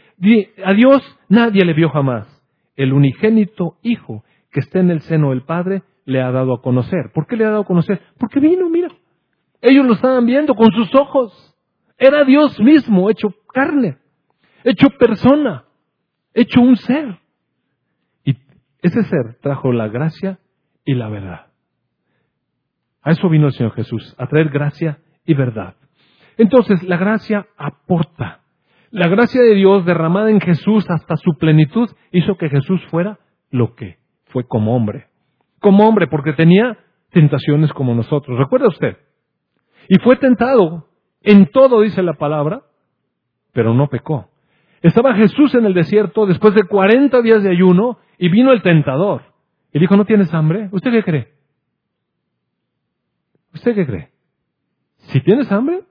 a 0.63 0.73
Dios 0.73 1.01
nadie 1.27 1.65
le 1.65 1.73
vio 1.73 1.89
jamás. 1.89 2.27
El 2.75 2.93
unigénito 2.93 3.77
Hijo 3.81 4.23
que 4.51 4.59
está 4.59 4.79
en 4.79 4.91
el 4.91 5.01
seno 5.01 5.31
del 5.31 5.43
Padre 5.43 5.81
le 6.05 6.21
ha 6.21 6.31
dado 6.31 6.53
a 6.53 6.61
conocer. 6.61 7.11
¿Por 7.13 7.25
qué 7.25 7.35
le 7.35 7.45
ha 7.45 7.49
dado 7.49 7.61
a 7.61 7.65
conocer? 7.65 8.01
Porque 8.19 8.39
vino, 8.39 8.69
mira. 8.69 8.89
Ellos 9.61 9.85
lo 9.85 9.93
estaban 9.93 10.25
viendo 10.25 10.53
con 10.53 10.71
sus 10.71 10.93
ojos. 10.93 11.55
Era 11.97 12.23
Dios 12.23 12.59
mismo, 12.59 13.09
hecho 13.09 13.33
carne, 13.51 13.97
hecho 14.63 14.89
persona 14.91 15.63
hecho 16.37 16.61
un 16.61 16.77
ser. 16.77 17.19
Y 18.23 18.37
ese 18.81 19.03
ser 19.03 19.39
trajo 19.41 19.71
la 19.71 19.87
gracia 19.87 20.39
y 20.85 20.93
la 20.93 21.09
verdad. 21.09 21.46
A 23.07 23.11
eso 23.11 23.29
vino 23.29 23.47
el 23.47 23.53
Señor 23.53 23.71
Jesús, 23.71 24.13
a 24.17 24.27
traer 24.27 24.49
gracia 24.49 24.99
y 25.25 25.33
verdad. 25.33 25.75
Entonces, 26.37 26.83
la 26.83 26.97
gracia 26.97 27.47
aporta. 27.55 28.41
La 28.91 29.07
gracia 29.07 29.41
de 29.41 29.55
Dios 29.55 29.85
derramada 29.85 30.29
en 30.29 30.41
Jesús 30.41 30.85
hasta 30.89 31.15
su 31.15 31.37
plenitud 31.37 31.89
hizo 32.11 32.35
que 32.35 32.49
Jesús 32.49 32.85
fuera 32.87 33.17
lo 33.49 33.75
que 33.75 33.95
fue 34.25 34.45
como 34.45 34.75
hombre. 34.75 35.07
Como 35.61 35.87
hombre, 35.87 36.07
porque 36.07 36.33
tenía 36.33 36.79
tentaciones 37.11 37.71
como 37.71 37.95
nosotros. 37.95 38.37
¿Recuerda 38.37 38.67
usted? 38.67 38.97
Y 39.87 39.99
fue 39.99 40.17
tentado 40.17 40.89
en 41.21 41.45
todo, 41.45 41.83
dice 41.83 42.03
la 42.03 42.15
palabra, 42.15 42.63
pero 43.53 43.73
no 43.73 43.87
pecó. 43.87 44.31
Estaba 44.81 45.15
Jesús 45.15 45.55
en 45.55 45.65
el 45.65 45.73
desierto 45.73 46.25
después 46.25 46.53
de 46.55 46.63
40 46.63 47.21
días 47.21 47.41
de 47.41 47.51
ayuno 47.51 47.99
y 48.17 48.27
vino 48.27 48.51
el 48.51 48.61
tentador. 48.61 49.21
Y 49.71 49.79
dijo, 49.79 49.95
¿no 49.95 50.03
tienes 50.03 50.33
hambre? 50.33 50.67
¿Usted 50.73 50.91
qué 50.91 51.03
cree? 51.03 51.36
¿Usted 53.57 53.73
qué 53.73 53.85
cree? 53.87 54.09
Si 55.09 55.19
tienes 55.21 55.51
hambre, 55.51 55.81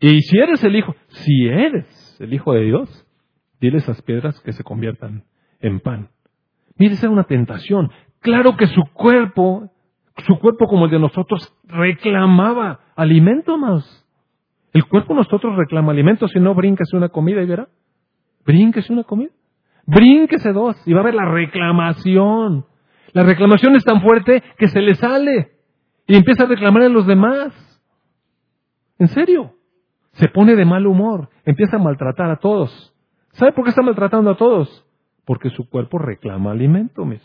y 0.00 0.22
si 0.22 0.38
eres 0.38 0.64
el 0.64 0.74
hijo, 0.74 0.94
si 1.08 1.46
eres 1.46 2.16
el 2.18 2.32
hijo 2.32 2.54
de 2.54 2.62
Dios, 2.62 3.06
dile 3.60 3.76
esas 3.76 4.00
piedras 4.02 4.40
que 4.40 4.52
se 4.52 4.64
conviertan 4.64 5.24
en 5.60 5.80
pan. 5.80 6.08
Mire, 6.78 6.94
esa 6.94 7.06
era 7.06 7.12
una 7.12 7.24
tentación. 7.24 7.90
Claro 8.20 8.56
que 8.56 8.68
su 8.68 8.82
cuerpo, 8.94 9.70
su 10.26 10.38
cuerpo 10.38 10.66
como 10.66 10.86
el 10.86 10.90
de 10.90 10.98
nosotros, 10.98 11.54
reclamaba 11.64 12.80
alimento 12.96 13.58
más. 13.58 14.06
El 14.72 14.86
cuerpo 14.86 15.12
nosotros 15.12 15.56
reclama 15.56 15.92
alimento, 15.92 16.26
si 16.26 16.40
no, 16.40 16.54
brínquese 16.54 16.96
una 16.96 17.10
comida 17.10 17.42
y 17.42 17.46
verá. 17.46 17.68
Brínquese 18.46 18.94
una 18.94 19.04
comida. 19.04 19.30
Brínquese 19.84 20.52
dos 20.52 20.76
y 20.86 20.94
va 20.94 21.00
a 21.00 21.04
ver 21.04 21.14
la 21.14 21.26
reclamación. 21.26 22.64
La 23.12 23.24
reclamación 23.24 23.76
es 23.76 23.84
tan 23.84 24.00
fuerte 24.00 24.42
que 24.56 24.68
se 24.68 24.80
le 24.80 24.94
sale 24.94 25.57
y 26.08 26.16
empieza 26.16 26.44
a 26.44 26.46
reclamar 26.46 26.82
a 26.82 26.88
los 26.88 27.06
demás. 27.06 27.52
¿En 28.98 29.08
serio? 29.08 29.54
Se 30.12 30.28
pone 30.28 30.56
de 30.56 30.64
mal 30.64 30.86
humor, 30.86 31.28
empieza 31.44 31.76
a 31.76 31.80
maltratar 31.80 32.30
a 32.30 32.36
todos. 32.36 32.94
¿Sabe 33.32 33.52
por 33.52 33.62
qué 33.62 33.70
está 33.70 33.82
maltratando 33.82 34.30
a 34.30 34.36
todos? 34.36 34.84
Porque 35.24 35.50
su 35.50 35.68
cuerpo 35.68 35.98
reclama 35.98 36.50
alimento, 36.50 37.04
mis. 37.04 37.20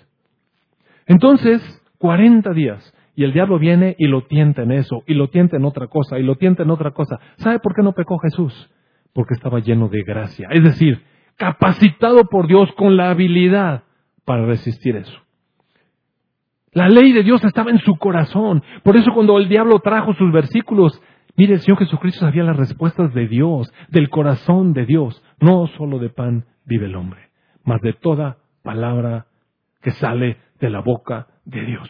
Entonces, 1.08 1.62
40 1.98 2.52
días, 2.54 2.94
y 3.16 3.24
el 3.24 3.34
diablo 3.34 3.58
viene 3.58 3.96
y 3.98 4.08
lo 4.08 4.26
tienta 4.28 4.64
en 4.64 4.72
eso, 4.72 5.04
y 5.08 5.14
lo 5.14 5.30
tienta 5.30 5.56
en 5.56 5.66
otra 5.66 5.88
cosa, 5.88 6.20
y 6.20 6.24
lo 6.24 6.36
tienta 6.36 6.64
en 6.64 6.70
otra 6.70 6.92
cosa. 6.92 7.20
¿Sabe 7.38 7.60
por 7.60 7.74
qué 7.74 7.82
no 7.82 7.94
pecó 7.94 8.20
Jesús? 8.20 8.70
Porque 9.14 9.34
estaba 9.34 9.60
lleno 9.60 9.88
de 9.88 10.04
gracia, 10.04 10.50
es 10.52 10.64
decir, 10.64 11.02
capacitado 11.38 12.26
por 12.26 12.48
Dios 12.48 12.70
con 12.74 12.98
la 12.98 13.12
habilidad 13.12 13.84
para 14.26 14.46
resistir 14.46 14.98
eso. 14.98 15.23
La 16.74 16.90
ley 16.90 17.12
de 17.12 17.24
Dios 17.24 17.44
estaba 17.44 17.72
en 17.72 17.80
su 17.80 17.96
corazón. 17.96 18.64
Por 18.84 18.98
eso 18.98 19.12
cuando 19.14 19.38
el 19.38 19.48
diablo 19.48 19.80
trajo 19.80 20.14
sus 20.14 20.32
versículos, 20.32 21.02
Mire, 21.36 21.54
el 21.54 21.62
Señor 21.62 21.80
Jesucristo 21.80 22.20
sabía 22.20 22.44
las 22.44 22.58
respuestas 22.58 23.12
de 23.14 23.28
Dios, 23.28 23.74
del 23.90 24.10
corazón 24.10 24.74
de 24.74 24.86
Dios. 24.86 25.24
No 25.40 25.68
solo 25.78 25.98
de 25.98 26.10
pan 26.10 26.46
vive 26.66 26.86
el 26.86 26.96
hombre, 26.96 27.30
mas 27.64 27.82
de 27.82 27.94
toda 27.94 28.38
palabra 28.62 29.26
que 29.82 29.92
sale 29.92 30.38
de 30.60 30.70
la 30.70 30.82
boca 30.82 31.28
de 31.46 31.66
Dios. 31.66 31.90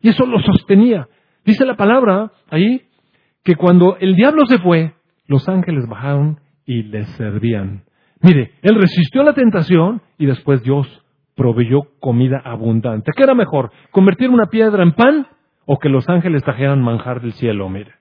Y 0.00 0.08
eso 0.08 0.24
lo 0.24 0.40
sostenía. 0.40 1.06
Dice 1.44 1.66
la 1.66 1.76
palabra 1.76 2.32
ahí 2.50 2.82
que 3.44 3.56
cuando 3.56 3.98
el 3.98 4.14
diablo 4.14 4.46
se 4.46 4.58
fue, 4.58 4.94
los 5.26 5.46
ángeles 5.48 5.86
bajaron 5.86 6.40
y 6.64 6.82
le 6.84 7.04
servían. 7.04 7.84
Mire, 8.22 8.52
él 8.62 8.74
resistió 8.74 9.22
la 9.22 9.34
tentación 9.34 10.00
y 10.16 10.26
después 10.26 10.62
Dios 10.62 10.86
proveyó 11.38 11.84
comida 12.00 12.42
abundante. 12.44 13.12
¿Qué 13.16 13.22
era 13.22 13.34
mejor? 13.34 13.70
¿Convertir 13.92 14.28
una 14.28 14.46
piedra 14.46 14.82
en 14.82 14.92
pan 14.92 15.28
o 15.66 15.78
que 15.78 15.88
los 15.88 16.08
ángeles 16.08 16.42
trajeran 16.42 16.82
manjar 16.82 17.22
del 17.22 17.32
cielo? 17.32 17.68
Mire. 17.68 17.94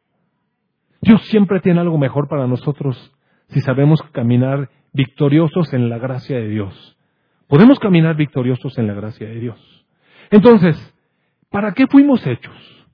Dios 1.02 1.22
siempre 1.28 1.60
tiene 1.60 1.80
algo 1.80 2.00
mejor 2.00 2.28
para 2.28 2.48
nosotros 2.48 3.16
si 3.50 3.62
sabemos 3.62 4.02
caminar 4.12 4.70
victoriosos 4.92 5.72
en 5.74 5.88
la 5.88 6.00
gracia 6.00 6.38
de 6.38 6.50
Dios. 6.50 6.98
Podemos 7.48 7.80
caminar 7.80 8.16
victoriosos 8.16 8.76
en 8.80 8.88
la 8.88 8.96
gracia 8.96 9.28
de 9.28 9.40
Dios. 9.40 9.86
Entonces, 10.32 10.76
¿para 11.52 11.74
qué 11.74 11.86
fuimos 11.86 12.26
hechos? 12.26 12.88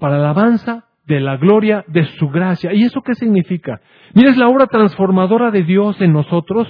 Para 0.00 0.18
la 0.18 0.30
alabanza 0.30 0.86
de 1.06 1.20
la 1.20 1.36
gloria 1.36 1.84
de 1.86 2.06
su 2.18 2.28
gracia. 2.28 2.74
¿Y 2.74 2.82
eso 2.82 3.02
qué 3.02 3.14
significa? 3.14 3.80
Mira, 4.14 4.30
es 4.30 4.36
la 4.36 4.48
obra 4.48 4.66
transformadora 4.66 5.52
de 5.52 5.62
Dios 5.62 6.00
en 6.00 6.12
nosotros 6.12 6.66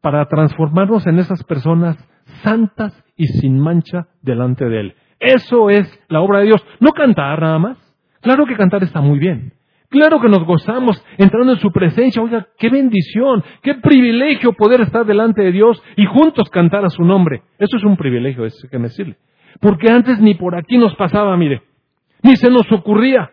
para 0.00 0.24
transformarnos 0.26 1.04
en 1.08 1.18
esas 1.18 1.42
personas 1.42 1.98
santas 2.42 3.04
y 3.16 3.26
sin 3.26 3.58
mancha 3.58 4.08
delante 4.22 4.64
de 4.68 4.80
Él. 4.80 4.94
Eso 5.20 5.70
es 5.70 5.88
la 6.08 6.20
obra 6.20 6.40
de 6.40 6.46
Dios. 6.46 6.64
No 6.80 6.92
cantar 6.92 7.40
nada 7.40 7.58
más. 7.58 7.78
Claro 8.20 8.46
que 8.46 8.56
cantar 8.56 8.82
está 8.82 9.00
muy 9.00 9.18
bien. 9.18 9.52
Claro 9.88 10.20
que 10.20 10.28
nos 10.28 10.44
gozamos 10.44 11.02
entrando 11.18 11.52
en 11.52 11.58
su 11.60 11.70
presencia. 11.70 12.20
Oiga, 12.20 12.48
qué 12.58 12.68
bendición, 12.68 13.44
qué 13.62 13.74
privilegio 13.74 14.52
poder 14.52 14.80
estar 14.80 15.06
delante 15.06 15.42
de 15.42 15.52
Dios 15.52 15.80
y 15.96 16.04
juntos 16.06 16.50
cantar 16.50 16.84
a 16.84 16.90
su 16.90 17.04
nombre. 17.04 17.42
Eso 17.58 17.76
es 17.76 17.84
un 17.84 17.96
privilegio, 17.96 18.44
es 18.44 18.54
que 18.70 18.78
decirle. 18.78 19.16
Porque 19.60 19.90
antes 19.90 20.20
ni 20.20 20.34
por 20.34 20.56
aquí 20.56 20.78
nos 20.78 20.96
pasaba, 20.96 21.36
mire. 21.36 21.62
Ni 22.22 22.36
se 22.36 22.50
nos 22.50 22.70
ocurría. 22.72 23.30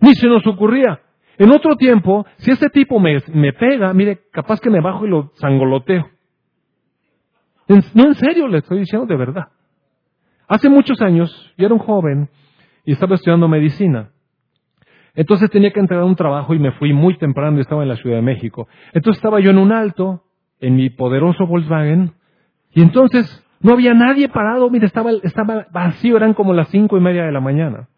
Ni 0.00 0.14
se 0.14 0.26
nos 0.26 0.44
ocurría. 0.46 1.00
En 1.38 1.50
otro 1.52 1.76
tiempo, 1.76 2.26
si 2.36 2.50
ese 2.50 2.68
tipo 2.68 2.98
me, 2.98 3.18
me 3.32 3.52
pega, 3.52 3.92
mire, 3.94 4.22
capaz 4.32 4.60
que 4.60 4.70
me 4.70 4.80
bajo 4.80 5.06
y 5.06 5.10
lo 5.10 5.32
no, 7.68 8.04
en 8.04 8.14
serio, 8.14 8.48
le 8.48 8.58
estoy 8.58 8.80
diciendo 8.80 9.06
de 9.06 9.16
verdad. 9.16 9.48
Hace 10.48 10.68
muchos 10.68 11.00
años, 11.00 11.54
yo 11.56 11.66
era 11.66 11.74
un 11.74 11.80
joven 11.80 12.28
y 12.84 12.92
estaba 12.92 13.14
estudiando 13.14 13.48
medicina. 13.48 14.10
Entonces 15.14 15.50
tenía 15.50 15.72
que 15.72 15.80
entregar 15.80 16.04
un 16.04 16.16
trabajo 16.16 16.54
y 16.54 16.58
me 16.58 16.72
fui 16.72 16.92
muy 16.92 17.16
temprano, 17.18 17.60
estaba 17.60 17.82
en 17.82 17.88
la 17.88 17.96
Ciudad 17.96 18.16
de 18.16 18.22
México. 18.22 18.66
Entonces 18.92 19.18
estaba 19.18 19.40
yo 19.40 19.50
en 19.50 19.58
un 19.58 19.72
alto, 19.72 20.24
en 20.60 20.76
mi 20.76 20.90
poderoso 20.90 21.46
Volkswagen, 21.46 22.12
y 22.74 22.82
entonces 22.82 23.44
no 23.60 23.72
había 23.72 23.94
nadie 23.94 24.28
parado, 24.28 24.70
mire, 24.70 24.86
estaba, 24.86 25.10
estaba 25.22 25.66
vacío, 25.70 26.16
eran 26.16 26.34
como 26.34 26.54
las 26.54 26.68
cinco 26.68 26.96
y 26.96 27.00
media 27.00 27.24
de 27.24 27.32
la 27.32 27.40
mañana. 27.40 27.88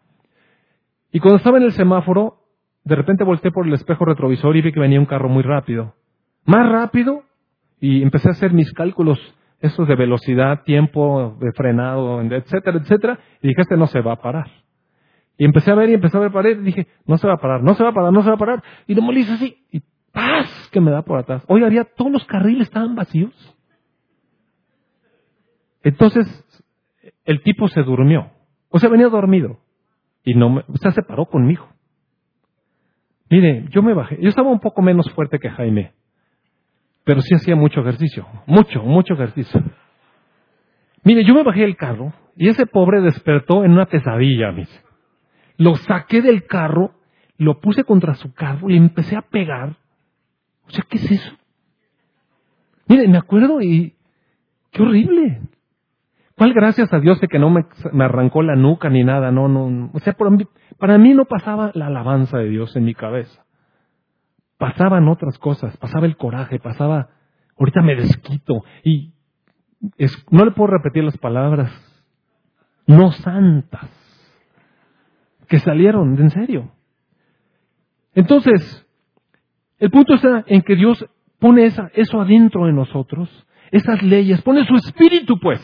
Y 1.11 1.19
cuando 1.19 1.37
estaba 1.37 1.57
en 1.57 1.63
el 1.63 1.71
semáforo, 1.71 2.39
de 2.83 2.95
repente 2.95 3.23
volteé 3.23 3.51
por 3.51 3.65
el 3.65 3.73
espejo 3.73 4.05
retrovisor 4.05 4.55
y 4.55 4.61
vi 4.61 4.71
que 4.71 4.79
venía 4.79 4.99
un 4.99 5.05
carro 5.05 5.29
muy 5.29 5.43
rápido. 5.43 5.95
Más 6.45 6.69
rápido, 6.69 7.23
y 7.79 8.03
empecé 8.03 8.27
a 8.27 8.31
hacer 8.31 8.53
mis 8.53 8.71
cálculos, 8.73 9.19
esos 9.59 9.87
de 9.87 9.95
velocidad, 9.95 10.63
tiempo 10.63 11.37
de 11.39 11.51
frenado, 11.53 12.21
etcétera, 12.21 12.79
etcétera, 12.79 13.19
y 13.41 13.49
dije, 13.49 13.61
este 13.61 13.77
no 13.77 13.87
se 13.87 14.01
va 14.01 14.13
a 14.13 14.21
parar. 14.21 14.47
Y 15.37 15.45
empecé 15.45 15.71
a 15.71 15.75
ver 15.75 15.89
y 15.89 15.93
empecé 15.93 16.17
a 16.17 16.21
ver 16.21 16.31
pared 16.31 16.59
y 16.59 16.63
dije, 16.63 16.87
no 17.05 17.17
se 17.17 17.27
va 17.27 17.33
a 17.33 17.37
parar, 17.37 17.61
no 17.61 17.73
se 17.73 17.83
va 17.83 17.89
a 17.89 17.93
parar, 17.93 18.13
no 18.13 18.21
se 18.21 18.29
va 18.29 18.35
a 18.35 18.39
parar. 18.39 18.63
Y 18.87 18.95
lo 18.95 19.11
hice 19.11 19.33
así, 19.33 19.65
y 19.71 19.81
¡paz! 20.11 20.69
que 20.71 20.79
me 20.79 20.91
da 20.91 21.01
por 21.01 21.19
atrás. 21.19 21.43
Oiga, 21.47 21.67
había, 21.67 21.83
todos 21.83 22.11
los 22.11 22.25
carriles 22.25 22.67
estaban 22.67 22.95
vacíos. 22.95 23.33
Entonces, 25.83 26.25
el 27.25 27.41
tipo 27.43 27.67
se 27.67 27.83
durmió. 27.83 28.31
O 28.69 28.79
sea, 28.79 28.89
venía 28.89 29.07
dormido. 29.09 29.59
Y 30.23 30.33
no 30.33 30.49
me, 30.49 30.61
o 30.67 30.77
sea, 30.77 30.91
se 30.91 31.03
paró 31.03 31.25
conmigo. 31.25 31.67
Mire, 33.29 33.65
yo 33.69 33.81
me 33.81 33.93
bajé. 33.93 34.17
Yo 34.21 34.29
estaba 34.29 34.49
un 34.49 34.59
poco 34.59 34.81
menos 34.81 35.09
fuerte 35.13 35.39
que 35.39 35.49
Jaime. 35.49 35.93
Pero 37.05 37.21
sí 37.21 37.35
hacía 37.35 37.55
mucho 37.55 37.79
ejercicio. 37.79 38.27
Mucho, 38.47 38.81
mucho 38.83 39.13
ejercicio. 39.13 39.63
Mire, 41.03 41.23
yo 41.23 41.35
me 41.35 41.43
bajé 41.43 41.61
del 41.61 41.77
carro 41.77 42.11
y 42.35 42.49
ese 42.49 42.65
pobre 42.65 42.99
despertó 43.01 43.63
en 43.63 43.71
una 43.71 43.85
pesadilla, 43.85 44.51
mis. 44.51 44.83
Lo 45.57 45.75
saqué 45.75 46.21
del 46.21 46.45
carro, 46.45 46.95
lo 47.37 47.61
puse 47.61 47.83
contra 47.83 48.15
su 48.15 48.33
carro 48.33 48.69
y 48.69 48.75
empecé 48.75 49.15
a 49.15 49.21
pegar. 49.21 49.77
O 50.67 50.71
sea, 50.71 50.83
¿qué 50.89 50.97
es 50.97 51.11
eso? 51.11 51.33
Mire, 52.87 53.07
me 53.07 53.19
acuerdo 53.19 53.61
y 53.61 53.93
qué 54.71 54.81
horrible. 54.81 55.41
¿Cuál 56.35 56.53
gracias 56.53 56.91
a 56.91 56.99
Dios 56.99 57.21
de 57.21 57.27
que 57.27 57.39
no 57.39 57.51
me, 57.51 57.65
arrancó 58.03 58.41
la 58.41 58.55
nuca 58.55 58.89
ni 58.89 59.03
nada? 59.03 59.31
No, 59.31 59.47
no. 59.47 59.91
O 59.93 59.99
sea, 59.99 60.17
para 60.79 60.97
mí 60.97 61.13
no 61.13 61.25
pasaba 61.25 61.71
la 61.75 61.87
alabanza 61.87 62.39
de 62.39 62.49
Dios 62.49 62.75
en 62.75 62.83
mi 62.83 62.95
cabeza. 62.95 63.44
Pasaban 64.57 65.07
otras 65.07 65.37
cosas, 65.37 65.75
pasaba 65.77 66.05
el 66.05 66.15
coraje, 66.17 66.59
pasaba, 66.59 67.09
ahorita 67.57 67.81
me 67.81 67.95
desquito 67.95 68.63
y 68.83 69.13
no 70.31 70.45
le 70.45 70.51
puedo 70.51 70.67
repetir 70.67 71.03
las 71.03 71.17
palabras, 71.17 71.71
no 72.87 73.11
santas 73.11 73.89
que 75.47 75.59
salieron, 75.59 76.17
en 76.19 76.29
serio. 76.29 76.71
Entonces, 78.13 78.87
el 79.77 79.91
punto 79.91 80.15
está 80.15 80.43
en 80.47 80.61
que 80.61 80.75
Dios 80.75 81.05
pone 81.39 81.65
esa, 81.65 81.91
eso 81.93 82.21
adentro 82.21 82.65
de 82.65 82.73
nosotros, 82.73 83.29
esas 83.71 84.01
leyes, 84.01 84.41
pone 84.41 84.65
su 84.65 84.75
espíritu 84.75 85.37
pues. 85.39 85.61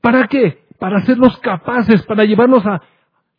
¿Para 0.00 0.26
qué? 0.26 0.64
Para 0.78 0.98
hacernos 0.98 1.38
capaces, 1.38 2.02
para 2.06 2.24
llevarnos 2.24 2.66
a, 2.66 2.82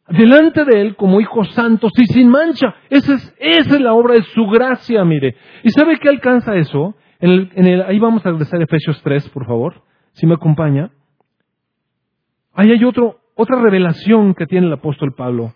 delante 0.09 0.65
de 0.65 0.81
Él 0.81 0.95
como 0.95 1.21
hijos 1.21 1.51
santos 1.53 1.91
y 1.97 2.05
sin 2.07 2.29
mancha. 2.29 2.75
Esa 2.89 3.15
es, 3.15 3.35
esa 3.39 3.75
es 3.75 3.81
la 3.81 3.93
obra 3.93 4.15
de 4.15 4.23
su 4.23 4.45
gracia, 4.47 5.03
mire. 5.05 5.35
¿Y 5.63 5.69
sabe 5.69 5.97
qué 5.99 6.09
alcanza 6.09 6.55
eso? 6.55 6.95
En 7.19 7.31
el, 7.31 7.51
en 7.55 7.67
el, 7.67 7.81
ahí 7.83 7.99
vamos 7.99 8.25
a 8.25 8.31
regresar 8.31 8.59
a 8.59 8.63
Efesios 8.63 9.01
3, 9.01 9.29
por 9.29 9.45
favor, 9.45 9.81
si 10.13 10.25
me 10.25 10.33
acompaña. 10.33 10.91
Ahí 12.53 12.71
hay 12.71 12.83
otro, 12.83 13.21
otra 13.35 13.61
revelación 13.61 14.35
que 14.35 14.45
tiene 14.45 14.67
el 14.67 14.73
apóstol 14.73 15.13
Pablo. 15.13 15.55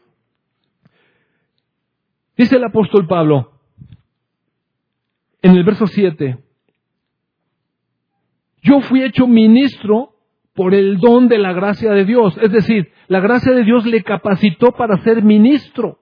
Dice 2.38 2.56
el 2.56 2.64
apóstol 2.64 3.08
Pablo 3.08 3.52
en 5.42 5.56
el 5.56 5.64
verso 5.64 5.88
7, 5.88 6.38
yo 8.62 8.82
fui 8.82 9.04
hecho 9.04 9.28
ministro 9.28 10.17
por 10.58 10.74
el 10.74 10.98
don 10.98 11.28
de 11.28 11.38
la 11.38 11.54
gracia 11.54 11.92
de 11.92 12.04
Dios. 12.04 12.36
Es 12.42 12.52
decir, 12.52 12.90
la 13.08 13.20
gracia 13.20 13.52
de 13.54 13.64
Dios 13.64 13.86
le 13.86 14.02
capacitó 14.02 14.72
para 14.72 14.98
ser 15.04 15.22
ministro. 15.24 16.00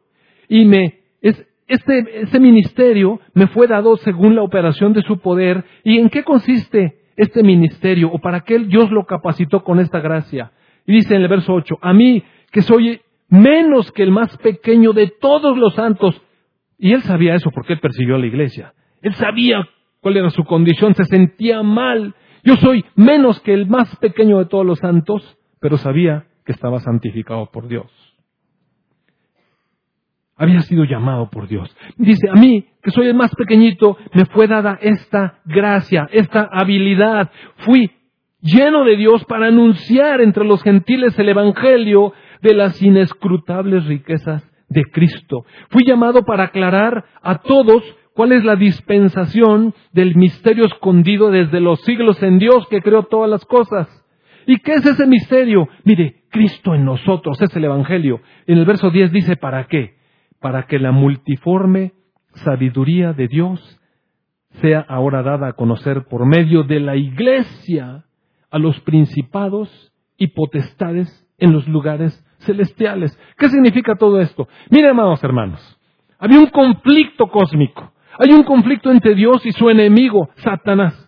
Y 0.48 0.64
me, 0.64 1.02
es, 1.22 1.46
este, 1.68 2.22
este 2.22 2.40
ministerio 2.40 3.20
me 3.34 3.48
fue 3.48 3.68
dado 3.68 3.98
según 3.98 4.34
la 4.34 4.44
operación 4.44 4.94
de 4.94 5.02
su 5.02 5.20
poder. 5.20 5.66
¿Y 5.84 6.00
en 6.00 6.10
qué 6.10 6.24
consiste 6.24 7.00
este 7.18 7.44
ministerio? 7.44 8.10
¿O 8.14 8.20
para 8.20 8.46
qué 8.46 8.60
Dios 8.60 8.90
lo 8.92 9.04
capacitó 9.04 9.62
con 9.62 9.82
esta 9.82 10.00
gracia? 10.00 10.54
Y 10.88 10.94
dice 10.94 11.16
en 11.16 11.24
el 11.24 11.28
verso 11.28 11.54
8, 11.54 11.80
a 11.82 11.92
mí 11.92 12.24
que 12.50 12.62
soy 12.62 13.02
menos 13.28 13.92
que 13.92 14.04
el 14.04 14.12
más 14.12 14.38
pequeño 14.38 14.94
de 14.94 15.08
todos 15.20 15.58
los 15.58 15.76
santos. 15.76 16.22
Y 16.80 16.94
él 16.94 17.02
sabía 17.02 17.36
eso 17.36 17.52
porque 17.54 17.74
él 17.74 17.82
persiguió 17.82 18.16
a 18.16 18.20
la 18.20 18.28
iglesia. 18.28 18.74
Él 19.02 19.16
sabía 19.16 19.68
cuál 20.00 20.16
era 20.16 20.30
su 20.30 20.46
condición, 20.46 20.96
se 20.96 21.04
sentía 21.04 21.62
mal. 21.62 22.16
Yo 22.46 22.56
soy 22.58 22.86
menos 22.96 23.42
que 23.42 23.54
el 23.54 23.68
más 23.68 23.94
pequeño 23.98 24.38
de 24.38 24.46
todos 24.46 24.66
los 24.66 24.78
santos, 24.78 25.38
pero 25.60 25.78
sabía 25.78 26.28
que 26.46 26.52
estaba 26.52 26.80
santificado 26.80 27.48
por 27.52 27.68
Dios. 27.68 27.92
Había 30.38 30.62
sido 30.62 30.84
llamado 30.84 31.30
por 31.32 31.48
Dios. 31.48 31.76
Dice, 31.98 32.30
a 32.30 32.36
mí, 32.36 32.68
que 32.84 32.92
soy 32.92 33.08
el 33.08 33.16
más 33.16 33.34
pequeñito, 33.36 33.98
me 34.14 34.26
fue 34.26 34.48
dada 34.48 34.78
esta 34.80 35.40
gracia, 35.46 36.08
esta 36.12 36.48
habilidad. 36.52 37.32
Fui 37.58 37.90
lleno 38.42 38.84
de 38.84 38.96
Dios 38.96 39.26
para 39.26 39.48
anunciar 39.48 40.22
entre 40.22 40.46
los 40.46 40.62
gentiles 40.62 41.18
el 41.18 41.30
Evangelio 41.30 42.14
de 42.44 42.54
las 42.54 42.80
inescrutables 42.80 43.86
riquezas 43.86 44.48
de 44.70 44.84
Cristo. 44.84 45.46
Fui 45.70 45.84
llamado 45.84 46.24
para 46.26 46.44
aclarar 46.44 47.06
a 47.24 47.40
todos 47.40 47.84
cuál 48.16 48.32
es 48.32 48.44
la 48.44 48.56
dispensación 48.56 49.76
del 49.94 50.16
misterio 50.16 50.66
escondido 50.66 51.30
desde 51.30 51.60
los 51.60 51.82
siglos 51.82 52.22
en 52.24 52.40
Dios 52.40 52.68
que 52.70 52.82
creó 52.82 53.04
todas 53.04 53.30
las 53.30 53.46
cosas. 53.46 53.88
¿Y 54.48 54.58
qué 54.58 54.74
es 54.74 54.86
ese 54.86 55.06
misterio? 55.06 55.68
Mire, 55.84 56.24
Cristo 56.32 56.74
en 56.74 56.86
nosotros 56.86 57.40
es 57.42 57.56
el 57.56 57.66
Evangelio. 57.66 58.22
En 58.48 58.58
el 58.58 58.66
verso 58.66 58.90
10 58.90 59.12
dice, 59.12 59.36
¿para 59.36 59.68
qué? 59.68 59.96
para 60.46 60.68
que 60.68 60.78
la 60.78 60.92
multiforme 60.92 61.94
sabiduría 62.34 63.14
de 63.14 63.28
Dios 63.28 63.82
sea 64.62 64.80
ahora 64.88 65.24
dada 65.24 65.48
a 65.48 65.54
conocer 65.54 66.06
por 66.08 66.28
medio 66.28 66.62
de 66.62 66.80
la 66.80 66.96
iglesia 66.96 68.06
a 68.52 68.60
los 68.60 68.80
principados 68.82 69.92
y 70.18 70.28
potestades 70.28 71.28
en 71.40 71.52
los 71.52 71.68
lugares 71.68 72.24
celestiales. 72.42 73.18
¿Qué 73.40 73.50
significa 73.50 73.96
todo 73.96 74.20
esto? 74.20 74.48
Miren, 74.70 74.92
amados 74.92 75.24
hermanos, 75.24 75.80
había 76.20 76.38
un 76.38 76.52
conflicto 76.52 77.26
cósmico. 77.26 77.92
Hay 78.20 78.32
un 78.32 78.44
conflicto 78.44 78.92
entre 78.92 79.16
Dios 79.16 79.46
y 79.46 79.52
su 79.52 79.70
enemigo, 79.70 80.30
Satanás 80.38 81.06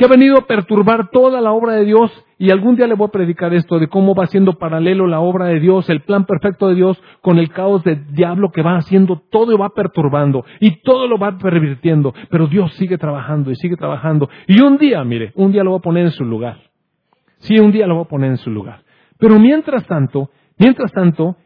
que 0.00 0.06
ha 0.06 0.08
venido 0.08 0.38
a 0.38 0.46
perturbar 0.46 1.10
toda 1.10 1.42
la 1.42 1.52
obra 1.52 1.74
de 1.74 1.84
Dios 1.84 2.10
y 2.38 2.50
algún 2.50 2.74
día 2.74 2.86
le 2.86 2.94
voy 2.94 3.08
a 3.08 3.12
predicar 3.12 3.52
esto 3.52 3.78
de 3.78 3.88
cómo 3.88 4.14
va 4.14 4.28
siendo 4.28 4.54
paralelo 4.54 5.06
la 5.06 5.20
obra 5.20 5.48
de 5.48 5.60
Dios, 5.60 5.90
el 5.90 6.00
plan 6.00 6.24
perfecto 6.24 6.68
de 6.68 6.74
Dios 6.74 6.98
con 7.20 7.38
el 7.38 7.50
caos 7.50 7.84
del 7.84 8.10
diablo 8.14 8.50
que 8.50 8.62
va 8.62 8.78
haciendo 8.78 9.22
todo 9.30 9.52
y 9.52 9.58
va 9.58 9.68
perturbando 9.74 10.46
y 10.58 10.80
todo 10.80 11.06
lo 11.06 11.18
va 11.18 11.36
pervirtiendo, 11.36 12.14
pero 12.30 12.46
Dios 12.46 12.72
sigue 12.76 12.96
trabajando 12.96 13.50
y 13.50 13.56
sigue 13.56 13.76
trabajando 13.76 14.30
y 14.46 14.62
un 14.62 14.78
día, 14.78 15.04
mire, 15.04 15.32
un 15.34 15.52
día 15.52 15.62
lo 15.62 15.72
va 15.72 15.76
a 15.76 15.82
poner 15.82 16.06
en 16.06 16.12
su 16.12 16.24
lugar. 16.24 16.56
Sí, 17.40 17.58
un 17.58 17.70
día 17.70 17.86
lo 17.86 17.96
va 17.96 18.02
a 18.04 18.08
poner 18.08 18.30
en 18.30 18.36
su 18.38 18.50
lugar. 18.50 18.80
Pero 19.18 19.38
mientras 19.38 19.86
tanto, 19.86 20.30
mientras 20.58 20.92
tanto, 20.92 21.36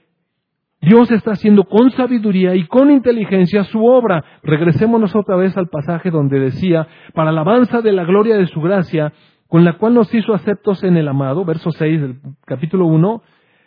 Dios 0.85 1.11
está 1.11 1.32
haciendo 1.32 1.64
con 1.64 1.91
sabiduría 1.91 2.55
y 2.55 2.66
con 2.66 2.91
inteligencia 2.91 3.64
su 3.64 3.85
obra. 3.85 4.24
Regresémonos 4.43 5.14
otra 5.16 5.37
vez 5.37 5.57
al 5.57 5.68
pasaje 5.68 6.11
donde 6.11 6.39
decía, 6.39 6.87
para 7.14 7.30
alabanza 7.30 7.80
de 7.80 7.93
la 7.93 8.05
gloria 8.05 8.37
de 8.37 8.47
su 8.47 8.61
gracia, 8.61 9.12
con 9.49 9.64
la 9.64 9.74
cual 9.74 9.95
nos 9.95 10.12
hizo 10.14 10.35
aceptos 10.35 10.82
en 10.85 10.97
el 10.97 11.09
amado, 11.09 11.45
verso 11.45 11.70
6 11.70 12.01
del 12.01 12.16
capítulo 12.45 12.87
1, 12.87 13.22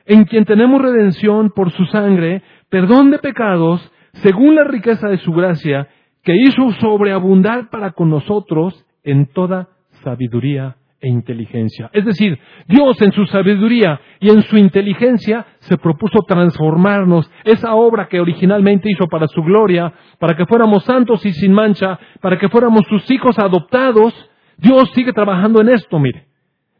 en 0.05 0.25
quien 0.25 0.45
tenemos 0.45 0.81
redención 0.81 1.51
por 1.55 1.71
su 1.71 1.85
sangre, 1.85 2.43
perdón 2.69 3.11
de 3.11 3.19
pecados, 3.19 3.91
según 4.23 4.55
la 4.55 4.63
riqueza 4.63 5.07
de 5.09 5.17
su 5.17 5.31
gracia, 5.31 5.87
que 6.23 6.35
hizo 6.35 6.71
sobreabundar 6.79 7.69
para 7.69 7.91
con 7.91 8.09
nosotros 8.09 8.85
en 9.03 9.27
toda 9.27 9.69
sabiduría 10.03 10.75
e 10.99 11.07
inteligencia. 11.07 11.89
Es 11.93 12.05
decir, 12.05 12.39
Dios 12.67 13.01
en 13.01 13.11
su 13.11 13.25
sabiduría 13.27 13.99
y 14.19 14.29
en 14.29 14.41
su 14.43 14.57
inteligencia 14.57 15.45
se 15.59 15.77
propuso 15.77 16.19
transformarnos. 16.27 17.29
Esa 17.43 17.75
obra 17.75 18.07
que 18.07 18.19
originalmente 18.19 18.89
hizo 18.91 19.07
para 19.07 19.27
su 19.27 19.41
gloria, 19.43 19.93
para 20.19 20.35
que 20.35 20.45
fuéramos 20.45 20.83
santos 20.83 21.25
y 21.25 21.33
sin 21.33 21.53
mancha, 21.53 21.99
para 22.21 22.37
que 22.37 22.49
fuéramos 22.49 22.81
sus 22.87 23.09
hijos 23.11 23.37
adoptados, 23.37 24.13
Dios 24.57 24.89
sigue 24.93 25.13
trabajando 25.13 25.61
en 25.61 25.69
esto, 25.69 25.99
mire. 25.99 26.25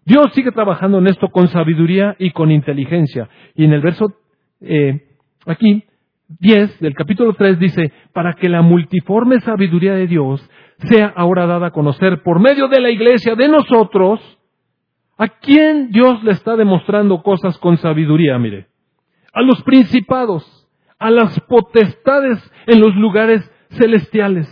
Dios 0.05 0.33
sigue 0.33 0.51
trabajando 0.51 0.99
en 0.99 1.07
esto 1.07 1.27
con 1.29 1.49
sabiduría 1.49 2.15
y 2.17 2.31
con 2.31 2.49
inteligencia. 2.49 3.29
Y 3.55 3.65
en 3.65 3.73
el 3.73 3.81
verso 3.81 4.13
eh, 4.61 5.05
aquí 5.45 5.83
10 6.39 6.79
del 6.79 6.93
capítulo 6.93 7.33
3 7.33 7.59
dice, 7.59 7.91
para 8.13 8.33
que 8.33 8.49
la 8.49 8.61
multiforme 8.61 9.39
sabiduría 9.41 9.93
de 9.95 10.07
Dios 10.07 10.47
sea 10.79 11.13
ahora 11.15 11.45
dada 11.47 11.67
a 11.67 11.71
conocer 11.71 12.21
por 12.23 12.39
medio 12.39 12.67
de 12.67 12.79
la 12.79 12.89
iglesia, 12.89 13.35
de 13.35 13.47
nosotros, 13.47 14.19
a 15.17 15.27
quién 15.27 15.89
Dios 15.91 16.23
le 16.23 16.31
está 16.31 16.55
demostrando 16.55 17.23
cosas 17.23 17.57
con 17.57 17.77
sabiduría, 17.77 18.37
mire. 18.37 18.67
A 19.33 19.41
los 19.41 19.63
principados, 19.63 20.67
a 20.99 21.09
las 21.09 21.39
potestades 21.41 22.39
en 22.67 22.79
los 22.79 22.95
lugares 22.95 23.49
celestiales. 23.71 24.47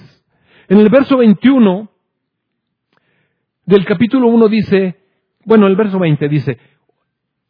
En 0.68 0.80
el 0.80 0.90
verso 0.90 1.18
21 1.18 1.90
del 3.66 3.86
capítulo 3.86 4.28
1 4.28 4.48
dice, 4.48 4.96
bueno, 5.46 5.68
el 5.68 5.76
verso 5.76 6.00
20 6.00 6.28
dice, 6.28 6.58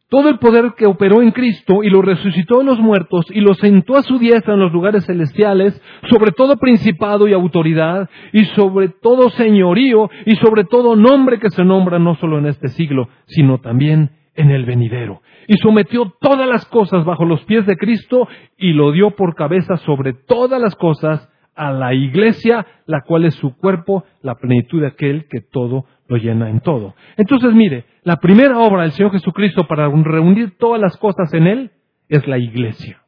todo 0.08 0.28
el 0.28 0.38
poder 0.38 0.74
que 0.76 0.86
operó 0.86 1.20
en 1.20 1.32
Cristo 1.32 1.82
y 1.82 1.90
lo 1.90 2.00
resucitó 2.00 2.58
de 2.58 2.64
los 2.64 2.78
muertos 2.78 3.26
y 3.30 3.40
lo 3.40 3.54
sentó 3.54 3.96
a 3.96 4.02
su 4.02 4.18
diestra 4.18 4.54
en 4.54 4.60
los 4.60 4.72
lugares 4.72 5.04
celestiales, 5.06 5.80
sobre 6.10 6.30
todo 6.30 6.58
principado 6.58 7.26
y 7.26 7.32
autoridad, 7.32 8.08
y 8.32 8.44
sobre 8.46 8.88
todo 8.88 9.30
señorío, 9.30 10.08
y 10.24 10.36
sobre 10.36 10.64
todo 10.64 10.94
nombre 10.94 11.40
que 11.40 11.50
se 11.50 11.64
nombra 11.64 11.98
no 11.98 12.14
solo 12.16 12.38
en 12.38 12.46
este 12.46 12.68
siglo, 12.68 13.08
sino 13.26 13.58
también 13.58 14.10
en 14.36 14.50
el 14.50 14.64
venidero. 14.64 15.22
Y 15.48 15.56
sometió 15.56 16.12
todas 16.20 16.48
las 16.48 16.66
cosas 16.66 17.04
bajo 17.04 17.24
los 17.24 17.42
pies 17.44 17.66
de 17.66 17.76
Cristo 17.76 18.28
y 18.56 18.72
lo 18.72 18.92
dio 18.92 19.12
por 19.12 19.34
cabeza 19.34 19.76
sobre 19.78 20.12
todas 20.12 20.60
las 20.60 20.76
cosas 20.76 21.28
a 21.56 21.72
la 21.72 21.94
iglesia, 21.94 22.66
la 22.86 23.00
cual 23.00 23.24
es 23.24 23.34
su 23.34 23.56
cuerpo, 23.56 24.04
la 24.22 24.34
plenitud 24.34 24.82
de 24.82 24.88
aquel 24.88 25.26
que 25.28 25.40
todo 25.40 25.86
lo 26.08 26.16
llena 26.16 26.50
en 26.50 26.60
todo. 26.60 26.94
Entonces, 27.16 27.52
mire, 27.54 27.84
la 28.02 28.16
primera 28.16 28.58
obra 28.58 28.82
del 28.82 28.92
Señor 28.92 29.12
Jesucristo 29.12 29.66
para 29.66 29.88
reunir 29.88 30.56
todas 30.58 30.80
las 30.80 30.96
cosas 30.96 31.32
en 31.34 31.46
Él 31.46 31.70
es 32.08 32.26
la 32.26 32.38
iglesia. 32.38 33.02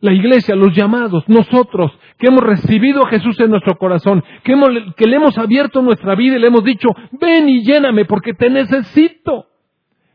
La 0.00 0.12
iglesia, 0.12 0.56
los 0.56 0.74
llamados, 0.74 1.28
nosotros 1.28 1.92
que 2.18 2.26
hemos 2.26 2.42
recibido 2.42 3.04
a 3.04 3.08
Jesús 3.08 3.38
en 3.38 3.50
nuestro 3.50 3.76
corazón, 3.78 4.22
que, 4.42 4.54
que 4.96 5.06
le 5.06 5.16
hemos 5.16 5.38
abierto 5.38 5.80
nuestra 5.80 6.16
vida 6.16 6.36
y 6.36 6.40
le 6.40 6.48
hemos 6.48 6.64
dicho, 6.64 6.88
ven 7.12 7.48
y 7.48 7.64
lléname 7.64 8.04
porque 8.04 8.34
te 8.34 8.50
necesito. 8.50 9.46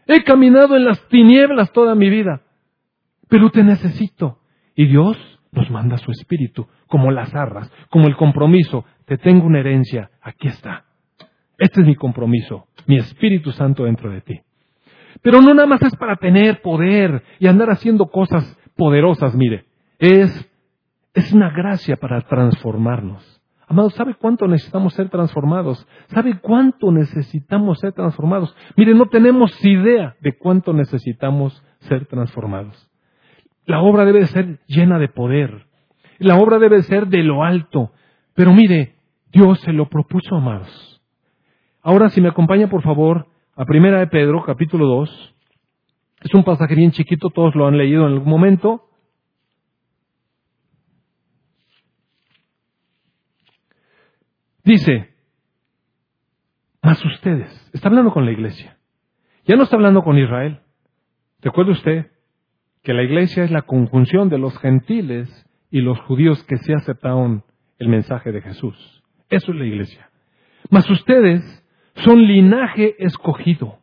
He 0.05 0.23
caminado 0.23 0.75
en 0.75 0.85
las 0.85 1.05
tinieblas 1.07 1.71
toda 1.71 1.95
mi 1.95 2.09
vida, 2.09 2.41
pero 3.29 3.49
te 3.49 3.63
necesito. 3.63 4.39
Y 4.75 4.87
Dios 4.87 5.17
nos 5.51 5.69
manda 5.71 5.97
su 5.97 6.11
espíritu, 6.11 6.67
como 6.87 7.11
las 7.11 7.33
arras, 7.33 7.71
como 7.89 8.07
el 8.07 8.15
compromiso. 8.15 8.85
Te 9.05 9.17
tengo 9.17 9.45
una 9.45 9.59
herencia, 9.59 10.11
aquí 10.21 10.47
está. 10.47 10.86
Este 11.57 11.81
es 11.81 11.87
mi 11.87 11.95
compromiso, 11.95 12.67
mi 12.85 12.97
Espíritu 12.97 13.51
Santo 13.51 13.85
dentro 13.85 14.11
de 14.11 14.21
ti. 14.21 14.41
Pero 15.21 15.41
no 15.41 15.53
nada 15.53 15.67
más 15.67 15.81
es 15.81 15.95
para 15.95 16.15
tener 16.17 16.61
poder 16.61 17.23
y 17.39 17.47
andar 17.47 17.69
haciendo 17.69 18.07
cosas 18.07 18.57
poderosas, 18.75 19.35
mire. 19.35 19.65
Es, 19.97 20.51
es 21.13 21.33
una 21.33 21.49
gracia 21.49 21.97
para 21.97 22.21
transformarnos. 22.21 23.41
Amados, 23.67 23.95
¿sabe 23.95 24.15
cuánto 24.15 24.47
necesitamos 24.47 24.93
ser 24.93 25.09
transformados? 25.09 25.85
¿Sabe 26.07 26.39
cuánto 26.39 26.91
necesitamos 26.91 27.79
ser 27.79 27.91
transformados? 27.91 28.55
Mire, 28.77 28.93
no 28.93 29.07
tenemos 29.07 29.51
idea 29.65 30.15
de 30.21 30.37
cuánto 30.37 30.71
necesitamos 30.71 31.61
ser 31.79 32.05
transformados. 32.05 32.89
La 33.65 33.81
obra 33.81 34.05
debe 34.05 34.25
ser 34.27 34.59
llena 34.67 34.99
de 34.99 35.09
poder. 35.09 35.65
La 36.19 36.37
obra 36.37 36.59
debe 36.59 36.81
ser 36.83 37.07
de 37.07 37.23
lo 37.23 37.43
alto. 37.43 37.91
Pero 38.35 38.53
mire, 38.53 38.95
Dios 39.33 39.59
se 39.59 39.73
lo 39.73 39.89
propuso, 39.89 40.35
amados. 40.35 40.96
Ahora, 41.87 42.09
si 42.09 42.19
me 42.19 42.27
acompaña, 42.27 42.67
por 42.67 42.81
favor, 42.81 43.27
a 43.55 43.63
Primera 43.63 43.99
de 43.99 44.07
Pedro, 44.07 44.43
capítulo 44.43 44.87
2. 44.87 45.35
Es 46.19 46.33
un 46.33 46.43
pasaje 46.43 46.75
bien 46.75 46.91
chiquito, 46.91 47.29
todos 47.29 47.55
lo 47.55 47.65
han 47.65 47.77
leído 47.77 48.05
en 48.05 48.11
algún 48.11 48.29
momento. 48.29 48.89
Dice, 54.65 55.15
mas 56.81 57.01
ustedes, 57.05 57.71
está 57.71 57.87
hablando 57.87 58.11
con 58.11 58.25
la 58.25 58.33
iglesia, 58.33 58.77
ya 59.45 59.55
no 59.55 59.63
está 59.63 59.77
hablando 59.77 60.03
con 60.03 60.17
Israel. 60.17 60.59
¿Recuerda 61.39 61.71
usted 61.71 62.11
que 62.83 62.93
la 62.93 63.03
iglesia 63.03 63.45
es 63.45 63.51
la 63.51 63.61
conjunción 63.61 64.27
de 64.27 64.39
los 64.39 64.57
gentiles 64.57 65.29
y 65.71 65.79
los 65.79 65.97
judíos 66.01 66.43
que 66.43 66.57
se 66.57 66.73
aceptaron 66.73 67.45
el 67.79 67.87
mensaje 67.87 68.33
de 68.33 68.41
Jesús? 68.41 69.05
Eso 69.29 69.53
es 69.53 69.57
la 69.57 69.65
iglesia. 69.65 70.09
Mas 70.69 70.89
ustedes 70.89 71.63
son 71.97 72.23
linaje 72.23 72.95
escogido, 72.99 73.77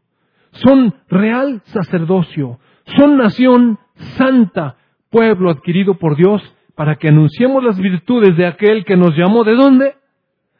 son 0.52 0.94
real 1.08 1.62
sacerdocio, 1.64 2.58
son 2.96 3.16
nación 3.16 3.78
santa, 4.16 4.76
pueblo 5.10 5.50
adquirido 5.50 5.94
por 5.94 6.16
Dios, 6.16 6.42
para 6.74 6.96
que 6.96 7.08
anunciemos 7.08 7.62
las 7.62 7.78
virtudes 7.78 8.36
de 8.36 8.46
aquel 8.46 8.84
que 8.84 8.96
nos 8.96 9.16
llamó. 9.16 9.44
¿De 9.44 9.54
dónde? 9.54 9.94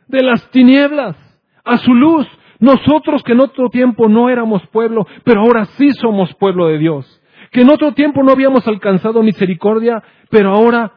De 0.07 0.22
las 0.22 0.48
tinieblas, 0.50 1.16
a 1.64 1.78
su 1.78 1.94
luz. 1.94 2.26
Nosotros 2.61 3.22
que 3.24 3.32
en 3.32 3.40
otro 3.40 3.68
tiempo 3.68 4.09
no 4.09 4.30
éramos 4.30 4.66
pueblo, 4.68 5.07
pero 5.24 5.40
ahora 5.40 5.64
sí 5.64 5.90
somos 5.92 6.32
pueblo 6.34 6.66
de 6.68 6.78
Dios. 6.78 7.20
Que 7.50 7.62
en 7.62 7.70
otro 7.70 7.92
tiempo 7.92 8.22
no 8.22 8.32
habíamos 8.32 8.66
alcanzado 8.66 9.22
misericordia, 9.22 10.02
pero 10.30 10.50
ahora 10.50 10.92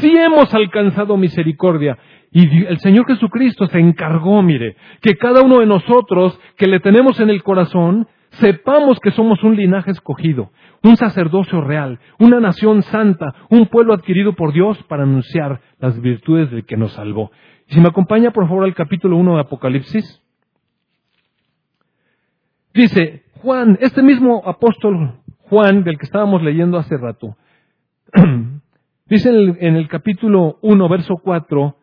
sí 0.00 0.14
hemos 0.16 0.52
alcanzado 0.54 1.16
misericordia. 1.16 1.98
Y 2.30 2.66
el 2.66 2.78
Señor 2.78 3.06
Jesucristo 3.06 3.66
se 3.68 3.78
encargó, 3.78 4.42
mire, 4.42 4.76
que 5.00 5.16
cada 5.16 5.42
uno 5.42 5.60
de 5.60 5.66
nosotros 5.66 6.38
que 6.56 6.66
le 6.66 6.80
tenemos 6.80 7.18
en 7.20 7.30
el 7.30 7.42
corazón, 7.42 8.06
sepamos 8.32 9.00
que 9.00 9.10
somos 9.12 9.42
un 9.42 9.56
linaje 9.56 9.90
escogido, 9.90 10.50
un 10.82 10.96
sacerdocio 10.96 11.62
real, 11.62 11.98
una 12.18 12.40
nación 12.40 12.82
santa, 12.82 13.34
un 13.48 13.66
pueblo 13.66 13.94
adquirido 13.94 14.34
por 14.34 14.52
Dios 14.52 14.82
para 14.84 15.04
anunciar 15.04 15.60
las 15.78 16.00
virtudes 16.00 16.50
del 16.50 16.66
que 16.66 16.76
nos 16.76 16.92
salvó. 16.92 17.30
Si 17.68 17.80
me 17.80 17.88
acompaña, 17.88 18.30
por 18.30 18.46
favor, 18.46 18.64
al 18.64 18.74
capítulo 18.74 19.16
1 19.16 19.34
de 19.34 19.40
Apocalipsis. 19.40 20.22
Dice, 22.74 23.24
Juan, 23.42 23.78
este 23.80 24.02
mismo 24.02 24.42
apóstol 24.44 25.20
Juan, 25.48 25.82
del 25.84 25.98
que 25.98 26.04
estábamos 26.04 26.42
leyendo 26.42 26.78
hace 26.78 26.96
rato, 26.96 27.36
dice 29.06 29.30
en 29.30 29.76
el, 29.76 29.88
capítulo 29.88 30.58
1, 30.62 30.88
verso 30.88 31.16
4, 31.16 31.76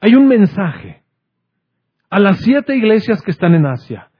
hay 0.00 0.14
un 0.14 0.28
mensaje 0.28 1.02
a 2.10 2.20
las 2.20 2.38
siete 2.40 2.76
iglesias 2.76 3.22
que 3.22 3.30
están 3.30 3.54
en 3.54 3.66
Asia 3.66 4.10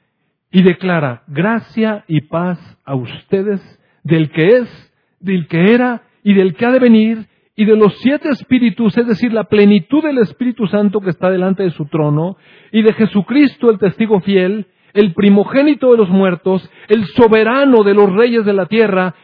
y 0.51 0.63
declara 0.63 1.23
gracia 1.27 2.05
y 2.09 2.23
paz 2.23 2.59
a 2.85 2.95
ustedes 2.95 3.61
del 4.03 4.31
que 4.31 4.47
es, 4.49 4.95
del 5.21 5.47
que 5.47 5.73
era 5.73 6.03
y 6.23 6.35
del 6.35 6.55
que 6.55 6.67
ha 6.67 6.73
de 6.73 6.79
venir 6.79 7.27
y 7.55 7.65
de 7.65 7.77
los 7.77 7.97
siete 7.99 8.29
espíritus, 8.29 8.97
es 8.97 9.07
decir, 9.07 9.33
la 9.33 9.45
plenitud 9.45 10.03
del 10.03 10.19
Espíritu 10.19 10.67
Santo 10.69 11.01
que 11.01 11.11
está 11.11 11.29
delante 11.29 11.65
de 11.65 11.71
su 11.71 11.87
trono 11.87 12.37
y 12.71 12.83
de 12.83 12.93
Jesucristo 12.93 13.71
el 13.71 13.79
testigo 13.79 14.21
fiel, 14.21 14.69
el 14.95 15.13
primogénito 15.13 15.91
de 15.91 15.99
los 15.99 16.09
muertos, 16.09 16.71
el 16.89 17.05
soberano 17.07 17.83
de 17.83 17.95
los 17.95 18.13
reyes 18.13 18.45
de 18.45 18.53
la 18.53 18.67
tierra, 18.67 19.15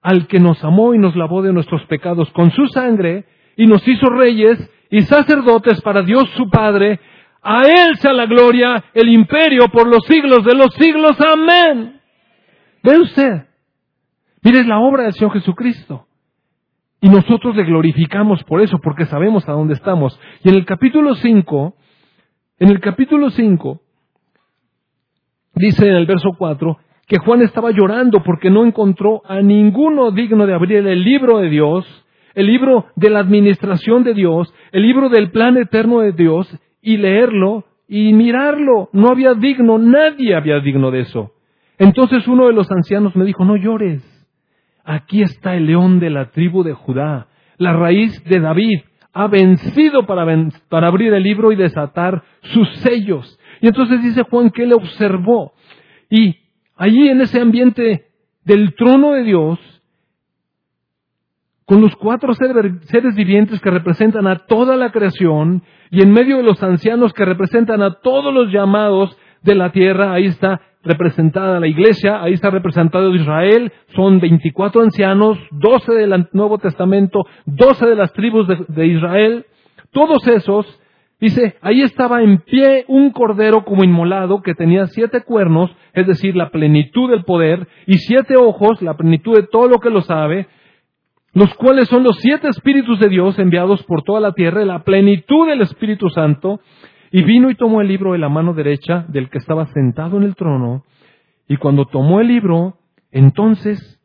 al 0.00 0.26
que 0.26 0.40
nos 0.40 0.62
amó 0.64 0.94
y 0.94 0.98
nos 0.98 1.14
lavó 1.16 1.42
de 1.42 1.52
nuestros 1.52 1.84
pecados 1.86 2.30
con 2.32 2.50
su 2.50 2.66
sangre 2.68 3.26
y 3.56 3.66
nos 3.66 3.86
hizo 3.86 4.08
reyes 4.08 4.58
y 4.90 5.02
sacerdotes 5.02 5.80
para 5.80 6.02
Dios 6.02 6.28
su 6.36 6.48
Padre, 6.50 7.00
a 7.42 7.62
Él 7.62 7.96
sea 7.98 8.12
la 8.12 8.26
gloria, 8.26 8.84
el 8.94 9.08
imperio 9.08 9.68
por 9.68 9.86
los 9.86 10.04
siglos 10.06 10.44
de 10.44 10.54
los 10.54 10.72
siglos. 10.74 11.16
Amén. 11.20 12.00
¿Ve 12.82 12.98
usted? 12.98 13.46
Mire, 14.42 14.64
la 14.64 14.78
obra 14.80 15.04
del 15.04 15.12
Señor 15.12 15.32
Jesucristo. 15.32 16.06
Y 17.00 17.08
nosotros 17.08 17.56
le 17.56 17.64
glorificamos 17.64 18.44
por 18.44 18.60
eso, 18.60 18.78
porque 18.78 19.06
sabemos 19.06 19.48
a 19.48 19.52
dónde 19.52 19.74
estamos. 19.74 20.18
Y 20.44 20.50
en 20.50 20.54
el 20.54 20.64
capítulo 20.64 21.14
5, 21.16 21.74
en 22.60 22.68
el 22.68 22.80
capítulo 22.80 23.30
5, 23.30 23.80
dice 25.54 25.88
en 25.88 25.96
el 25.96 26.06
verso 26.06 26.30
4, 26.38 26.78
que 27.08 27.18
Juan 27.18 27.42
estaba 27.42 27.72
llorando 27.72 28.22
porque 28.22 28.50
no 28.50 28.64
encontró 28.64 29.22
a 29.26 29.40
ninguno 29.40 30.12
digno 30.12 30.46
de 30.46 30.54
abrir 30.54 30.86
el 30.86 31.02
libro 31.02 31.38
de 31.38 31.48
Dios 31.50 31.84
el 32.34 32.46
libro 32.46 32.86
de 32.96 33.10
la 33.10 33.20
administración 33.20 34.04
de 34.04 34.14
Dios, 34.14 34.52
el 34.72 34.82
libro 34.82 35.08
del 35.08 35.30
plan 35.30 35.56
eterno 35.56 36.00
de 36.00 36.12
Dios, 36.12 36.48
y 36.82 36.96
leerlo 36.96 37.64
y 37.88 38.12
mirarlo. 38.12 38.90
No 38.92 39.08
había 39.08 39.34
digno, 39.34 39.78
nadie 39.78 40.34
había 40.34 40.60
digno 40.60 40.90
de 40.90 41.00
eso. 41.00 41.32
Entonces 41.78 42.26
uno 42.28 42.46
de 42.46 42.52
los 42.52 42.70
ancianos 42.70 43.16
me 43.16 43.24
dijo, 43.24 43.44
no 43.44 43.56
llores. 43.56 44.02
Aquí 44.84 45.22
está 45.22 45.54
el 45.54 45.66
león 45.66 46.00
de 46.00 46.10
la 46.10 46.30
tribu 46.30 46.64
de 46.64 46.72
Judá, 46.72 47.28
la 47.56 47.72
raíz 47.72 48.22
de 48.24 48.40
David. 48.40 48.80
Ha 49.12 49.28
vencido 49.28 50.06
para, 50.06 50.22
abrir 50.86 51.12
el 51.12 51.22
libro 51.22 51.52
y 51.52 51.56
desatar 51.56 52.22
sus 52.40 52.68
sellos. 52.78 53.38
Y 53.60 53.68
entonces 53.68 54.02
dice 54.02 54.22
Juan 54.22 54.50
que 54.50 54.64
él 54.64 54.72
observó. 54.72 55.52
Y 56.10 56.36
allí 56.76 57.08
en 57.08 57.20
ese 57.20 57.40
ambiente 57.40 58.06
del 58.44 58.74
trono 58.74 59.12
de 59.12 59.22
Dios, 59.22 59.58
con 61.72 61.80
los 61.80 61.96
cuatro 61.96 62.34
seres 62.34 63.14
vivientes 63.14 63.58
que 63.58 63.70
representan 63.70 64.26
a 64.26 64.40
toda 64.40 64.76
la 64.76 64.92
creación 64.92 65.62
y 65.90 66.02
en 66.02 66.12
medio 66.12 66.36
de 66.36 66.42
los 66.42 66.62
ancianos 66.62 67.14
que 67.14 67.24
representan 67.24 67.80
a 67.80 67.94
todos 67.94 68.34
los 68.34 68.52
llamados 68.52 69.16
de 69.40 69.54
la 69.54 69.72
tierra, 69.72 70.12
ahí 70.12 70.26
está 70.26 70.60
representada 70.82 71.60
la 71.60 71.66
iglesia, 71.66 72.22
ahí 72.22 72.34
está 72.34 72.50
representado 72.50 73.14
Israel, 73.14 73.72
son 73.96 74.20
24 74.20 74.82
ancianos, 74.82 75.38
12 75.50 75.94
del 75.94 76.28
Nuevo 76.34 76.58
Testamento, 76.58 77.24
12 77.46 77.86
de 77.86 77.96
las 77.96 78.12
tribus 78.12 78.46
de, 78.48 78.66
de 78.68 78.86
Israel, 78.88 79.46
todos 79.92 80.28
esos, 80.28 80.66
dice, 81.22 81.56
ahí 81.62 81.80
estaba 81.80 82.22
en 82.22 82.40
pie 82.40 82.84
un 82.86 83.12
cordero 83.12 83.64
como 83.64 83.82
inmolado 83.82 84.42
que 84.42 84.54
tenía 84.54 84.88
siete 84.88 85.22
cuernos, 85.22 85.74
es 85.94 86.06
decir, 86.06 86.36
la 86.36 86.50
plenitud 86.50 87.08
del 87.08 87.24
poder, 87.24 87.66
y 87.86 87.96
siete 87.96 88.36
ojos, 88.36 88.82
la 88.82 88.92
plenitud 88.92 89.34
de 89.34 89.46
todo 89.46 89.68
lo 89.68 89.78
que 89.78 89.88
lo 89.88 90.02
sabe, 90.02 90.48
los 91.34 91.52
cuales 91.54 91.88
son 91.88 92.02
los 92.02 92.16
siete 92.18 92.48
espíritus 92.48 92.98
de 93.00 93.08
Dios 93.08 93.38
enviados 93.38 93.82
por 93.84 94.02
toda 94.02 94.20
la 94.20 94.32
tierra, 94.32 94.64
la 94.64 94.84
plenitud 94.84 95.46
del 95.46 95.62
Espíritu 95.62 96.08
Santo, 96.10 96.60
y 97.10 97.22
vino 97.22 97.50
y 97.50 97.54
tomó 97.54 97.80
el 97.80 97.88
libro 97.88 98.12
de 98.12 98.18
la 98.18 98.28
mano 98.28 98.54
derecha 98.54 99.04
del 99.08 99.30
que 99.30 99.38
estaba 99.38 99.66
sentado 99.66 100.16
en 100.18 100.24
el 100.24 100.34
trono, 100.34 100.84
y 101.48 101.56
cuando 101.56 101.86
tomó 101.86 102.20
el 102.20 102.28
libro, 102.28 102.76
entonces 103.10 104.00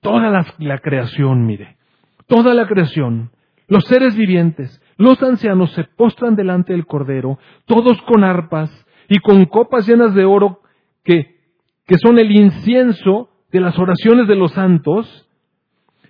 toda 0.00 0.30
la, 0.30 0.46
la 0.58 0.78
creación, 0.78 1.46
mire, 1.46 1.76
toda 2.26 2.54
la 2.54 2.66
creación, 2.66 3.30
los 3.68 3.84
seres 3.84 4.16
vivientes, 4.16 4.80
los 4.96 5.22
ancianos 5.22 5.72
se 5.72 5.84
postran 5.84 6.36
delante 6.36 6.72
del 6.72 6.86
Cordero, 6.86 7.38
todos 7.66 8.00
con 8.02 8.24
arpas 8.24 8.70
y 9.08 9.18
con 9.18 9.44
copas 9.46 9.86
llenas 9.86 10.14
de 10.14 10.24
oro 10.24 10.60
que, 11.04 11.36
que 11.86 11.98
son 11.98 12.18
el 12.18 12.30
incienso 12.30 13.30
de 13.52 13.60
las 13.60 13.78
oraciones 13.78 14.26
de 14.28 14.36
los 14.36 14.52
santos, 14.52 15.25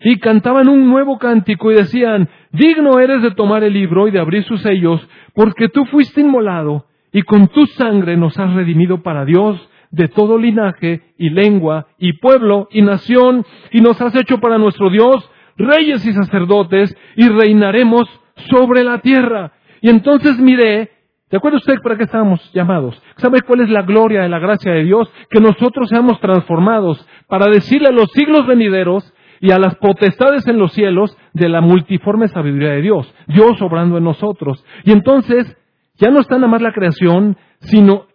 y 0.02 0.18
cantaban 0.18 0.68
un 0.68 0.88
nuevo 0.88 1.18
cántico 1.18 1.70
y 1.72 1.76
decían, 1.76 2.28
digno 2.52 2.98
eres 2.98 3.22
de 3.22 3.32
tomar 3.32 3.64
el 3.64 3.72
libro 3.72 4.08
y 4.08 4.10
de 4.10 4.20
abrir 4.20 4.44
sus 4.44 4.62
sellos, 4.62 5.06
porque 5.34 5.68
tú 5.68 5.84
fuiste 5.86 6.20
inmolado 6.20 6.86
y 7.12 7.22
con 7.22 7.48
tu 7.48 7.66
sangre 7.66 8.16
nos 8.16 8.38
has 8.38 8.52
redimido 8.54 9.02
para 9.02 9.24
Dios 9.24 9.68
de 9.90 10.08
todo 10.08 10.38
linaje 10.38 11.02
y 11.16 11.30
lengua 11.30 11.86
y 11.98 12.14
pueblo 12.14 12.68
y 12.70 12.82
nación 12.82 13.44
y 13.70 13.80
nos 13.80 14.00
has 14.00 14.14
hecho 14.14 14.38
para 14.38 14.58
nuestro 14.58 14.90
Dios 14.90 15.30
reyes 15.56 16.04
y 16.04 16.12
sacerdotes 16.12 16.96
y 17.16 17.28
reinaremos 17.28 18.08
sobre 18.50 18.84
la 18.84 18.98
tierra. 18.98 19.52
Y 19.80 19.88
entonces 19.88 20.38
miré, 20.38 20.90
¿de 21.30 21.36
acuerdo 21.36 21.58
usted 21.58 21.80
para 21.82 21.96
qué 21.96 22.04
estábamos 22.04 22.52
llamados? 22.52 23.00
¿Sabe 23.16 23.40
cuál 23.42 23.60
es 23.60 23.70
la 23.70 23.82
gloria 23.82 24.22
de 24.22 24.28
la 24.28 24.38
gracia 24.38 24.72
de 24.72 24.84
Dios? 24.84 25.10
Que 25.30 25.40
nosotros 25.40 25.88
seamos 25.88 26.20
transformados 26.20 27.06
para 27.28 27.50
decirle 27.50 27.88
a 27.88 27.92
los 27.92 28.10
siglos 28.12 28.46
venideros 28.46 29.12
y 29.40 29.50
a 29.52 29.58
las 29.58 29.76
potestades 29.76 30.46
en 30.46 30.58
los 30.58 30.72
cielos 30.72 31.16
de 31.32 31.48
la 31.48 31.60
multiforme 31.60 32.28
sabiduría 32.28 32.70
de 32.70 32.82
Dios, 32.82 33.14
Dios 33.26 33.60
obrando 33.60 33.98
en 33.98 34.04
nosotros. 34.04 34.64
Y 34.84 34.92
entonces 34.92 35.56
ya 35.96 36.10
no 36.10 36.20
está 36.20 36.36
nada 36.36 36.48
más 36.48 36.62
la 36.62 36.72
creación, 36.72 37.36
sino 37.60 38.06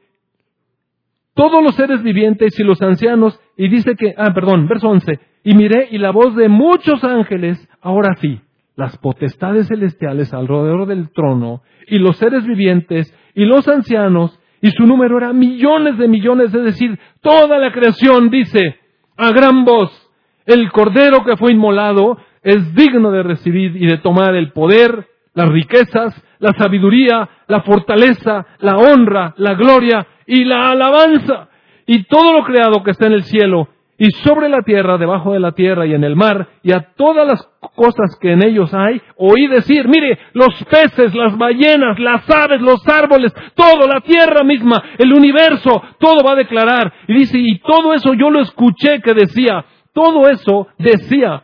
todos 1.33 1.63
los 1.63 1.75
seres 1.75 2.03
vivientes 2.03 2.59
y 2.59 2.63
los 2.63 2.81
ancianos, 2.81 3.39
y 3.57 3.69
dice 3.69 3.95
que, 3.95 4.13
ah, 4.17 4.33
perdón, 4.33 4.67
verso 4.67 4.89
11, 4.89 5.19
y 5.43 5.55
miré 5.55 5.87
y 5.91 5.97
la 5.97 6.11
voz 6.11 6.35
de 6.35 6.49
muchos 6.49 7.03
ángeles, 7.03 7.67
ahora 7.81 8.15
sí, 8.19 8.41
las 8.75 8.97
potestades 8.97 9.67
celestiales 9.67 10.33
alrededor 10.33 10.87
del 10.87 11.11
trono, 11.11 11.61
y 11.87 11.99
los 11.99 12.17
seres 12.17 12.45
vivientes, 12.45 13.13
y 13.33 13.45
los 13.45 13.67
ancianos, 13.67 14.39
y 14.61 14.71
su 14.71 14.85
número 14.85 15.17
era 15.17 15.33
millones 15.33 15.97
de 15.97 16.07
millones, 16.07 16.53
es 16.53 16.63
decir, 16.63 16.99
toda 17.21 17.57
la 17.57 17.71
creación 17.71 18.29
dice, 18.29 18.77
a 19.17 19.31
gran 19.31 19.63
voz, 19.63 20.00
el 20.45 20.71
cordero 20.71 21.23
que 21.23 21.37
fue 21.37 21.51
inmolado 21.51 22.17
es 22.43 22.73
digno 22.73 23.11
de 23.11 23.23
recibir 23.23 23.75
y 23.75 23.85
de 23.85 23.97
tomar 23.97 24.35
el 24.35 24.51
poder, 24.51 25.07
las 25.33 25.49
riquezas, 25.49 26.21
la 26.39 26.53
sabiduría, 26.53 27.29
la 27.47 27.61
fortaleza, 27.61 28.45
la 28.59 28.77
honra, 28.77 29.33
la 29.37 29.53
gloria 29.53 30.05
y 30.25 30.43
la 30.43 30.71
alabanza. 30.71 31.49
Y 31.85 32.03
todo 32.03 32.33
lo 32.33 32.43
creado 32.43 32.83
que 32.83 32.91
está 32.91 33.07
en 33.07 33.13
el 33.13 33.23
cielo 33.23 33.67
y 34.01 34.09
sobre 34.23 34.49
la 34.49 34.63
tierra, 34.63 34.97
debajo 34.97 35.33
de 35.33 35.39
la 35.39 35.51
tierra 35.51 35.85
y 35.85 35.93
en 35.93 36.03
el 36.03 36.15
mar, 36.15 36.47
y 36.63 36.71
a 36.71 36.79
todas 36.95 37.27
las 37.27 37.47
cosas 37.75 38.17
que 38.19 38.31
en 38.31 38.43
ellos 38.43 38.73
hay, 38.73 38.99
oí 39.15 39.45
decir, 39.45 39.87
mire, 39.87 40.17
los 40.33 40.49
peces, 40.63 41.13
las 41.13 41.37
ballenas, 41.37 41.99
las 41.99 42.27
aves, 42.27 42.61
los 42.61 42.81
árboles, 42.87 43.31
todo, 43.53 43.87
la 43.87 44.01
tierra 44.01 44.43
misma, 44.43 44.81
el 44.97 45.13
universo, 45.13 45.83
todo 45.99 46.23
va 46.25 46.31
a 46.31 46.37
declarar. 46.37 46.91
Y 47.07 47.13
dice, 47.13 47.37
y 47.37 47.59
todo 47.59 47.93
eso 47.93 48.15
yo 48.15 48.31
lo 48.31 48.41
escuché 48.41 49.01
que 49.01 49.13
decía, 49.13 49.63
todo 49.93 50.29
eso 50.29 50.67
decía, 50.77 51.43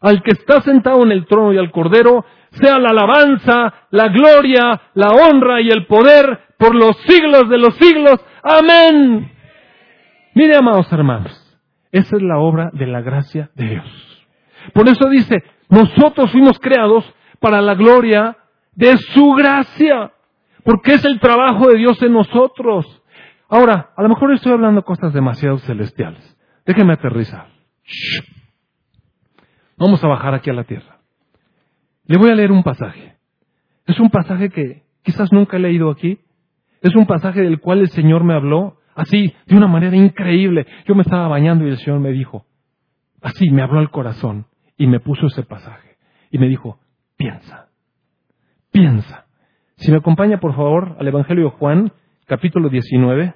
al 0.00 0.22
que 0.22 0.32
está 0.32 0.60
sentado 0.60 1.02
en 1.04 1.12
el 1.12 1.26
trono 1.26 1.52
y 1.52 1.58
al 1.58 1.70
cordero, 1.70 2.24
sea 2.50 2.78
la 2.78 2.90
alabanza, 2.90 3.74
la 3.90 4.08
gloria, 4.08 4.80
la 4.94 5.10
honra 5.10 5.60
y 5.60 5.68
el 5.68 5.86
poder 5.86 6.40
por 6.58 6.74
los 6.74 6.96
siglos 7.02 7.48
de 7.48 7.58
los 7.58 7.74
siglos. 7.76 8.24
Amén. 8.42 9.30
Mire, 10.34 10.56
amados 10.56 10.90
hermanos, 10.92 11.58
esa 11.92 12.16
es 12.16 12.22
la 12.22 12.38
obra 12.38 12.70
de 12.72 12.86
la 12.86 13.00
gracia 13.00 13.50
de 13.54 13.68
Dios. 13.68 14.26
Por 14.72 14.88
eso 14.88 15.08
dice, 15.08 15.42
nosotros 15.68 16.30
fuimos 16.30 16.58
creados 16.58 17.04
para 17.40 17.60
la 17.60 17.74
gloria 17.74 18.36
de 18.74 18.96
su 18.96 19.32
gracia, 19.32 20.12
porque 20.64 20.94
es 20.94 21.04
el 21.04 21.18
trabajo 21.20 21.68
de 21.68 21.78
Dios 21.78 22.00
en 22.02 22.12
nosotros. 22.12 23.02
Ahora, 23.48 23.90
a 23.96 24.02
lo 24.02 24.08
mejor 24.08 24.32
estoy 24.32 24.52
hablando 24.52 24.82
cosas 24.82 25.12
demasiado 25.12 25.58
celestiales. 25.58 26.36
Déjeme 26.66 26.92
aterrizar. 26.92 27.57
Vamos 29.76 30.02
a 30.02 30.08
bajar 30.08 30.34
aquí 30.34 30.50
a 30.50 30.54
la 30.54 30.64
tierra. 30.64 30.98
Le 32.04 32.18
voy 32.18 32.30
a 32.30 32.34
leer 32.34 32.50
un 32.50 32.62
pasaje. 32.62 33.16
Es 33.86 34.00
un 34.00 34.10
pasaje 34.10 34.50
que 34.50 34.82
quizás 35.02 35.32
nunca 35.32 35.56
he 35.56 35.60
leído 35.60 35.90
aquí. 35.90 36.18
Es 36.82 36.94
un 36.94 37.06
pasaje 37.06 37.40
del 37.40 37.60
cual 37.60 37.80
el 37.80 37.88
Señor 37.90 38.24
me 38.24 38.34
habló 38.34 38.78
así, 38.94 39.32
de 39.46 39.56
una 39.56 39.68
manera 39.68 39.96
increíble. 39.96 40.66
Yo 40.86 40.94
me 40.94 41.02
estaba 41.02 41.28
bañando 41.28 41.66
y 41.66 41.70
el 41.70 41.78
Señor 41.78 42.00
me 42.00 42.10
dijo, 42.10 42.46
así, 43.22 43.50
me 43.50 43.62
habló 43.62 43.78
al 43.78 43.90
corazón 43.90 44.46
y 44.76 44.86
me 44.86 45.00
puso 45.00 45.26
ese 45.26 45.42
pasaje. 45.44 45.96
Y 46.30 46.38
me 46.38 46.48
dijo, 46.48 46.80
piensa, 47.16 47.68
piensa. 48.72 49.26
Si 49.76 49.90
me 49.92 49.98
acompaña, 49.98 50.40
por 50.40 50.54
favor, 50.54 50.96
al 50.98 51.06
Evangelio 51.06 51.44
de 51.44 51.50
Juan, 51.50 51.92
capítulo 52.26 52.68
19. 52.68 53.34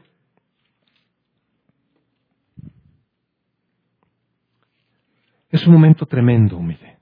Es 5.53 5.65
un 5.67 5.75
momento 5.75 6.07
tremendo, 6.07 6.59
mire. 6.59 6.97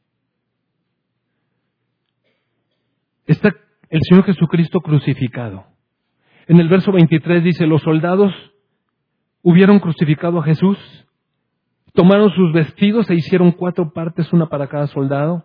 Está 3.26 3.54
el 3.88 4.00
Señor 4.08 4.24
Jesucristo 4.24 4.80
crucificado. 4.80 5.64
En 6.48 6.58
el 6.58 6.68
verso 6.68 6.90
23 6.90 7.44
dice, 7.44 7.66
los 7.66 7.80
soldados 7.82 8.32
hubieron 9.42 9.78
crucificado 9.78 10.40
a 10.40 10.42
Jesús, 10.42 10.76
tomaron 11.94 12.30
sus 12.32 12.52
vestidos 12.52 13.08
e 13.08 13.14
hicieron 13.14 13.52
cuatro 13.52 13.92
partes, 13.92 14.32
una 14.32 14.48
para 14.48 14.66
cada 14.66 14.88
soldado, 14.88 15.44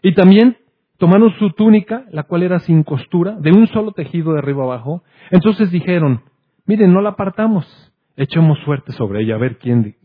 y 0.00 0.14
también 0.14 0.56
tomaron 0.98 1.32
su 1.38 1.50
túnica, 1.50 2.04
la 2.12 2.22
cual 2.22 2.44
era 2.44 2.60
sin 2.60 2.84
costura, 2.84 3.36
de 3.40 3.50
un 3.50 3.66
solo 3.66 3.90
tejido 3.90 4.32
de 4.32 4.38
arriba 4.38 4.62
abajo. 4.62 5.02
Entonces 5.32 5.72
dijeron, 5.72 6.22
miren, 6.64 6.92
no 6.92 7.00
la 7.00 7.10
apartamos, 7.10 7.92
echemos 8.16 8.58
suerte 8.64 8.92
sobre 8.92 9.22
ella, 9.22 9.34
a 9.34 9.38
ver 9.38 9.58
quién, 9.58 9.96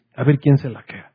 se 0.57 0.69
la 0.69 0.83
queda. 0.83 1.10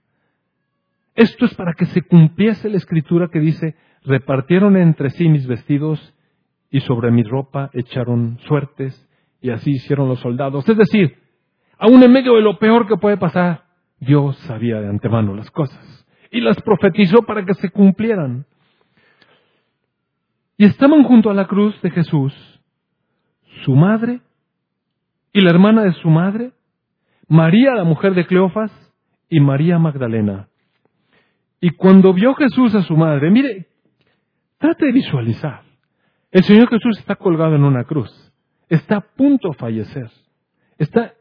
Esto 1.16 1.46
es 1.46 1.54
para 1.54 1.72
que 1.72 1.86
se 1.86 2.02
cumpliese 2.02 2.68
la 2.68 2.76
escritura 2.76 3.28
que 3.32 3.40
dice, 3.40 3.74
repartieron 4.04 4.76
entre 4.76 5.08
sí 5.10 5.28
mis 5.28 5.46
vestidos 5.46 6.14
y 6.70 6.80
sobre 6.80 7.10
mi 7.10 7.22
ropa 7.22 7.70
echaron 7.72 8.38
suertes 8.46 9.08
y 9.40 9.48
así 9.48 9.72
hicieron 9.72 10.08
los 10.08 10.20
soldados. 10.20 10.68
Es 10.68 10.76
decir, 10.76 11.18
aún 11.78 12.02
en 12.02 12.12
medio 12.12 12.34
de 12.34 12.42
lo 12.42 12.58
peor 12.58 12.86
que 12.86 12.98
puede 12.98 13.16
pasar, 13.16 13.64
Dios 13.98 14.36
sabía 14.40 14.78
de 14.80 14.88
antemano 14.88 15.34
las 15.34 15.50
cosas 15.50 16.06
y 16.30 16.42
las 16.42 16.60
profetizó 16.60 17.22
para 17.22 17.46
que 17.46 17.54
se 17.54 17.70
cumplieran. 17.70 18.44
Y 20.58 20.66
estaban 20.66 21.02
junto 21.04 21.30
a 21.30 21.34
la 21.34 21.46
cruz 21.46 21.80
de 21.80 21.90
Jesús 21.90 22.34
su 23.64 23.74
madre 23.74 24.20
y 25.32 25.40
la 25.40 25.48
hermana 25.48 25.82
de 25.82 25.92
su 25.94 26.10
madre, 26.10 26.52
María 27.26 27.74
la 27.74 27.84
mujer 27.84 28.14
de 28.14 28.26
Cleofas 28.26 28.70
y 29.30 29.40
María 29.40 29.78
Magdalena. 29.78 30.48
Y 31.60 31.70
cuando 31.70 32.12
vio 32.12 32.34
Jesús 32.34 32.74
a 32.74 32.82
su 32.82 32.96
madre, 32.96 33.30
mire, 33.30 33.68
trate 34.58 34.86
de 34.86 34.92
visualizar. 34.92 35.62
El 36.30 36.44
Señor 36.44 36.68
Jesús 36.68 36.98
está 36.98 37.16
colgado 37.16 37.54
en 37.54 37.64
una 37.64 37.84
cruz. 37.84 38.10
Está 38.68 38.96
a 38.96 39.00
punto 39.00 39.50
de 39.50 39.54
fallecer. 39.54 40.10
Está 40.78 41.14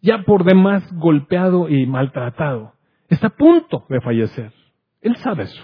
ya 0.00 0.22
por 0.24 0.44
demás 0.44 0.90
golpeado 0.94 1.68
y 1.68 1.86
maltratado. 1.86 2.74
Está 3.08 3.28
a 3.28 3.36
punto 3.36 3.86
de 3.88 4.00
fallecer. 4.00 4.52
Él 5.00 5.16
sabe 5.16 5.44
eso. 5.44 5.62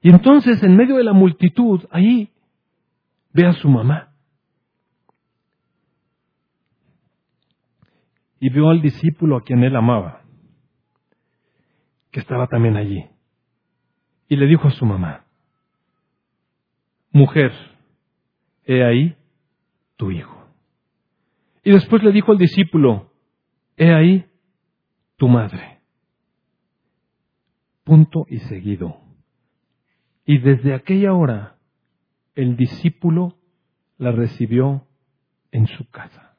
Y 0.00 0.10
entonces, 0.10 0.62
en 0.62 0.76
medio 0.76 0.96
de 0.96 1.04
la 1.04 1.12
multitud, 1.12 1.84
ahí 1.90 2.30
ve 3.32 3.46
a 3.46 3.52
su 3.52 3.68
mamá. 3.68 4.12
Y 8.40 8.48
vio 8.50 8.70
al 8.70 8.82
discípulo 8.82 9.36
a 9.36 9.42
quien 9.42 9.62
él 9.62 9.76
amaba, 9.76 10.21
que 12.12 12.20
estaba 12.20 12.46
también 12.46 12.76
allí. 12.76 13.06
Y 14.28 14.36
le 14.36 14.46
dijo 14.46 14.68
a 14.68 14.70
su 14.70 14.86
mamá, 14.86 15.24
mujer, 17.10 17.52
he 18.64 18.84
ahí 18.84 19.16
tu 19.96 20.10
hijo. 20.12 20.46
Y 21.64 21.72
después 21.72 22.02
le 22.02 22.12
dijo 22.12 22.30
al 22.30 22.38
discípulo, 22.38 23.12
he 23.76 23.92
ahí 23.92 24.26
tu 25.16 25.28
madre. 25.28 25.80
Punto 27.84 28.26
y 28.28 28.38
seguido. 28.40 29.00
Y 30.24 30.38
desde 30.38 30.74
aquella 30.74 31.14
hora 31.14 31.56
el 32.34 32.56
discípulo 32.56 33.36
la 33.98 34.12
recibió 34.12 34.86
en 35.50 35.66
su 35.66 35.88
casa. 35.90 36.36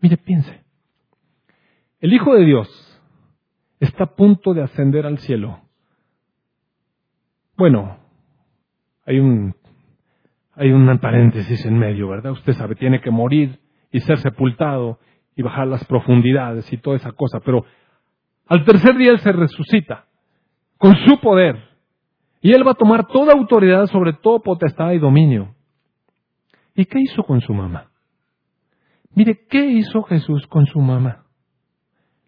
Mire, 0.00 0.16
piense. 0.16 0.65
El 2.06 2.12
Hijo 2.12 2.36
de 2.36 2.44
Dios 2.44 2.68
está 3.80 4.04
a 4.04 4.14
punto 4.14 4.54
de 4.54 4.62
ascender 4.62 5.06
al 5.06 5.18
cielo. 5.18 5.58
Bueno, 7.56 7.98
hay 9.04 9.18
un, 9.18 9.56
hay 10.54 10.70
un 10.70 11.00
paréntesis 11.00 11.66
en 11.66 11.76
medio, 11.76 12.08
¿verdad? 12.08 12.30
Usted 12.30 12.52
sabe, 12.52 12.76
tiene 12.76 13.00
que 13.00 13.10
morir 13.10 13.58
y 13.90 13.98
ser 13.98 14.18
sepultado 14.18 15.00
y 15.34 15.42
bajar 15.42 15.66
las 15.66 15.84
profundidades 15.86 16.72
y 16.72 16.76
toda 16.76 16.94
esa 16.94 17.10
cosa, 17.10 17.40
pero 17.40 17.64
al 18.46 18.64
tercer 18.64 18.96
día 18.96 19.10
Él 19.10 19.18
se 19.18 19.32
resucita 19.32 20.04
con 20.78 20.94
su 20.94 21.18
poder 21.18 21.56
y 22.40 22.52
Él 22.52 22.64
va 22.64 22.70
a 22.70 22.74
tomar 22.74 23.08
toda 23.08 23.32
autoridad 23.32 23.86
sobre 23.86 24.12
todo 24.12 24.44
potestad 24.44 24.92
y 24.92 25.00
dominio. 25.00 25.56
¿Y 26.72 26.84
qué 26.84 27.00
hizo 27.00 27.24
con 27.24 27.40
su 27.40 27.52
mamá? 27.52 27.90
Mire, 29.12 29.44
¿qué 29.50 29.66
hizo 29.66 30.04
Jesús 30.04 30.46
con 30.46 30.66
su 30.66 30.78
mamá? 30.78 31.25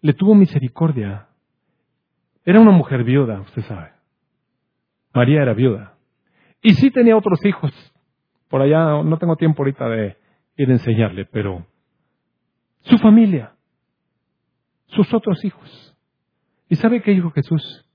Le 0.01 0.13
tuvo 0.13 0.35
misericordia. 0.35 1.27
Era 2.45 2.59
una 2.59 2.71
mujer 2.71 3.03
viuda, 3.03 3.41
usted 3.41 3.61
sabe. 3.63 3.91
María 5.13 5.41
era 5.41 5.53
viuda. 5.53 5.95
Y 6.61 6.73
sí 6.73 6.91
tenía 6.91 7.17
otros 7.17 7.43
hijos. 7.45 7.71
Por 8.47 8.61
allá 8.61 9.03
no 9.03 9.17
tengo 9.17 9.35
tiempo 9.35 9.61
ahorita 9.61 9.87
de 9.87 10.17
ir 10.57 10.69
a 10.69 10.73
enseñarle, 10.73 11.25
pero 11.25 11.65
su 12.81 12.97
familia, 12.97 13.53
sus 14.87 15.13
otros 15.13 15.43
hijos. 15.45 15.95
¿Y 16.67 16.75
sabe 16.75 17.01
qué 17.01 17.11
dijo 17.11 17.31
Jesús? 17.31 17.85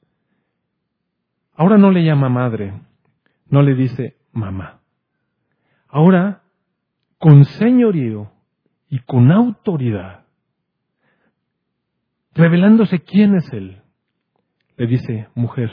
Ahora 1.54 1.76
no 1.78 1.90
le 1.90 2.04
llama 2.04 2.28
madre, 2.28 2.74
no 3.48 3.62
le 3.62 3.74
dice 3.74 4.16
mamá. 4.32 4.80
Ahora, 5.88 6.42
con 7.18 7.44
señorío 7.44 8.32
y 8.88 8.98
con 9.00 9.30
autoridad, 9.30 10.23
revelándose 12.34 13.00
quién 13.00 13.36
es 13.36 13.52
Él, 13.52 13.80
le 14.76 14.86
dice, 14.86 15.28
mujer, 15.34 15.70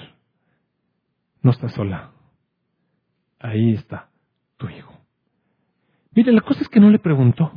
no 1.42 1.52
estás 1.52 1.74
sola. 1.74 2.12
Ahí 3.40 3.74
está 3.74 4.10
tu 4.58 4.70
hijo. 4.70 4.94
Mire, 6.14 6.32
la 6.32 6.42
cosa 6.42 6.62
es 6.62 6.70
que 6.70 6.80
no 6.80 6.90
le 6.90 7.00
preguntó. 7.00 7.52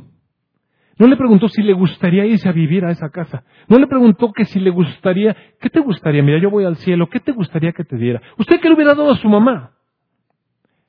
No 0.97 1.07
le 1.07 1.17
preguntó 1.17 1.49
si 1.49 1.61
le 1.61 1.73
gustaría 1.73 2.25
irse 2.25 2.47
a 2.47 2.53
vivir 2.53 2.85
a 2.85 2.91
esa 2.91 3.09
casa. 3.09 3.43
No 3.67 3.77
le 3.77 3.85
preguntó 3.85 4.31
que 4.31 4.45
si 4.45 4.59
le 4.59 4.69
gustaría, 4.69 5.35
¿qué 5.59 5.69
te 5.69 5.81
gustaría? 5.81 6.23
Mira, 6.23 6.39
yo 6.39 6.49
voy 6.49 6.63
al 6.63 6.77
cielo, 6.77 7.09
¿qué 7.09 7.19
te 7.19 7.33
gustaría 7.33 7.73
que 7.73 7.83
te 7.83 7.97
diera? 7.97 8.21
¿Usted 8.37 8.59
qué 8.59 8.69
le 8.69 8.75
hubiera 8.75 8.95
dado 8.95 9.11
a 9.11 9.17
su 9.17 9.27
mamá? 9.27 9.71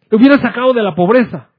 Le 0.09 0.17
hubiera 0.17 0.39
sacado 0.39 0.73
de 0.73 0.83
la 0.83 0.95
pobreza. 0.95 1.51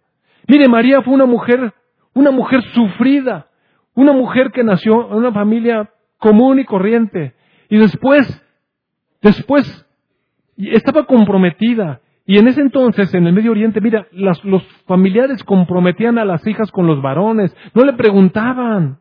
Mire, 0.48 0.70
María 0.70 1.02
fue 1.02 1.14
una 1.14 1.26
mujer, 1.26 1.74
una 2.14 2.32
mujer 2.32 2.62
sufrida, 2.74 3.48
una 3.94 4.14
mujer 4.14 4.52
que 4.52 4.64
nació 4.64 5.10
en 5.10 5.18
una 5.18 5.34
familia 5.34 5.92
común 6.18 6.60
y 6.60 6.66
corriente. 6.66 7.34
Y 7.70 7.78
después, 7.78 8.44
después 9.22 9.86
estaba 10.58 11.06
comprometida. 11.06 12.02
Y 12.26 12.38
en 12.40 12.48
ese 12.48 12.62
entonces, 12.62 13.14
en 13.14 13.26
el 13.26 13.34
Medio 13.34 13.52
Oriente, 13.52 13.80
mira, 13.80 14.08
los 14.12 14.64
familiares 14.86 15.44
comprometían 15.44 16.18
a 16.18 16.26
las 16.26 16.46
hijas 16.46 16.72
con 16.72 16.86
los 16.86 17.02
varones, 17.02 17.56
no 17.74 17.86
le 17.86 17.94
preguntaban. 17.94 19.00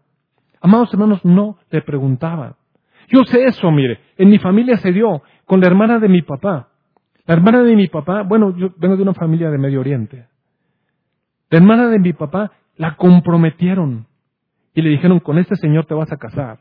Amados 0.60 0.92
hermanos, 0.92 1.24
no 1.24 1.58
le 1.70 1.82
preguntaban. 1.82 2.54
Yo 3.08 3.24
sé 3.24 3.44
eso, 3.44 3.70
mire, 3.70 4.00
en 4.16 4.30
mi 4.30 4.38
familia 4.38 4.76
se 4.78 4.92
dio 4.92 5.22
con 5.44 5.60
la 5.60 5.66
hermana 5.66 5.98
de 5.98 6.08
mi 6.08 6.22
papá. 6.22 6.68
La 7.26 7.34
hermana 7.34 7.62
de 7.62 7.74
mi 7.74 7.88
papá, 7.88 8.22
bueno, 8.22 8.56
yo 8.56 8.70
vengo 8.76 8.96
de 8.96 9.02
una 9.02 9.14
familia 9.14 9.50
de 9.50 9.58
Medio 9.58 9.80
Oriente. 9.80 10.26
La 11.50 11.58
hermana 11.58 11.88
de 11.88 11.98
mi 11.98 12.12
papá 12.12 12.52
la 12.76 12.96
comprometieron 12.96 14.06
y 14.74 14.82
le 14.82 14.90
dijeron, 14.90 15.20
con 15.20 15.38
este 15.38 15.56
señor 15.56 15.86
te 15.86 15.94
vas 15.94 16.12
a 16.12 16.16
casar. 16.16 16.60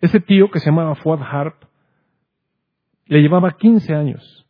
Ese 0.00 0.20
tío 0.20 0.50
que 0.50 0.60
se 0.60 0.66
llamaba 0.66 0.94
Fuad 0.96 1.20
Harp 1.22 1.64
le 3.06 3.22
llevaba 3.22 3.56
15 3.56 3.94
años. 3.94 4.46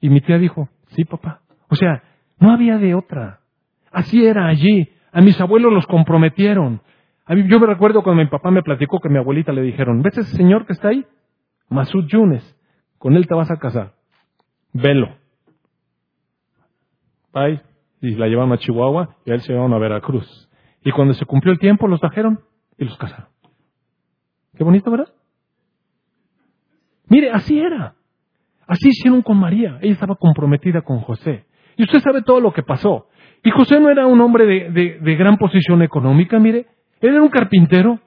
Y 0.00 0.08
mi 0.10 0.20
tía 0.20 0.38
dijo, 0.38 0.68
sí, 0.88 1.04
papá. 1.04 1.42
O 1.68 1.76
sea, 1.76 2.02
no 2.38 2.50
había 2.50 2.78
de 2.78 2.94
otra. 2.94 3.40
Así 3.90 4.24
era 4.24 4.46
allí. 4.48 4.88
A 5.12 5.20
mis 5.20 5.40
abuelos 5.40 5.72
los 5.72 5.86
comprometieron. 5.86 6.80
A 7.24 7.34
mí, 7.34 7.46
yo 7.48 7.60
me 7.60 7.66
recuerdo 7.66 8.02
cuando 8.02 8.22
mi 8.22 8.28
papá 8.28 8.50
me 8.50 8.62
platicó 8.62 8.98
que 9.00 9.08
mi 9.08 9.18
abuelita 9.18 9.52
le 9.52 9.62
dijeron, 9.62 10.02
¿ves 10.02 10.18
ese 10.18 10.36
señor 10.36 10.66
que 10.66 10.72
está 10.72 10.88
ahí? 10.88 11.06
Masud 11.68 12.06
Yunes. 12.06 12.58
Con 12.98 13.14
él 13.16 13.26
te 13.26 13.34
vas 13.34 13.50
a 13.50 13.58
casar. 13.58 13.94
Velo. 14.72 15.16
Bye. 17.32 17.62
Y 18.00 18.16
la 18.16 18.26
llevaron 18.26 18.52
a 18.52 18.58
Chihuahua 18.58 19.16
y 19.24 19.30
a 19.30 19.34
él 19.34 19.40
se 19.40 19.52
llevaron 19.52 19.72
a 19.72 19.78
Veracruz. 19.78 20.50
Y 20.84 20.90
cuando 20.90 21.14
se 21.14 21.24
cumplió 21.24 21.52
el 21.52 21.60
tiempo, 21.60 21.86
los 21.86 22.00
trajeron 22.00 22.40
y 22.76 22.84
los 22.84 22.96
casaron. 22.98 23.31
Qué 24.56 24.64
bonito, 24.64 24.90
¿verdad? 24.90 25.08
Mire, 27.08 27.30
así 27.30 27.58
era. 27.58 27.94
Así 28.66 28.88
hicieron 28.88 29.22
con 29.22 29.38
María. 29.38 29.78
Ella 29.80 29.92
estaba 29.92 30.14
comprometida 30.16 30.82
con 30.82 31.00
José. 31.00 31.44
Y 31.76 31.84
usted 31.84 32.00
sabe 32.00 32.22
todo 32.22 32.40
lo 32.40 32.52
que 32.52 32.62
pasó. 32.62 33.06
Y 33.44 33.50
José 33.50 33.80
no 33.80 33.90
era 33.90 34.06
un 34.06 34.20
hombre 34.20 34.70
de, 34.70 35.16
gran 35.16 35.36
posición 35.36 35.82
económica, 35.82 36.38
mire. 36.38 36.66
Él 37.00 37.10
era 37.10 37.22
un 37.22 37.28
carpintero. 37.28 37.98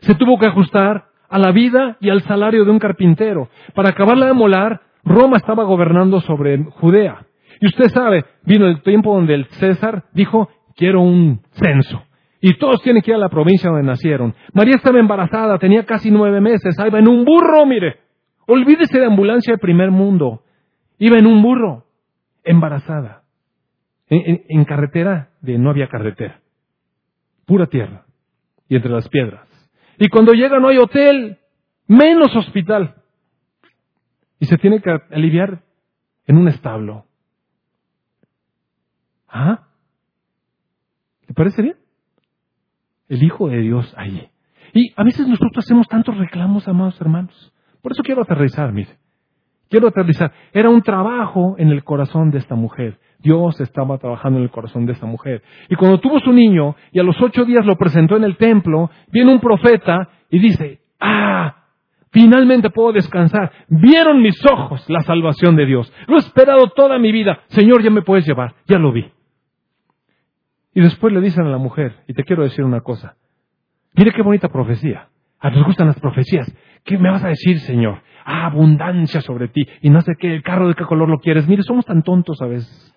Se 0.00 0.14
tuvo 0.14 0.38
que 0.38 0.46
ajustar 0.46 1.06
a 1.28 1.38
la 1.38 1.50
vida 1.50 1.96
y 2.00 2.10
al 2.10 2.22
salario 2.22 2.64
de 2.64 2.70
un 2.70 2.78
carpintero. 2.78 3.48
Para 3.74 3.90
acabarla 3.90 4.26
de 4.26 4.32
molar, 4.32 4.82
Roma 5.04 5.38
estaba 5.38 5.64
gobernando 5.64 6.20
sobre 6.20 6.62
Judea. 6.64 7.26
Y 7.60 7.66
usted 7.66 7.88
sabe, 7.88 8.24
vino 8.44 8.66
el 8.66 8.82
tiempo 8.82 9.14
donde 9.14 9.34
el 9.34 9.46
César 9.46 10.04
dijo, 10.12 10.48
quiero 10.76 11.00
un 11.00 11.40
censo. 11.52 12.05
Y 12.48 12.58
todos 12.58 12.80
tienen 12.80 13.02
que 13.02 13.10
ir 13.10 13.16
a 13.16 13.18
la 13.18 13.28
provincia 13.28 13.68
donde 13.68 13.84
nacieron. 13.84 14.32
María 14.52 14.76
estaba 14.76 15.00
embarazada, 15.00 15.58
tenía 15.58 15.84
casi 15.84 16.12
nueve 16.12 16.40
meses, 16.40 16.76
iba 16.78 16.96
en 17.00 17.08
un 17.08 17.24
burro, 17.24 17.66
mire. 17.66 17.98
Olvídese 18.46 19.00
de 19.00 19.06
ambulancia 19.06 19.54
del 19.54 19.58
primer 19.58 19.90
mundo. 19.90 20.44
Iba 20.96 21.18
en 21.18 21.26
un 21.26 21.42
burro, 21.42 21.86
embarazada. 22.44 23.24
En, 24.08 24.64
carretera 24.64 25.30
de 25.40 25.58
no 25.58 25.70
había 25.70 25.88
carretera. 25.88 26.40
Pura 27.46 27.66
tierra. 27.66 28.06
Y 28.68 28.76
entre 28.76 28.92
las 28.92 29.08
piedras. 29.08 29.48
Y 29.98 30.08
cuando 30.08 30.32
llega 30.32 30.60
no 30.60 30.68
hay 30.68 30.78
hotel, 30.78 31.40
menos 31.88 32.28
hospital. 32.36 32.94
Y 34.38 34.46
se 34.46 34.56
tiene 34.56 34.80
que 34.80 34.96
aliviar 35.10 35.64
en 36.28 36.36
un 36.36 36.46
establo. 36.46 37.06
¿Ah? 39.26 39.66
¿Le 41.26 41.34
parece 41.34 41.60
bien? 41.60 41.85
El 43.08 43.22
Hijo 43.22 43.48
de 43.48 43.60
Dios 43.60 43.92
allí. 43.96 44.28
Y 44.72 44.92
a 44.96 45.04
veces 45.04 45.26
nosotros 45.26 45.64
hacemos 45.64 45.88
tantos 45.88 46.16
reclamos, 46.16 46.66
amados 46.68 47.00
hermanos. 47.00 47.52
Por 47.82 47.92
eso 47.92 48.02
quiero 48.02 48.22
aterrizar, 48.22 48.72
mire. 48.72 48.90
Quiero 49.68 49.88
aterrizar. 49.88 50.32
Era 50.52 50.70
un 50.70 50.82
trabajo 50.82 51.56
en 51.58 51.70
el 51.70 51.82
corazón 51.82 52.30
de 52.30 52.38
esta 52.38 52.54
mujer. 52.54 52.98
Dios 53.18 53.60
estaba 53.60 53.98
trabajando 53.98 54.38
en 54.38 54.44
el 54.44 54.50
corazón 54.50 54.86
de 54.86 54.92
esta 54.92 55.06
mujer. 55.06 55.42
Y 55.68 55.74
cuando 55.74 55.98
tuvo 55.98 56.20
su 56.20 56.32
niño 56.32 56.76
y 56.92 57.00
a 57.00 57.02
los 57.02 57.20
ocho 57.20 57.44
días 57.44 57.64
lo 57.64 57.76
presentó 57.76 58.16
en 58.16 58.24
el 58.24 58.36
templo, 58.36 58.90
viene 59.10 59.32
un 59.32 59.40
profeta 59.40 60.08
y 60.30 60.38
dice, 60.38 60.80
ah, 61.00 61.64
finalmente 62.12 62.70
puedo 62.70 62.92
descansar. 62.92 63.50
Vieron 63.68 64.22
mis 64.22 64.38
ojos 64.46 64.88
la 64.88 65.00
salvación 65.00 65.56
de 65.56 65.66
Dios. 65.66 65.92
Lo 66.06 66.16
he 66.16 66.20
esperado 66.20 66.68
toda 66.68 66.98
mi 66.98 67.10
vida. 67.10 67.40
Señor, 67.48 67.82
ya 67.82 67.90
me 67.90 68.02
puedes 68.02 68.26
llevar. 68.26 68.54
Ya 68.68 68.78
lo 68.78 68.92
vi. 68.92 69.10
Y 70.76 70.82
después 70.82 71.10
le 71.10 71.22
dicen 71.22 71.46
a 71.46 71.48
la 71.48 71.56
mujer, 71.56 72.04
y 72.06 72.12
te 72.12 72.22
quiero 72.22 72.42
decir 72.42 72.62
una 72.62 72.82
cosa, 72.82 73.16
mire 73.94 74.12
qué 74.12 74.20
bonita 74.20 74.50
profecía. 74.50 75.08
A 75.40 75.48
nos 75.48 75.64
gustan 75.64 75.86
las 75.86 75.98
profecías. 75.98 76.54
¿Qué 76.84 76.98
me 76.98 77.10
vas 77.10 77.24
a 77.24 77.28
decir, 77.28 77.60
Señor? 77.60 78.02
Ah, 78.26 78.44
abundancia 78.44 79.22
sobre 79.22 79.48
ti. 79.48 79.66
Y 79.80 79.88
no 79.88 80.02
sé 80.02 80.12
qué, 80.18 80.34
el 80.34 80.42
carro 80.42 80.68
de 80.68 80.74
qué 80.74 80.84
color 80.84 81.08
lo 81.08 81.18
quieres. 81.18 81.48
Mire, 81.48 81.62
somos 81.62 81.86
tan 81.86 82.02
tontos 82.02 82.42
a 82.42 82.46
veces. 82.46 82.94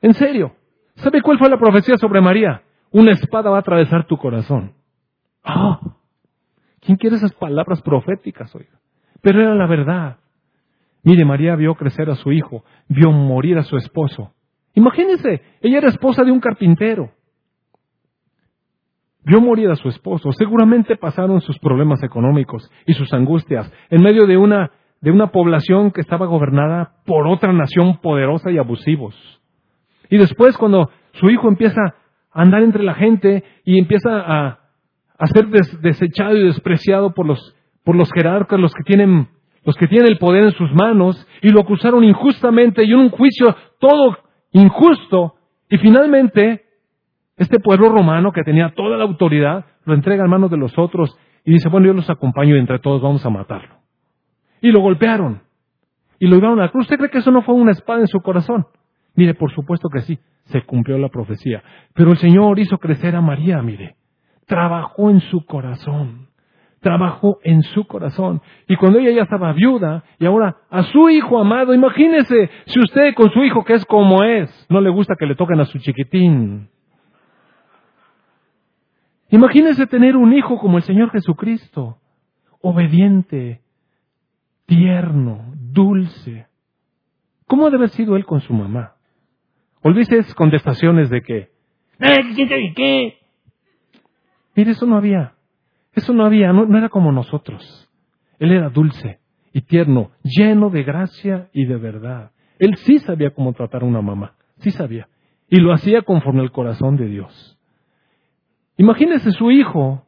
En 0.00 0.14
serio. 0.14 0.56
¿Sabe 0.94 1.20
cuál 1.20 1.38
fue 1.38 1.50
la 1.50 1.58
profecía 1.58 1.98
sobre 1.98 2.22
María? 2.22 2.62
Una 2.90 3.12
espada 3.12 3.50
va 3.50 3.58
a 3.58 3.60
atravesar 3.60 4.06
tu 4.06 4.16
corazón. 4.16 4.72
Ah, 5.44 5.78
¿quién 6.80 6.96
quiere 6.96 7.16
esas 7.16 7.34
palabras 7.34 7.82
proféticas, 7.82 8.54
oiga? 8.54 8.80
Pero 9.20 9.42
era 9.42 9.54
la 9.54 9.66
verdad. 9.66 10.16
Mire, 11.02 11.26
María 11.26 11.54
vio 11.54 11.74
crecer 11.74 12.08
a 12.08 12.14
su 12.14 12.32
hijo, 12.32 12.64
vio 12.88 13.12
morir 13.12 13.58
a 13.58 13.62
su 13.62 13.76
esposo, 13.76 14.32
Imagínense, 14.76 15.40
ella 15.62 15.78
era 15.78 15.88
esposa 15.88 16.22
de 16.22 16.30
un 16.30 16.38
carpintero. 16.38 17.10
Vio 19.24 19.40
morir 19.40 19.70
a 19.70 19.74
su 19.74 19.88
esposo. 19.88 20.30
Seguramente 20.32 20.96
pasaron 20.96 21.40
sus 21.40 21.58
problemas 21.58 22.02
económicos 22.02 22.70
y 22.86 22.92
sus 22.92 23.12
angustias 23.14 23.72
en 23.90 24.02
medio 24.02 24.26
de 24.26 24.36
una, 24.36 24.70
de 25.00 25.10
una 25.10 25.32
población 25.32 25.90
que 25.90 26.02
estaba 26.02 26.26
gobernada 26.26 26.92
por 27.06 27.26
otra 27.26 27.54
nación 27.54 28.00
poderosa 28.02 28.50
y 28.50 28.58
abusivos. 28.58 29.16
Y 30.10 30.18
después 30.18 30.56
cuando 30.58 30.90
su 31.12 31.30
hijo 31.30 31.48
empieza 31.48 31.80
a 32.30 32.42
andar 32.42 32.62
entre 32.62 32.84
la 32.84 32.94
gente 32.94 33.44
y 33.64 33.78
empieza 33.78 34.10
a, 34.10 34.60
a 35.18 35.26
ser 35.28 35.48
desechado 35.80 36.36
y 36.36 36.44
despreciado 36.44 37.14
por 37.14 37.26
los, 37.26 37.56
por 37.82 37.96
los 37.96 38.12
jerarcas, 38.12 38.60
los 38.60 38.74
que 38.74 38.84
tienen 38.84 39.28
los 39.64 39.74
que 39.74 39.88
tienen 39.88 40.06
el 40.08 40.18
poder 40.18 40.44
en 40.44 40.52
sus 40.52 40.72
manos, 40.74 41.26
y 41.42 41.48
lo 41.48 41.60
acusaron 41.60 42.04
injustamente 42.04 42.84
y 42.84 42.92
en 42.92 43.00
un 43.00 43.10
juicio 43.10 43.56
todo 43.80 44.16
injusto. 44.60 45.34
Y 45.68 45.78
finalmente, 45.78 46.64
este 47.36 47.58
pueblo 47.60 47.88
romano 47.88 48.32
que 48.32 48.42
tenía 48.42 48.72
toda 48.74 48.96
la 48.96 49.04
autoridad, 49.04 49.64
lo 49.84 49.94
entrega 49.94 50.24
en 50.24 50.30
manos 50.30 50.50
de 50.50 50.56
los 50.56 50.76
otros 50.78 51.16
y 51.44 51.52
dice, 51.52 51.68
bueno, 51.68 51.86
yo 51.86 51.92
los 51.92 52.10
acompaño 52.10 52.56
y 52.56 52.58
entre 52.58 52.78
todos 52.78 53.02
vamos 53.02 53.24
a 53.24 53.30
matarlo. 53.30 53.76
Y 54.60 54.70
lo 54.70 54.80
golpearon. 54.80 55.42
Y 56.18 56.26
lo 56.26 56.36
llevaron 56.36 56.60
a 56.60 56.64
la 56.64 56.70
cruz. 56.70 56.84
¿Usted 56.84 56.96
cree 56.96 57.10
que 57.10 57.18
eso 57.18 57.30
no 57.30 57.42
fue 57.42 57.54
una 57.54 57.72
espada 57.72 58.00
en 58.00 58.08
su 58.08 58.20
corazón? 58.20 58.66
Mire, 59.14 59.34
por 59.34 59.52
supuesto 59.52 59.88
que 59.88 60.00
sí, 60.00 60.18
se 60.44 60.62
cumplió 60.62 60.98
la 60.98 61.08
profecía. 61.08 61.62
Pero 61.94 62.10
el 62.12 62.18
Señor 62.18 62.58
hizo 62.58 62.78
crecer 62.78 63.14
a 63.14 63.20
María, 63.20 63.60
mire. 63.62 63.96
Trabajó 64.46 65.10
en 65.10 65.20
su 65.20 65.44
corazón 65.44 66.25
trabajó 66.86 67.40
en 67.42 67.64
su 67.64 67.84
corazón. 67.88 68.40
Y 68.68 68.76
cuando 68.76 69.00
ella 69.00 69.10
ya 69.10 69.22
estaba 69.22 69.52
viuda 69.52 70.04
y 70.20 70.26
ahora 70.26 70.58
a 70.70 70.84
su 70.84 71.10
hijo 71.10 71.36
amado, 71.36 71.74
imagínese 71.74 72.48
si 72.66 72.78
usted 72.78 73.12
con 73.14 73.28
su 73.32 73.42
hijo 73.42 73.64
que 73.64 73.72
es 73.72 73.84
como 73.86 74.22
es, 74.22 74.48
no 74.70 74.80
le 74.80 74.88
gusta 74.90 75.16
que 75.18 75.26
le 75.26 75.34
toquen 75.34 75.58
a 75.58 75.64
su 75.64 75.80
chiquitín. 75.80 76.68
Imagínese 79.30 79.88
tener 79.88 80.16
un 80.16 80.32
hijo 80.32 80.58
como 80.58 80.76
el 80.76 80.84
Señor 80.84 81.10
Jesucristo, 81.10 81.98
obediente, 82.60 83.62
tierno, 84.66 85.40
dulce. 85.56 86.46
¿Cómo 87.48 87.64
debe 87.64 87.78
haber 87.78 87.88
sido 87.88 88.14
él 88.14 88.24
con 88.24 88.40
su 88.42 88.54
mamá? 88.54 88.94
Olvídese 89.82 90.32
contestaciones 90.36 91.10
de 91.10 91.20
que, 91.20 91.50
¿qué? 91.98 92.72
¿qué? 92.76 93.18
Mire, 94.54 94.70
eso 94.70 94.86
no 94.86 94.96
había. 94.96 95.35
Eso 95.96 96.12
no 96.12 96.26
había, 96.26 96.52
no, 96.52 96.76
era 96.76 96.90
como 96.90 97.10
nosotros. 97.10 97.90
Él 98.38 98.52
era 98.52 98.68
dulce 98.68 99.18
y 99.54 99.62
tierno, 99.62 100.10
lleno 100.22 100.68
de 100.68 100.84
gracia 100.84 101.48
y 101.54 101.64
de 101.64 101.76
verdad. 101.76 102.32
Él 102.58 102.76
sí 102.76 102.98
sabía 102.98 103.30
cómo 103.30 103.54
tratar 103.54 103.82
a 103.82 103.86
una 103.86 104.02
mamá, 104.02 104.34
sí 104.58 104.70
sabía. 104.70 105.08
Y 105.48 105.56
lo 105.58 105.72
hacía 105.72 106.02
conforme 106.02 106.42
al 106.42 106.52
corazón 106.52 106.98
de 106.98 107.06
Dios. 107.06 107.58
Imagínese 108.76 109.30
su 109.30 109.50
hijo, 109.50 110.06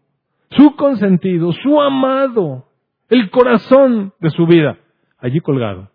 su 0.51 0.77
consentido, 0.77 1.53
su 1.53 1.81
amado, 1.81 2.69
el 3.09 3.31
corazón 3.31 4.13
de 4.21 4.29
su 4.29 4.47
vida, 4.47 4.77
allí 5.17 5.41
colgado. 5.41 5.91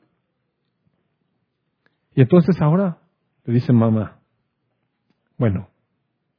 Y 2.15 2.21
entonces 2.21 2.59
ahora 2.59 2.97
le 3.45 3.53
dice 3.53 3.71
mamá, 3.73 4.17
bueno, 5.37 5.67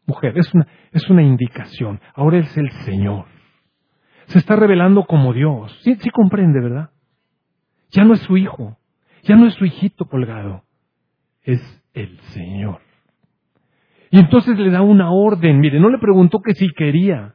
mujer, 0.06 0.36
es 0.38 0.52
una, 0.52 0.66
es 0.90 1.08
una 1.08 1.22
indicación, 1.22 2.00
ahora 2.14 2.38
es 2.38 2.56
el 2.56 2.68
Señor 2.84 3.33
se 4.26 4.38
está 4.38 4.56
revelando 4.56 5.04
como 5.04 5.32
Dios. 5.32 5.76
Sí, 5.82 5.96
comprende, 6.10 6.60
¿verdad? 6.60 6.90
Ya 7.90 8.04
no 8.04 8.14
es 8.14 8.20
su 8.20 8.36
hijo, 8.36 8.76
ya 9.22 9.36
no 9.36 9.46
es 9.46 9.54
su 9.54 9.64
hijito 9.64 10.06
colgado, 10.06 10.64
es 11.42 11.60
el 11.92 12.18
Señor. 12.32 12.80
Y 14.10 14.18
entonces 14.18 14.58
le 14.58 14.70
da 14.70 14.82
una 14.82 15.10
orden, 15.10 15.60
mire, 15.60 15.80
no 15.80 15.90
le 15.90 15.98
preguntó 15.98 16.40
que 16.40 16.54
si 16.54 16.68
quería. 16.72 17.34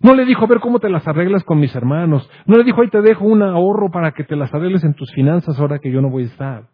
No 0.00 0.14
le 0.14 0.24
dijo, 0.24 0.44
a 0.44 0.48
ver 0.48 0.60
cómo 0.60 0.78
te 0.78 0.90
las 0.90 1.06
arreglas 1.08 1.42
con 1.44 1.58
mis 1.58 1.74
hermanos. 1.74 2.28
No 2.46 2.56
le 2.56 2.64
dijo, 2.64 2.80
ahí 2.80 2.88
te 2.88 3.02
dejo 3.02 3.24
un 3.24 3.42
ahorro 3.42 3.90
para 3.90 4.12
que 4.12 4.22
te 4.22 4.36
las 4.36 4.52
arregles 4.54 4.84
en 4.84 4.94
tus 4.94 5.10
finanzas 5.12 5.58
ahora 5.58 5.80
que 5.80 5.90
yo 5.90 6.00
no 6.00 6.10
voy 6.10 6.24
a 6.24 6.26
estar. 6.26 6.68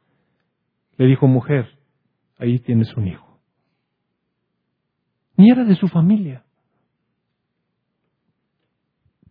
Le 0.97 1.07
dijo, 1.07 1.27
mujer, 1.27 1.69
ahí 2.39 2.59
tienes 2.59 2.95
un 2.97 3.09
hijo. 3.09 3.41
Ni 5.37 5.51
era 5.51 5.65
de 5.65 5.75
su 5.75 5.89
familia. 5.89 6.45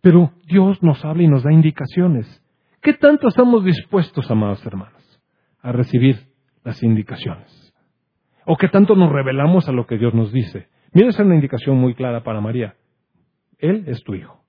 Pero 0.04 0.34
Dios 0.46 0.82
nos 0.82 1.02
habla 1.02 1.22
y 1.22 1.28
nos 1.28 1.44
da 1.44 1.50
indicaciones. 1.50 2.26
¿Qué 2.82 2.92
tanto 2.92 3.26
estamos 3.26 3.64
dispuestos, 3.64 4.30
amados 4.30 4.64
hermanos, 4.66 5.02
a 5.62 5.72
recibir 5.72 6.28
las 6.62 6.82
indicaciones? 6.82 7.74
¿O 8.44 8.58
qué 8.58 8.68
tanto 8.68 8.96
nos 8.96 9.10
revelamos 9.10 9.66
a 9.66 9.72
lo 9.72 9.86
que 9.86 9.96
Dios 9.96 10.12
nos 10.12 10.30
dice? 10.30 10.68
Mira, 10.92 11.08
esa 11.08 11.22
es 11.22 11.26
una 11.26 11.36
indicación 11.36 11.78
muy 11.78 11.94
clara 11.94 12.22
para 12.22 12.42
María. 12.42 12.76
Él 13.56 13.84
es 13.86 14.04
tu 14.04 14.14
hijo. 14.14 14.44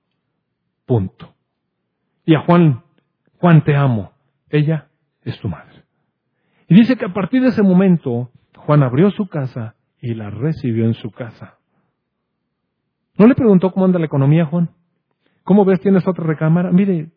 Punto. 0.84 1.34
Y 2.26 2.34
a 2.34 2.40
Juan, 2.40 2.82
Juan 3.38 3.64
te 3.64 3.74
amo. 3.74 4.12
Ella 4.50 4.88
es 5.22 5.40
tu 5.40 5.48
madre. 5.48 5.84
Y 6.68 6.74
dice 6.74 6.96
que 6.96 7.06
a 7.06 7.14
partir 7.14 7.40
de 7.40 7.48
ese 7.48 7.62
momento, 7.62 8.30
Juan 8.54 8.82
abrió 8.82 9.10
su 9.10 9.26
casa 9.26 9.74
y 10.02 10.12
la 10.12 10.28
recibió 10.28 10.84
en 10.84 10.92
su 10.92 11.10
casa. 11.10 11.56
¿No 13.16 13.26
le 13.26 13.34
preguntó 13.34 13.72
cómo 13.72 13.86
anda 13.86 13.98
la 13.98 14.04
economía, 14.04 14.44
Juan? 14.44 14.68
¿Cómo 15.46 15.64
ves? 15.64 15.80
¿Tienes 15.80 16.06
otra 16.08 16.26
recámara? 16.26 16.72
Mire, 16.72 17.12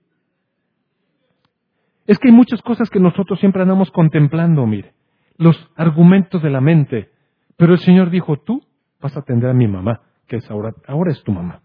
es 2.05 2.19
que 2.19 2.27
hay 2.27 2.33
muchas 2.33 2.61
cosas 2.61 2.87
que 2.91 2.99
nosotros 2.99 3.39
siempre 3.39 3.63
andamos 3.63 3.89
contemplando, 3.89 4.67
mire, 4.67 4.93
los 5.37 5.57
argumentos 5.75 6.43
de 6.43 6.51
la 6.51 6.61
mente. 6.61 7.09
Pero 7.57 7.73
el 7.73 7.79
Señor 7.79 8.11
dijo, 8.11 8.37
tú 8.37 8.61
vas 9.01 9.17
a 9.17 9.21
atender 9.21 9.49
a 9.49 9.55
mi 9.55 9.67
mamá, 9.67 10.01
que 10.27 10.35
es 10.35 10.51
ahora, 10.51 10.75
ahora 10.87 11.11
es 11.11 11.23
tu 11.23 11.31
mamá. 11.31 11.63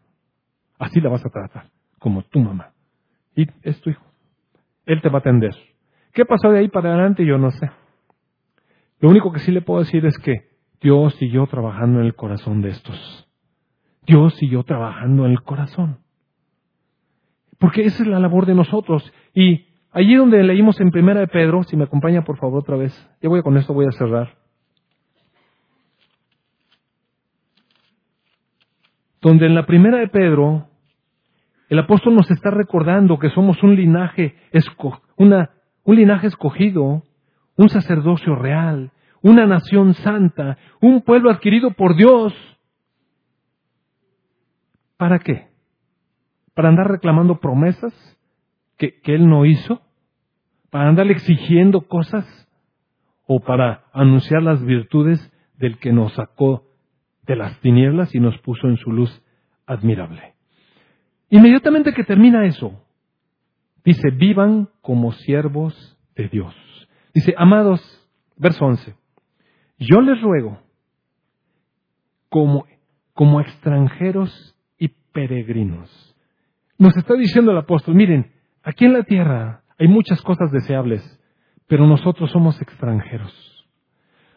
Así 0.78 1.02
la 1.02 1.10
vas 1.10 1.24
a 1.26 1.28
tratar, 1.28 1.66
como 1.98 2.22
tu 2.22 2.40
mamá. 2.40 2.72
Y 3.36 3.46
es 3.62 3.78
tu 3.82 3.90
hijo. 3.90 4.04
Él 4.86 5.02
te 5.02 5.10
va 5.10 5.18
a 5.18 5.20
atender. 5.20 5.54
¿Qué 6.14 6.24
pasó 6.24 6.48
de 6.48 6.60
ahí 6.60 6.68
para 6.68 6.94
adelante? 6.94 7.26
Yo 7.26 7.36
no 7.36 7.50
sé. 7.50 7.70
Lo 9.00 9.10
único 9.10 9.32
que 9.32 9.40
sí 9.40 9.52
le 9.52 9.60
puedo 9.60 9.80
decir 9.80 10.06
es 10.06 10.16
que 10.16 10.48
Dios 10.80 11.14
siguió 11.16 11.46
trabajando 11.46 12.00
en 12.00 12.06
el 12.06 12.14
corazón 12.14 12.62
de 12.62 12.70
estos. 12.70 13.28
Dios 14.06 14.34
siguió 14.36 14.62
trabajando 14.64 15.26
en 15.26 15.32
el 15.32 15.42
corazón. 15.42 16.03
Porque 17.58 17.84
esa 17.84 18.02
es 18.02 18.08
la 18.08 18.18
labor 18.18 18.46
de 18.46 18.54
nosotros. 18.54 19.12
Y 19.34 19.66
allí 19.92 20.14
donde 20.14 20.42
leímos 20.42 20.80
en 20.80 20.90
Primera 20.90 21.20
de 21.20 21.28
Pedro, 21.28 21.62
si 21.62 21.76
me 21.76 21.84
acompaña 21.84 22.22
por 22.22 22.38
favor 22.38 22.60
otra 22.60 22.76
vez, 22.76 22.92
ya 23.22 23.28
voy 23.28 23.42
con 23.42 23.56
esto, 23.56 23.74
voy 23.74 23.86
a 23.86 23.92
cerrar. 23.92 24.36
Donde 29.20 29.46
en 29.46 29.54
la 29.54 29.64
Primera 29.66 29.98
de 29.98 30.08
Pedro, 30.08 30.68
el 31.68 31.78
apóstol 31.78 32.14
nos 32.14 32.30
está 32.30 32.50
recordando 32.50 33.18
que 33.18 33.30
somos 33.30 33.62
un 33.62 33.74
linaje, 33.74 34.36
una, 35.16 35.50
un 35.84 35.96
linaje 35.96 36.26
escogido, 36.26 37.02
un 37.56 37.68
sacerdocio 37.68 38.34
real, 38.34 38.90
una 39.22 39.46
nación 39.46 39.94
santa, 39.94 40.58
un 40.80 41.00
pueblo 41.00 41.30
adquirido 41.30 41.70
por 41.70 41.96
Dios. 41.96 42.34
¿Para 44.98 45.18
qué? 45.18 45.53
¿Para 46.54 46.68
andar 46.68 46.88
reclamando 46.88 47.40
promesas 47.40 47.92
que, 48.78 49.00
Él 49.04 49.28
no 49.28 49.44
hizo? 49.44 49.82
¿Para 50.70 50.88
andar 50.88 51.10
exigiendo 51.10 51.82
cosas? 51.82 52.26
¿O 53.26 53.40
para 53.40 53.84
anunciar 53.92 54.42
las 54.42 54.64
virtudes 54.64 55.32
del 55.56 55.78
que 55.78 55.92
nos 55.92 56.14
sacó 56.14 56.64
de 57.22 57.36
las 57.36 57.58
tinieblas 57.60 58.14
y 58.14 58.20
nos 58.20 58.38
puso 58.38 58.68
en 58.68 58.76
su 58.76 58.92
luz 58.92 59.22
admirable? 59.66 60.34
Inmediatamente 61.30 61.92
que 61.92 62.04
termina 62.04 62.44
eso, 62.46 62.80
dice, 63.84 64.10
vivan 64.10 64.68
como 64.80 65.12
siervos 65.12 65.98
de 66.14 66.28
Dios. 66.28 66.54
Dice, 67.14 67.34
amados, 67.36 67.80
verso 68.36 68.64
11, 68.64 68.94
yo 69.78 70.00
les 70.00 70.20
ruego, 70.20 70.60
como, 72.28 72.66
como 73.12 73.40
extranjeros 73.40 74.56
y 74.78 74.88
peregrinos, 74.88 76.13
nos 76.78 76.96
está 76.96 77.14
diciendo 77.14 77.52
el 77.52 77.58
apóstol, 77.58 77.94
miren, 77.94 78.32
aquí 78.62 78.84
en 78.84 78.92
la 78.94 79.02
tierra 79.02 79.62
hay 79.78 79.88
muchas 79.88 80.20
cosas 80.22 80.50
deseables, 80.50 81.02
pero 81.66 81.86
nosotros 81.86 82.30
somos 82.30 82.60
extranjeros. 82.60 83.66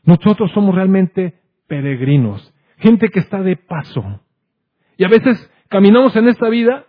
Nosotros 0.04 0.52
somos 0.54 0.74
realmente 0.74 1.42
peregrinos, 1.68 2.54
gente 2.78 3.10
que 3.10 3.20
está 3.20 3.42
de 3.42 3.58
paso. 3.58 4.22
Y 4.98 5.04
a 5.04 5.10
veces 5.10 5.52
caminamos 5.68 6.16
en 6.16 6.28
esta 6.28 6.50
vida, 6.50 6.86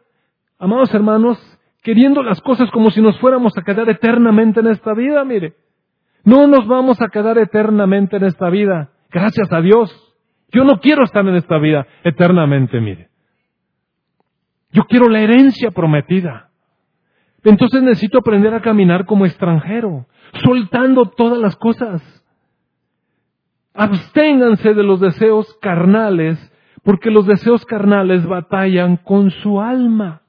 amados 0.58 0.94
hermanos, 0.94 1.38
queriendo 1.82 2.22
las 2.22 2.40
cosas 2.40 2.70
como 2.70 2.90
si 2.90 3.00
nos 3.00 3.18
fuéramos 3.18 3.56
a 3.56 3.62
quedar 3.62 3.88
eternamente 3.88 4.60
en 4.60 4.68
esta 4.68 4.94
vida, 4.94 5.24
mire. 5.24 5.54
No 6.24 6.46
nos 6.46 6.66
vamos 6.66 7.00
a 7.00 7.08
quedar 7.08 7.38
eternamente 7.38 8.16
en 8.16 8.24
esta 8.24 8.50
vida. 8.50 8.90
Gracias 9.10 9.50
a 9.52 9.60
Dios. 9.60 9.90
Yo 10.52 10.64
no 10.64 10.80
quiero 10.80 11.04
estar 11.04 11.26
en 11.26 11.36
esta 11.36 11.58
vida 11.58 11.86
eternamente, 12.04 12.80
mire. 12.80 13.07
Yo 14.70 14.84
quiero 14.84 15.08
la 15.08 15.20
herencia 15.20 15.70
prometida. 15.70 16.50
Entonces 17.44 17.82
necesito 17.82 18.18
aprender 18.18 18.52
a 18.54 18.60
caminar 18.60 19.06
como 19.06 19.24
extranjero, 19.24 20.06
soltando 20.44 21.06
todas 21.06 21.38
las 21.38 21.56
cosas. 21.56 22.02
Absténganse 23.74 24.74
de 24.74 24.82
los 24.82 25.00
deseos 25.00 25.56
carnales, 25.60 26.38
porque 26.82 27.10
los 27.10 27.26
deseos 27.26 27.64
carnales 27.64 28.26
batallan 28.26 28.96
con 28.96 29.30
su 29.30 29.60
alma. 29.60 30.22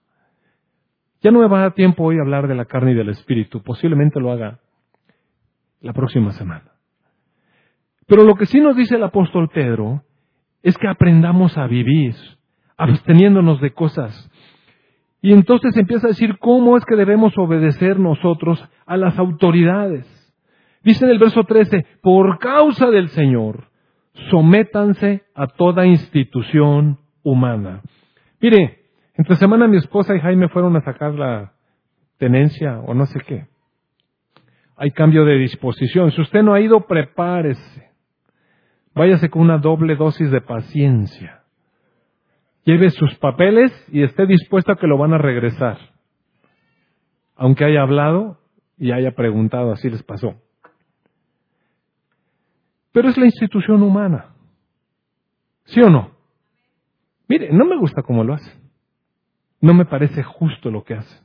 Ya 1.22 1.32
no 1.32 1.40
me 1.40 1.48
va 1.48 1.58
a 1.58 1.62
dar 1.64 1.74
tiempo 1.74 2.04
hoy 2.04 2.18
a 2.18 2.22
hablar 2.22 2.48
de 2.48 2.56
la 2.56 2.66
carne 2.66 2.92
y 2.92 2.96
del 2.96 3.10
espíritu, 3.10 3.62
posiblemente 3.62 4.20
lo 4.20 4.32
haga 4.32 4.60
la 5.82 5.94
próxima 5.94 6.32
semana. 6.32 6.72
Pero 8.08 8.24
lo 8.24 8.36
que 8.36 8.46
sí 8.46 8.60
nos 8.60 8.76
dice 8.76 8.96
el 8.96 9.04
apóstol 9.04 9.50
Pedro 9.50 10.04
es 10.64 10.78
que 10.78 10.88
aprendamos 10.88 11.58
a 11.58 11.68
vivir 11.68 12.16
absteniéndonos 12.80 13.60
de 13.60 13.72
cosas. 13.72 14.32
Y 15.22 15.34
entonces 15.34 15.76
empieza 15.76 16.08
a 16.08 16.12
decir 16.12 16.40
cómo 16.40 16.78
es 16.78 16.86
que 16.86 16.96
debemos 16.96 17.38
obedecer 17.38 18.00
nosotros 18.00 18.66
a 18.86 18.96
las 18.96 19.20
autoridades. 19.20 20.08
Dice 20.82 21.04
en 21.04 21.12
el 21.12 21.20
verso 21.20 21.44
13, 21.44 21.86
por 22.02 22.40
causa 22.40 22.90
del 22.90 23.10
Señor, 23.10 23.66
sométanse 24.30 25.24
a 25.36 25.48
toda 25.48 25.86
institución 25.86 27.00
humana. 27.22 27.82
Mire, 28.40 28.80
entre 29.16 29.36
semana 29.36 29.68
mi 29.68 29.76
esposa 29.76 30.16
y 30.16 30.22
Jaime 30.22 30.48
fueron 30.48 30.78
a 30.78 30.82
sacar 30.82 31.14
la 31.16 31.52
tenencia 32.18 32.80
o 32.80 32.94
no 32.94 33.06
sé 33.08 33.20
qué. 33.28 33.48
Hay 34.78 34.92
cambio 34.92 35.26
de 35.26 35.36
disposición. 35.36 36.12
Si 36.12 36.22
usted 36.22 36.44
no 36.44 36.54
ha 36.54 36.62
ido, 36.62 36.88
prepárese. 36.88 37.92
Váyase 38.96 39.30
con 39.30 39.42
una 39.42 39.58
doble 39.58 39.98
dosis 39.98 40.32
de 40.32 40.40
paciencia 40.40 41.39
lleve 42.70 42.92
sus 42.92 43.16
papeles 43.16 43.72
y 43.92 44.04
esté 44.04 44.28
dispuesto 44.28 44.72
a 44.72 44.76
que 44.76 44.86
lo 44.86 44.98
van 44.98 45.14
a 45.14 45.18
regresar. 45.18 45.80
Aunque 47.36 47.66
haya 47.66 47.82
hablado 47.82 48.38
y 48.78 48.92
haya 48.92 49.16
preguntado, 49.16 49.72
así 49.72 49.90
les 49.90 50.04
pasó. 50.04 50.36
Pero 52.92 53.10
es 53.10 53.18
la 53.18 53.26
institución 53.26 53.82
humana. 53.82 54.36
¿Sí 55.66 55.82
o 55.82 55.90
no? 55.90 56.12
Mire, 57.28 57.50
no 57.52 57.66
me 57.66 57.78
gusta 57.78 58.04
cómo 58.04 58.24
lo 58.24 58.36
hace. 58.36 58.52
No 59.62 59.74
me 59.74 59.86
parece 59.86 60.22
justo 60.22 60.70
lo 60.70 60.84
que 60.84 60.94
hace. 60.94 61.24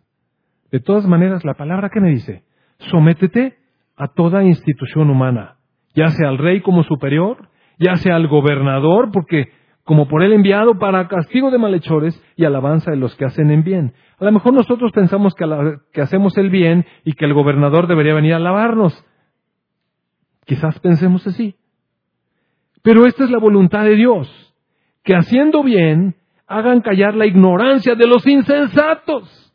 De 0.70 0.80
todas 0.80 1.06
maneras, 1.06 1.44
la 1.44 1.54
palabra 1.54 1.90
que 1.90 2.00
me 2.00 2.08
dice, 2.08 2.42
sométete 2.78 3.58
a 3.96 4.08
toda 4.08 4.44
institución 4.44 5.10
humana, 5.10 5.56
ya 5.94 6.08
sea 6.08 6.28
al 6.28 6.38
rey 6.38 6.62
como 6.62 6.84
superior, 6.84 7.48
ya 7.78 7.96
sea 7.96 8.16
al 8.16 8.28
gobernador, 8.28 9.10
porque 9.12 9.52
como 9.84 10.08
por 10.08 10.22
él 10.22 10.32
enviado 10.32 10.78
para 10.78 11.08
castigo 11.08 11.50
de 11.50 11.58
malhechores 11.58 12.20
y 12.36 12.44
alabanza 12.44 12.90
de 12.90 12.96
los 12.96 13.14
que 13.16 13.26
hacen 13.26 13.50
en 13.50 13.62
bien. 13.62 13.94
A 14.18 14.24
lo 14.24 14.32
mejor 14.32 14.54
nosotros 14.54 14.90
pensamos 14.92 15.34
que, 15.34 15.44
que 15.92 16.00
hacemos 16.00 16.36
el 16.38 16.50
bien 16.50 16.86
y 17.04 17.12
que 17.12 17.26
el 17.26 17.34
gobernador 17.34 17.86
debería 17.86 18.14
venir 18.14 18.32
a 18.32 18.36
alabarnos. 18.36 19.04
Quizás 20.46 20.78
pensemos 20.80 21.26
así. 21.26 21.56
Pero 22.82 23.06
esta 23.06 23.24
es 23.24 23.30
la 23.30 23.38
voluntad 23.38 23.84
de 23.84 23.96
Dios, 23.96 24.54
que 25.04 25.14
haciendo 25.14 25.62
bien 25.62 26.16
hagan 26.46 26.80
callar 26.80 27.14
la 27.14 27.26
ignorancia 27.26 27.94
de 27.94 28.06
los 28.06 28.26
insensatos, 28.26 29.54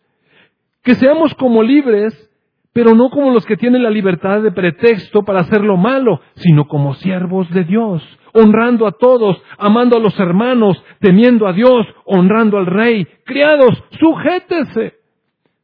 que 0.84 0.96
seamos 0.96 1.34
como 1.36 1.62
libres, 1.62 2.30
pero 2.74 2.96
no 2.96 3.10
como 3.10 3.32
los 3.32 3.46
que 3.46 3.58
tienen 3.58 3.84
la 3.84 3.90
libertad 3.90 4.42
de 4.42 4.52
pretexto 4.52 5.24
para 5.24 5.42
hacer 5.42 5.62
lo 5.62 5.78
malo, 5.78 6.22
sino 6.36 6.68
como 6.68 6.94
siervos 6.96 7.50
de 7.52 7.64
Dios, 7.64 8.04
honrando 8.34 8.88
a 8.88 8.92
todos, 8.92 9.42
amando 9.58 9.98
a 9.98 10.00
los 10.00 10.20
hermanos, 10.20 10.82
temiendo 11.00 11.48
a 11.48 11.54
Dios, 11.54 11.86
honrando 12.06 12.58
al 12.58 12.66
rey. 12.66 13.08
Criados, 13.26 13.84
sujétese. 14.00 14.96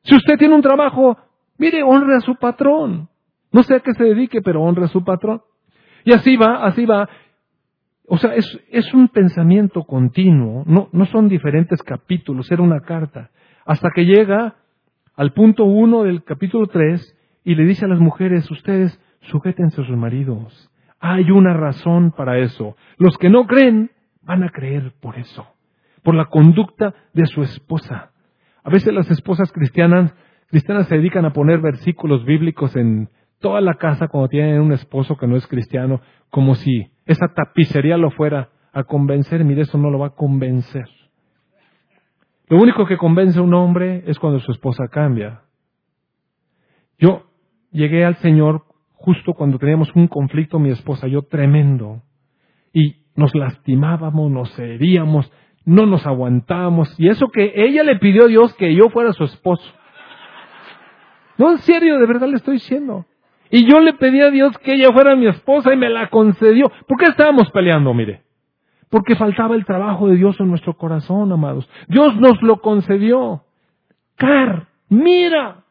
Si 0.04 0.16
usted 0.16 0.38
tiene 0.38 0.56
un 0.56 0.62
trabajo, 0.62 1.18
mire, 1.58 1.84
honre 1.84 2.16
a 2.16 2.22
su 2.22 2.36
patrón. 2.36 3.10
No 3.52 3.64
sé 3.64 3.76
a 3.76 3.80
qué 3.80 3.94
se 3.94 4.04
dedique, 4.04 4.42
pero 4.42 4.62
honre 4.62 4.86
a 4.86 4.90
su 4.90 5.04
patrón. 5.04 5.42
Y 6.04 6.14
así 6.14 6.36
va, 6.38 6.66
así 6.66 6.86
va. 6.86 7.10
O 8.08 8.18
sea, 8.18 8.36
es, 8.36 8.60
es 8.70 8.94
un 8.94 9.08
pensamiento 9.08 9.84
continuo, 9.84 10.64
no, 10.68 10.90
no 10.92 11.06
son 11.08 11.28
diferentes 11.28 11.82
capítulos, 11.82 12.52
era 12.52 12.62
una 12.62 12.82
carta. 12.82 13.32
Hasta 13.66 13.90
que 13.96 14.06
llega 14.06 14.58
al 15.16 15.34
punto 15.34 15.66
uno 15.66 16.04
del 16.04 16.24
capítulo 16.24 16.68
tres 16.68 17.18
y 17.44 17.56
le 17.56 17.66
dice 17.66 17.86
a 17.86 17.88
las 17.88 18.00
mujeres, 18.00 18.50
ustedes 18.52 19.00
sujétense 19.22 19.82
a 19.82 19.86
sus 19.86 19.98
maridos 19.98 20.70
hay 21.08 21.30
una 21.30 21.54
razón 21.54 22.12
para 22.12 22.40
eso. 22.40 22.76
Los 22.98 23.18
que 23.18 23.30
no 23.30 23.46
creen 23.46 23.92
van 24.24 24.44
a 24.44 24.50
creer 24.50 24.94
por 25.00 25.18
eso, 25.18 25.46
por 26.04 26.16
la 26.16 26.26
conducta 26.26 26.96
de 27.14 27.28
su 27.28 27.44
esposa. 27.44 28.12
A 28.64 28.70
veces 28.72 28.92
las 28.92 29.10
esposas 29.12 29.52
cristianas, 29.52 30.16
cristianas 30.48 30.88
se 30.88 30.96
dedican 30.96 31.26
a 31.26 31.34
poner 31.34 31.60
versículos 31.60 32.26
bíblicos 32.26 32.76
en 32.76 33.10
toda 33.40 33.62
la 33.62 33.76
casa 33.76 34.08
cuando 34.08 34.30
tienen 34.30 34.60
un 34.60 34.72
esposo 34.72 35.16
que 35.16 35.28
no 35.28 35.36
es 35.36 35.46
cristiano, 35.46 36.02
como 36.32 36.56
si 36.56 36.88
esa 37.06 37.28
tapicería 37.36 37.98
lo 37.98 38.10
fuera 38.10 38.50
a 38.74 38.84
convencer. 38.84 39.44
Mire, 39.44 39.62
eso 39.62 39.78
no 39.78 39.92
lo 39.92 40.00
va 40.00 40.08
a 40.08 40.16
convencer. 40.16 40.90
Lo 42.48 42.58
único 42.58 42.88
que 42.88 42.98
convence 42.98 43.38
a 43.38 43.44
un 43.44 43.54
hombre 43.54 44.04
es 44.08 44.18
cuando 44.18 44.40
su 44.40 44.52
esposa 44.52 44.88
cambia. 44.90 45.42
Yo 46.98 47.28
llegué 47.72 48.06
al 48.06 48.16
Señor 48.16 48.64
justo 49.06 49.34
cuando 49.34 49.60
teníamos 49.60 49.96
un 49.96 50.08
conflicto 50.08 50.58
mi 50.58 50.72
esposa 50.72 51.08
y 51.08 51.12
yo 51.12 51.22
tremendo. 51.22 52.02
Y 52.74 53.04
nos 53.16 53.36
lastimábamos, 53.36 54.32
nos 54.32 54.58
heríamos, 54.58 55.32
no 55.64 55.86
nos 55.86 56.08
aguantábamos. 56.08 57.00
Y 57.00 57.08
eso 57.08 57.28
que 57.28 57.54
ella 57.56 57.84
le 57.84 57.98
pidió 57.98 58.24
a 58.24 58.28
Dios 58.28 58.56
que 58.56 58.74
yo 58.74 58.90
fuera 58.90 59.14
su 59.14 59.24
esposo. 59.24 59.64
No, 61.38 61.52
en 61.52 61.60
serio, 61.60 62.00
de 62.00 62.08
verdad 62.08 62.28
le 62.28 62.38
estoy 62.38 62.56
diciendo. 62.56 63.06
Y 63.52 63.70
yo 63.70 63.80
le 63.80 63.94
pedí 63.94 64.22
a 64.22 64.32
Dios 64.32 64.58
que 64.58 64.74
ella 64.74 64.92
fuera 64.92 65.16
mi 65.16 65.28
esposa 65.28 65.72
y 65.72 65.78
me 65.78 65.90
la 65.90 66.10
concedió. 66.10 66.72
¿Por 66.88 66.98
qué 66.98 67.06
estábamos 67.06 67.52
peleando, 67.52 67.94
mire? 67.94 68.24
Porque 68.90 69.16
faltaba 69.16 69.56
el 69.56 69.66
trabajo 69.66 70.08
de 70.08 70.16
Dios 70.16 70.40
en 70.40 70.50
nuestro 70.50 70.76
corazón, 70.76 71.32
amados. 71.32 71.70
Dios 71.88 72.16
nos 72.20 72.42
lo 72.42 72.60
concedió. 72.60 73.44
Car, 74.16 74.68
mira, 74.90 75.65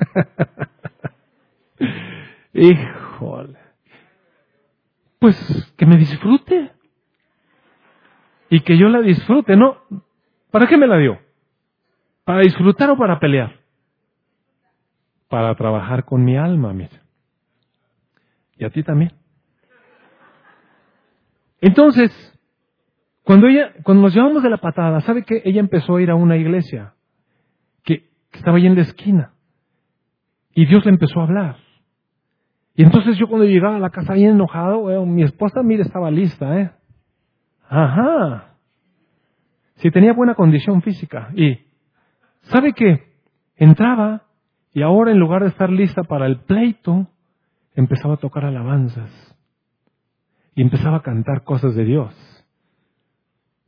Híjole. 2.52 3.58
Pues 5.18 5.72
que 5.76 5.86
me 5.86 5.96
disfrute. 5.96 6.72
Y 8.48 8.60
que 8.60 8.76
yo 8.76 8.88
la 8.88 9.00
disfrute, 9.00 9.56
¿no? 9.56 9.78
¿Para 10.50 10.66
qué 10.66 10.76
me 10.76 10.86
la 10.86 10.98
dio? 10.98 11.18
¿Para 12.24 12.40
disfrutar 12.40 12.90
o 12.90 12.96
para 12.96 13.20
pelear? 13.20 13.60
Para 15.28 15.54
trabajar 15.54 16.04
con 16.04 16.24
mi 16.24 16.36
alma, 16.36 16.72
mira. 16.72 17.02
Y 18.56 18.64
a 18.64 18.70
ti 18.70 18.82
también. 18.82 19.12
Entonces, 21.60 22.10
cuando 23.22 23.46
ella, 23.46 23.72
cuando 23.82 24.02
nos 24.02 24.14
llevamos 24.14 24.42
de 24.42 24.50
la 24.50 24.56
patada, 24.56 25.00
¿sabe 25.02 25.24
qué? 25.24 25.42
Ella 25.44 25.60
empezó 25.60 25.96
a 25.96 26.02
ir 26.02 26.10
a 26.10 26.14
una 26.14 26.36
iglesia 26.36 26.94
que, 27.84 28.08
estaba 28.32 28.56
ahí 28.56 28.66
en 28.66 28.76
la 28.76 28.82
esquina. 28.82 29.34
Y 30.54 30.66
Dios 30.66 30.84
le 30.84 30.90
empezó 30.90 31.20
a 31.20 31.24
hablar. 31.24 31.56
Y 32.74 32.82
entonces 32.82 33.18
yo 33.18 33.28
cuando 33.28 33.46
llegaba 33.46 33.76
a 33.76 33.80
la 33.80 33.90
casa 33.90 34.14
bien 34.14 34.30
enojado, 34.30 35.04
mi 35.06 35.22
esposa, 35.22 35.62
mire, 35.62 35.82
estaba 35.82 36.10
lista, 36.10 36.58
¿eh? 36.58 36.70
Ajá. 37.68 38.54
Si 39.76 39.90
tenía 39.90 40.12
buena 40.12 40.34
condición 40.34 40.82
física. 40.82 41.30
Y, 41.34 41.58
¿sabe 42.42 42.72
qué? 42.72 43.14
Entraba 43.56 44.22
y 44.72 44.82
ahora 44.82 45.10
en 45.10 45.18
lugar 45.18 45.42
de 45.42 45.48
estar 45.48 45.70
lista 45.70 46.04
para 46.04 46.26
el 46.26 46.40
pleito, 46.40 47.08
empezaba 47.74 48.14
a 48.14 48.18
tocar 48.18 48.44
alabanzas. 48.44 49.36
Y 50.54 50.62
empezaba 50.62 50.98
a 50.98 51.02
cantar 51.02 51.44
cosas 51.44 51.74
de 51.74 51.84
Dios. 51.84 52.14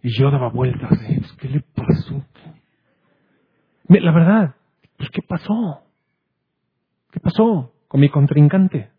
Y 0.02 0.10
yo 0.18 0.30
daba 0.30 0.48
vueltas. 0.48 0.92
¿eh? 1.02 1.16
Pues, 1.18 1.32
¿Qué 1.34 1.48
le 1.48 1.60
pasó? 1.60 2.24
La 3.88 4.12
verdad, 4.12 4.54
pues 4.96 5.10
¿qué 5.10 5.22
pasó? 5.22 5.82
¿Qué 7.12 7.20
pasó 7.20 7.74
con 7.88 8.00
mi 8.00 8.08
contrincante? 8.08 8.90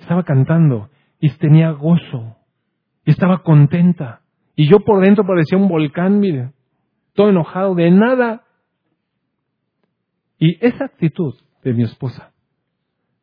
Estaba 0.00 0.22
cantando 0.22 0.90
y 1.18 1.30
tenía 1.30 1.70
gozo. 1.70 2.36
Y 3.04 3.10
estaba 3.10 3.42
contenta. 3.42 4.20
Y 4.54 4.68
yo 4.68 4.80
por 4.80 5.02
dentro 5.02 5.26
parecía 5.26 5.56
un 5.56 5.68
volcán, 5.68 6.20
mire, 6.20 6.52
todo 7.14 7.30
enojado 7.30 7.74
de 7.74 7.90
nada. 7.90 8.44
Y 10.38 10.64
esa 10.64 10.84
actitud 10.84 11.34
de 11.64 11.72
mi 11.72 11.84
esposa, 11.84 12.32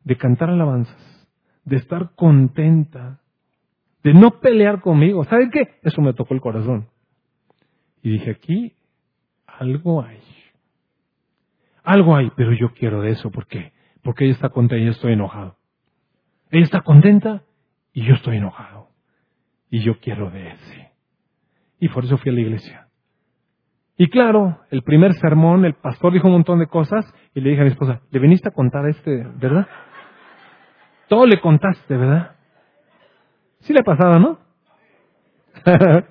de 0.02 0.16
cantar 0.16 0.50
alabanzas, 0.50 1.28
de 1.64 1.76
estar 1.76 2.14
contenta, 2.16 3.20
de 4.02 4.12
no 4.12 4.40
pelear 4.40 4.80
conmigo, 4.80 5.24
¿saben 5.24 5.50
qué? 5.50 5.78
Eso 5.82 6.02
me 6.02 6.14
tocó 6.14 6.34
el 6.34 6.40
corazón. 6.40 6.88
Y 8.02 8.10
dije, 8.10 8.32
aquí 8.32 8.74
algo 9.46 10.02
hay. 10.02 10.20
Algo 11.86 12.16
hay, 12.16 12.32
pero 12.36 12.52
yo 12.52 12.74
quiero 12.74 13.00
de 13.00 13.12
eso. 13.12 13.30
¿Por 13.30 13.46
qué? 13.46 13.72
Porque 14.02 14.24
ella 14.24 14.34
está 14.34 14.48
contenta 14.48 14.76
y 14.76 14.86
yo 14.86 14.90
estoy 14.90 15.12
enojado. 15.12 15.56
Ella 16.50 16.64
está 16.64 16.80
contenta 16.80 17.44
y 17.92 18.02
yo 18.02 18.14
estoy 18.14 18.38
enojado. 18.38 18.88
Y 19.70 19.84
yo 19.84 20.00
quiero 20.00 20.28
de 20.30 20.48
ese. 20.48 20.90
Y 21.78 21.88
por 21.88 22.04
eso 22.04 22.18
fui 22.18 22.32
a 22.32 22.34
la 22.34 22.40
iglesia. 22.40 22.88
Y 23.96 24.10
claro, 24.10 24.62
el 24.70 24.82
primer 24.82 25.14
sermón, 25.14 25.64
el 25.64 25.74
pastor 25.74 26.12
dijo 26.12 26.26
un 26.26 26.34
montón 26.34 26.58
de 26.58 26.66
cosas 26.66 27.06
y 27.34 27.40
le 27.40 27.50
dije 27.50 27.62
a 27.62 27.64
mi 27.64 27.70
esposa, 27.70 28.00
¿le 28.10 28.18
viniste 28.18 28.48
a 28.48 28.52
contar 28.52 28.84
a 28.84 28.90
este, 28.90 29.24
verdad? 29.36 29.68
Todo 31.08 31.24
le 31.24 31.40
contaste, 31.40 31.96
¿verdad? 31.96 32.34
Sí 33.60 33.72
le 33.72 33.80
ha 33.80 33.84
pasado, 33.84 34.18
¿no? 34.18 34.40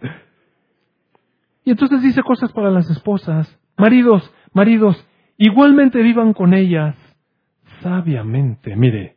y 1.66 1.72
entonces 1.72 2.02
dice 2.02 2.24
cosas 2.24 2.54
para 2.54 2.72
las 2.72 2.90
esposas. 2.90 3.60
Maridos, 3.78 4.34
maridos, 4.54 5.06
igualmente 5.38 6.02
vivan 6.02 6.34
con 6.34 6.54
ellas 6.54 6.96
sabiamente. 7.82 8.76
Mire, 8.76 9.16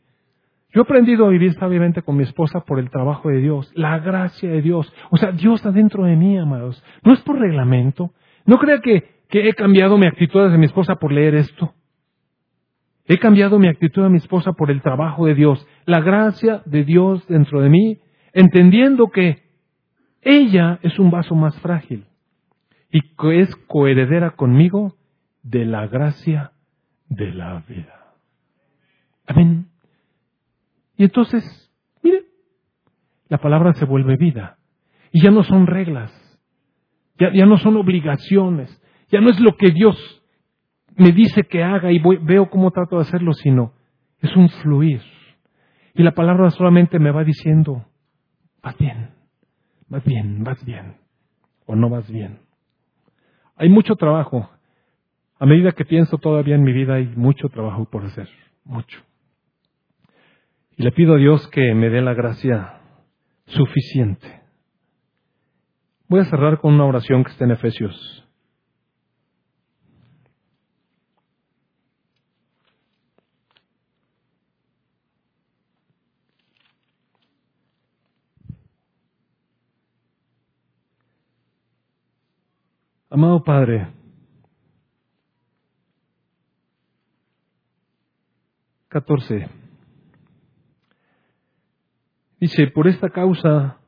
yo 0.71 0.83
he 0.83 0.85
aprendido 0.85 1.27
a 1.27 1.31
vivir 1.31 1.55
sabiamente 1.55 2.03
con 2.03 2.17
mi 2.17 2.25
esposa 2.25 2.61
por 2.61 2.79
el 2.79 2.91
trabajo 2.91 3.31
de 3.31 3.39
Dios, 3.39 3.71
la 3.75 3.99
gracia 3.99 4.51
de 4.51 4.61
Dios. 4.61 4.93
O 5.11 5.17
sea, 5.17 5.33
Dios 5.33 5.57
está 5.57 5.73
dentro 5.73 6.05
de 6.05 6.17
mí, 6.17 6.37
amados. 6.37 6.83
No 7.03 7.15
es 7.15 7.21
por 7.23 7.39
reglamento. 7.39 8.13
No 8.45 8.59
crea 8.59 8.81
que, 8.81 9.23
que 9.29 9.49
he 9.49 9.55
cambiado 9.55 9.97
mi 9.97 10.07
actitud 10.07 10.45
hacia 10.45 10.59
mi 10.59 10.67
esposa 10.67 10.97
por 10.97 11.13
leer 11.13 11.35
esto. 11.35 11.75
He 13.07 13.19
cambiado 13.19 13.59
mi 13.59 13.69
actitud 13.69 14.05
a 14.05 14.11
mi 14.11 14.19
esposa 14.19 14.53
por 14.53 14.71
el 14.71 14.83
trabajo 14.83 15.25
de 15.25 15.35
Dios, 15.35 15.67
la 15.87 16.01
gracia 16.01 16.61
de 16.67 16.85
Dios 16.85 17.27
dentro 17.27 17.63
de 17.63 17.71
mí, 17.71 17.99
entendiendo 18.35 19.09
que 19.09 19.45
ella 20.21 20.79
es 20.83 20.99
un 20.99 21.11
vaso 21.11 21.35
más 21.35 21.59
frágil 21.61 22.05
y 22.91 23.01
que 23.17 23.41
es 23.41 23.57
coheredera 23.67 24.33
conmigo 24.33 24.98
de 25.49 25.65
la 25.65 25.87
gracia 25.87 26.53
de 27.09 27.33
la 27.33 27.65
vida. 27.67 28.15
Amén. 29.27 29.69
Y 30.97 31.05
entonces, 31.05 31.43
mire, 32.03 32.25
la 33.29 33.39
palabra 33.39 33.73
se 33.75 33.85
vuelve 33.85 34.17
vida. 34.17 34.59
Y 35.11 35.23
ya 35.23 35.31
no 35.31 35.43
son 35.43 35.67
reglas, 35.67 36.13
ya, 37.19 37.33
ya 37.33 37.47
no 37.47 37.57
son 37.57 37.77
obligaciones, 37.77 38.83
ya 39.11 39.21
no 39.21 39.31
es 39.31 39.41
lo 39.41 39.57
que 39.57 39.71
Dios 39.71 39.97
me 40.97 41.13
dice 41.13 41.45
que 41.45 41.63
haga 41.63 41.91
y 41.93 41.99
veo 41.99 42.51
cómo 42.51 42.71
trato 42.73 42.97
de 42.97 43.03
hacerlo, 43.03 43.33
sino 43.33 43.73
es 44.21 44.35
un 44.37 44.51
fluir. 44.51 45.01
Y 45.95 46.03
la 46.03 46.13
palabra 46.13 46.51
solamente 46.51 46.99
me 46.99 47.11
va 47.11 47.25
diciendo, 47.25 47.87
vas 48.63 48.77
bien, 48.77 49.11
vas 49.89 50.05
bien, 50.05 50.45
vas 50.45 50.63
bien, 50.65 50.97
o 51.67 51.75
no 51.75 51.89
vas 51.89 52.11
bien. 52.11 52.41
Hay 53.57 53.69
mucho 53.71 53.97
trabajo. 53.97 54.51
A 55.39 55.47
medida 55.47 55.73
que 55.73 55.85
pienso 55.85 56.19
todavía 56.19 56.57
en 56.57 56.65
mi 56.65 56.73
vida 56.73 56.95
hay 56.95 57.07
mucho 57.07 57.49
trabajo 57.49 57.85
por 57.85 58.05
hacer, 58.05 58.29
mucho. 58.65 59.01
Y 60.77 60.83
le 60.83 60.93
pido 60.93 61.15
a 61.15 61.19
Dios 61.19 61.47
que 61.49 61.75
me 61.75 61.91
dé 61.91 62.01
la 62.01 62.15
gracia 62.15 62.81
suficiente. 63.47 64.43
Voy 66.09 66.21
a 66.21 66.25
cerrar 66.25 66.61
con 66.61 66.75
una 66.75 66.87
oración 66.87 67.23
que 67.25 67.31
está 67.31 67.45
en 67.45 67.53
Efesios 67.53 68.25
Amado 83.11 83.43
Padre, 83.43 83.89
catorce. 88.89 89.49
Dice, 92.41 92.69
por 92.69 92.89
esta 92.89 93.11
causa 93.11 93.79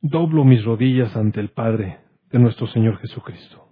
doblo 0.00 0.44
mis 0.44 0.64
rodillas 0.64 1.14
ante 1.16 1.40
el 1.40 1.50
Padre 1.50 2.00
de 2.30 2.38
nuestro 2.38 2.66
Señor 2.66 2.98
Jesucristo. 2.98 3.68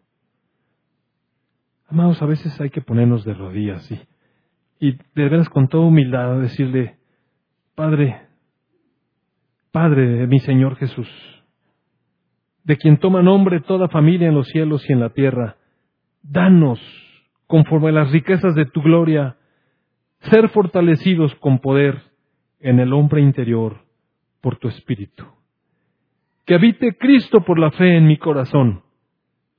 Amados, 1.88 2.20
a 2.20 2.26
veces 2.26 2.60
hay 2.60 2.70
que 2.70 2.82
ponernos 2.82 3.24
de 3.24 3.32
rodillas 3.32 3.90
y, 3.90 4.00
y 4.78 4.92
de 4.92 5.28
veras 5.28 5.48
con 5.48 5.68
toda 5.68 5.86
humildad 5.86 6.38
decirle, 6.40 6.98
Padre, 7.74 8.26
Padre 9.72 10.06
de 10.06 10.26
mi 10.26 10.38
Señor 10.40 10.76
Jesús, 10.76 11.08
de 12.64 12.76
quien 12.76 12.98
toma 12.98 13.22
nombre 13.22 13.60
toda 13.60 13.88
familia 13.88 14.28
en 14.28 14.34
los 14.34 14.48
cielos 14.48 14.84
y 14.88 14.92
en 14.92 15.00
la 15.00 15.10
tierra. 15.10 15.56
Danos, 16.22 16.80
conforme 17.46 17.88
a 17.88 17.92
las 17.92 18.12
riquezas 18.12 18.54
de 18.54 18.66
tu 18.66 18.82
gloria, 18.82 19.38
ser 20.20 20.49
fortalecidos 20.51 21.35
con 21.36 21.59
poder 21.59 22.03
en 22.61 22.81
el 22.81 22.93
hombre 22.93 23.20
interior 23.20 23.82
por 24.40 24.57
tu 24.57 24.69
espíritu. 24.69 25.24
Que 26.45 26.55
habite 26.55 26.97
Cristo 26.97 27.40
por 27.45 27.59
la 27.59 27.70
fe 27.70 27.97
en 27.97 28.07
mi 28.07 28.16
corazón, 28.16 28.82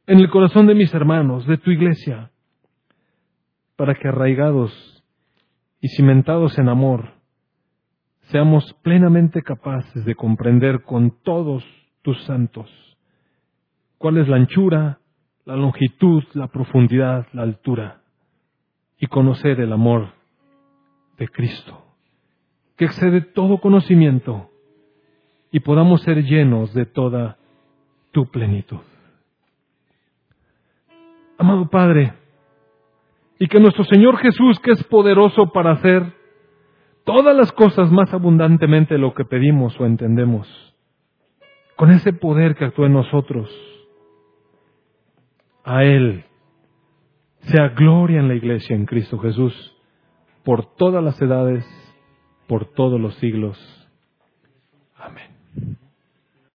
en 0.07 0.19
el 0.19 0.29
corazón 0.29 0.67
de 0.67 0.75
mis 0.75 0.93
hermanos, 0.93 1.45
de 1.45 1.57
tu 1.57 1.71
iglesia, 1.71 2.31
para 3.75 3.95
que 3.95 4.07
arraigados 4.07 5.03
y 5.79 5.87
cimentados 5.89 6.57
en 6.57 6.67
amor, 6.67 7.13
seamos 8.31 8.73
plenamente 8.83 9.41
capaces 9.41 10.03
de 10.03 10.15
comprender 10.15 10.83
con 10.83 11.21
todos 11.23 11.63
tus 12.01 12.21
santos 12.25 12.69
cuál 13.97 14.17
es 14.17 14.27
la 14.27 14.37
anchura, 14.37 14.99
la 15.45 15.55
longitud, 15.55 16.23
la 16.33 16.47
profundidad, 16.47 17.27
la 17.33 17.43
altura, 17.43 18.01
y 18.97 19.07
conocer 19.07 19.59
el 19.59 19.71
amor 19.71 20.18
de 21.19 21.27
Cristo, 21.27 21.85
que 22.77 22.85
excede 22.85 23.21
todo 23.21 23.59
conocimiento, 23.59 24.49
y 25.51 25.59
podamos 25.59 26.01
ser 26.01 26.23
llenos 26.23 26.73
de 26.73 26.85
toda 26.85 27.37
tu 28.11 28.27
plenitud. 28.27 28.79
Amado 31.37 31.69
Padre, 31.69 32.13
y 33.37 33.47
que 33.47 33.59
nuestro 33.59 33.83
Señor 33.85 34.17
Jesús, 34.17 34.59
que 34.59 34.71
es 34.71 34.83
poderoso 34.85 35.51
para 35.51 35.71
hacer 35.71 36.13
todas 37.03 37.35
las 37.35 37.51
cosas 37.51 37.91
más 37.91 38.13
abundantemente 38.13 38.95
de 38.95 38.99
lo 38.99 39.13
que 39.13 39.25
pedimos 39.25 39.79
o 39.79 39.85
entendemos, 39.85 40.47
con 41.75 41.91
ese 41.91 42.13
poder 42.13 42.55
que 42.55 42.65
actúa 42.65 42.87
en 42.87 42.93
nosotros, 42.93 43.49
a 45.63 45.83
Él 45.83 46.25
sea 47.39 47.69
gloria 47.69 48.19
en 48.19 48.27
la 48.27 48.35
iglesia 48.35 48.75
en 48.75 48.85
Cristo 48.85 49.17
Jesús, 49.19 49.75
por 50.49 50.65
todas 50.65 51.03
las 51.03 51.21
edades, 51.21 51.63
por 52.47 52.65
todos 52.73 52.99
los 52.99 53.13
siglos. 53.17 53.55
Amén. 54.95 55.77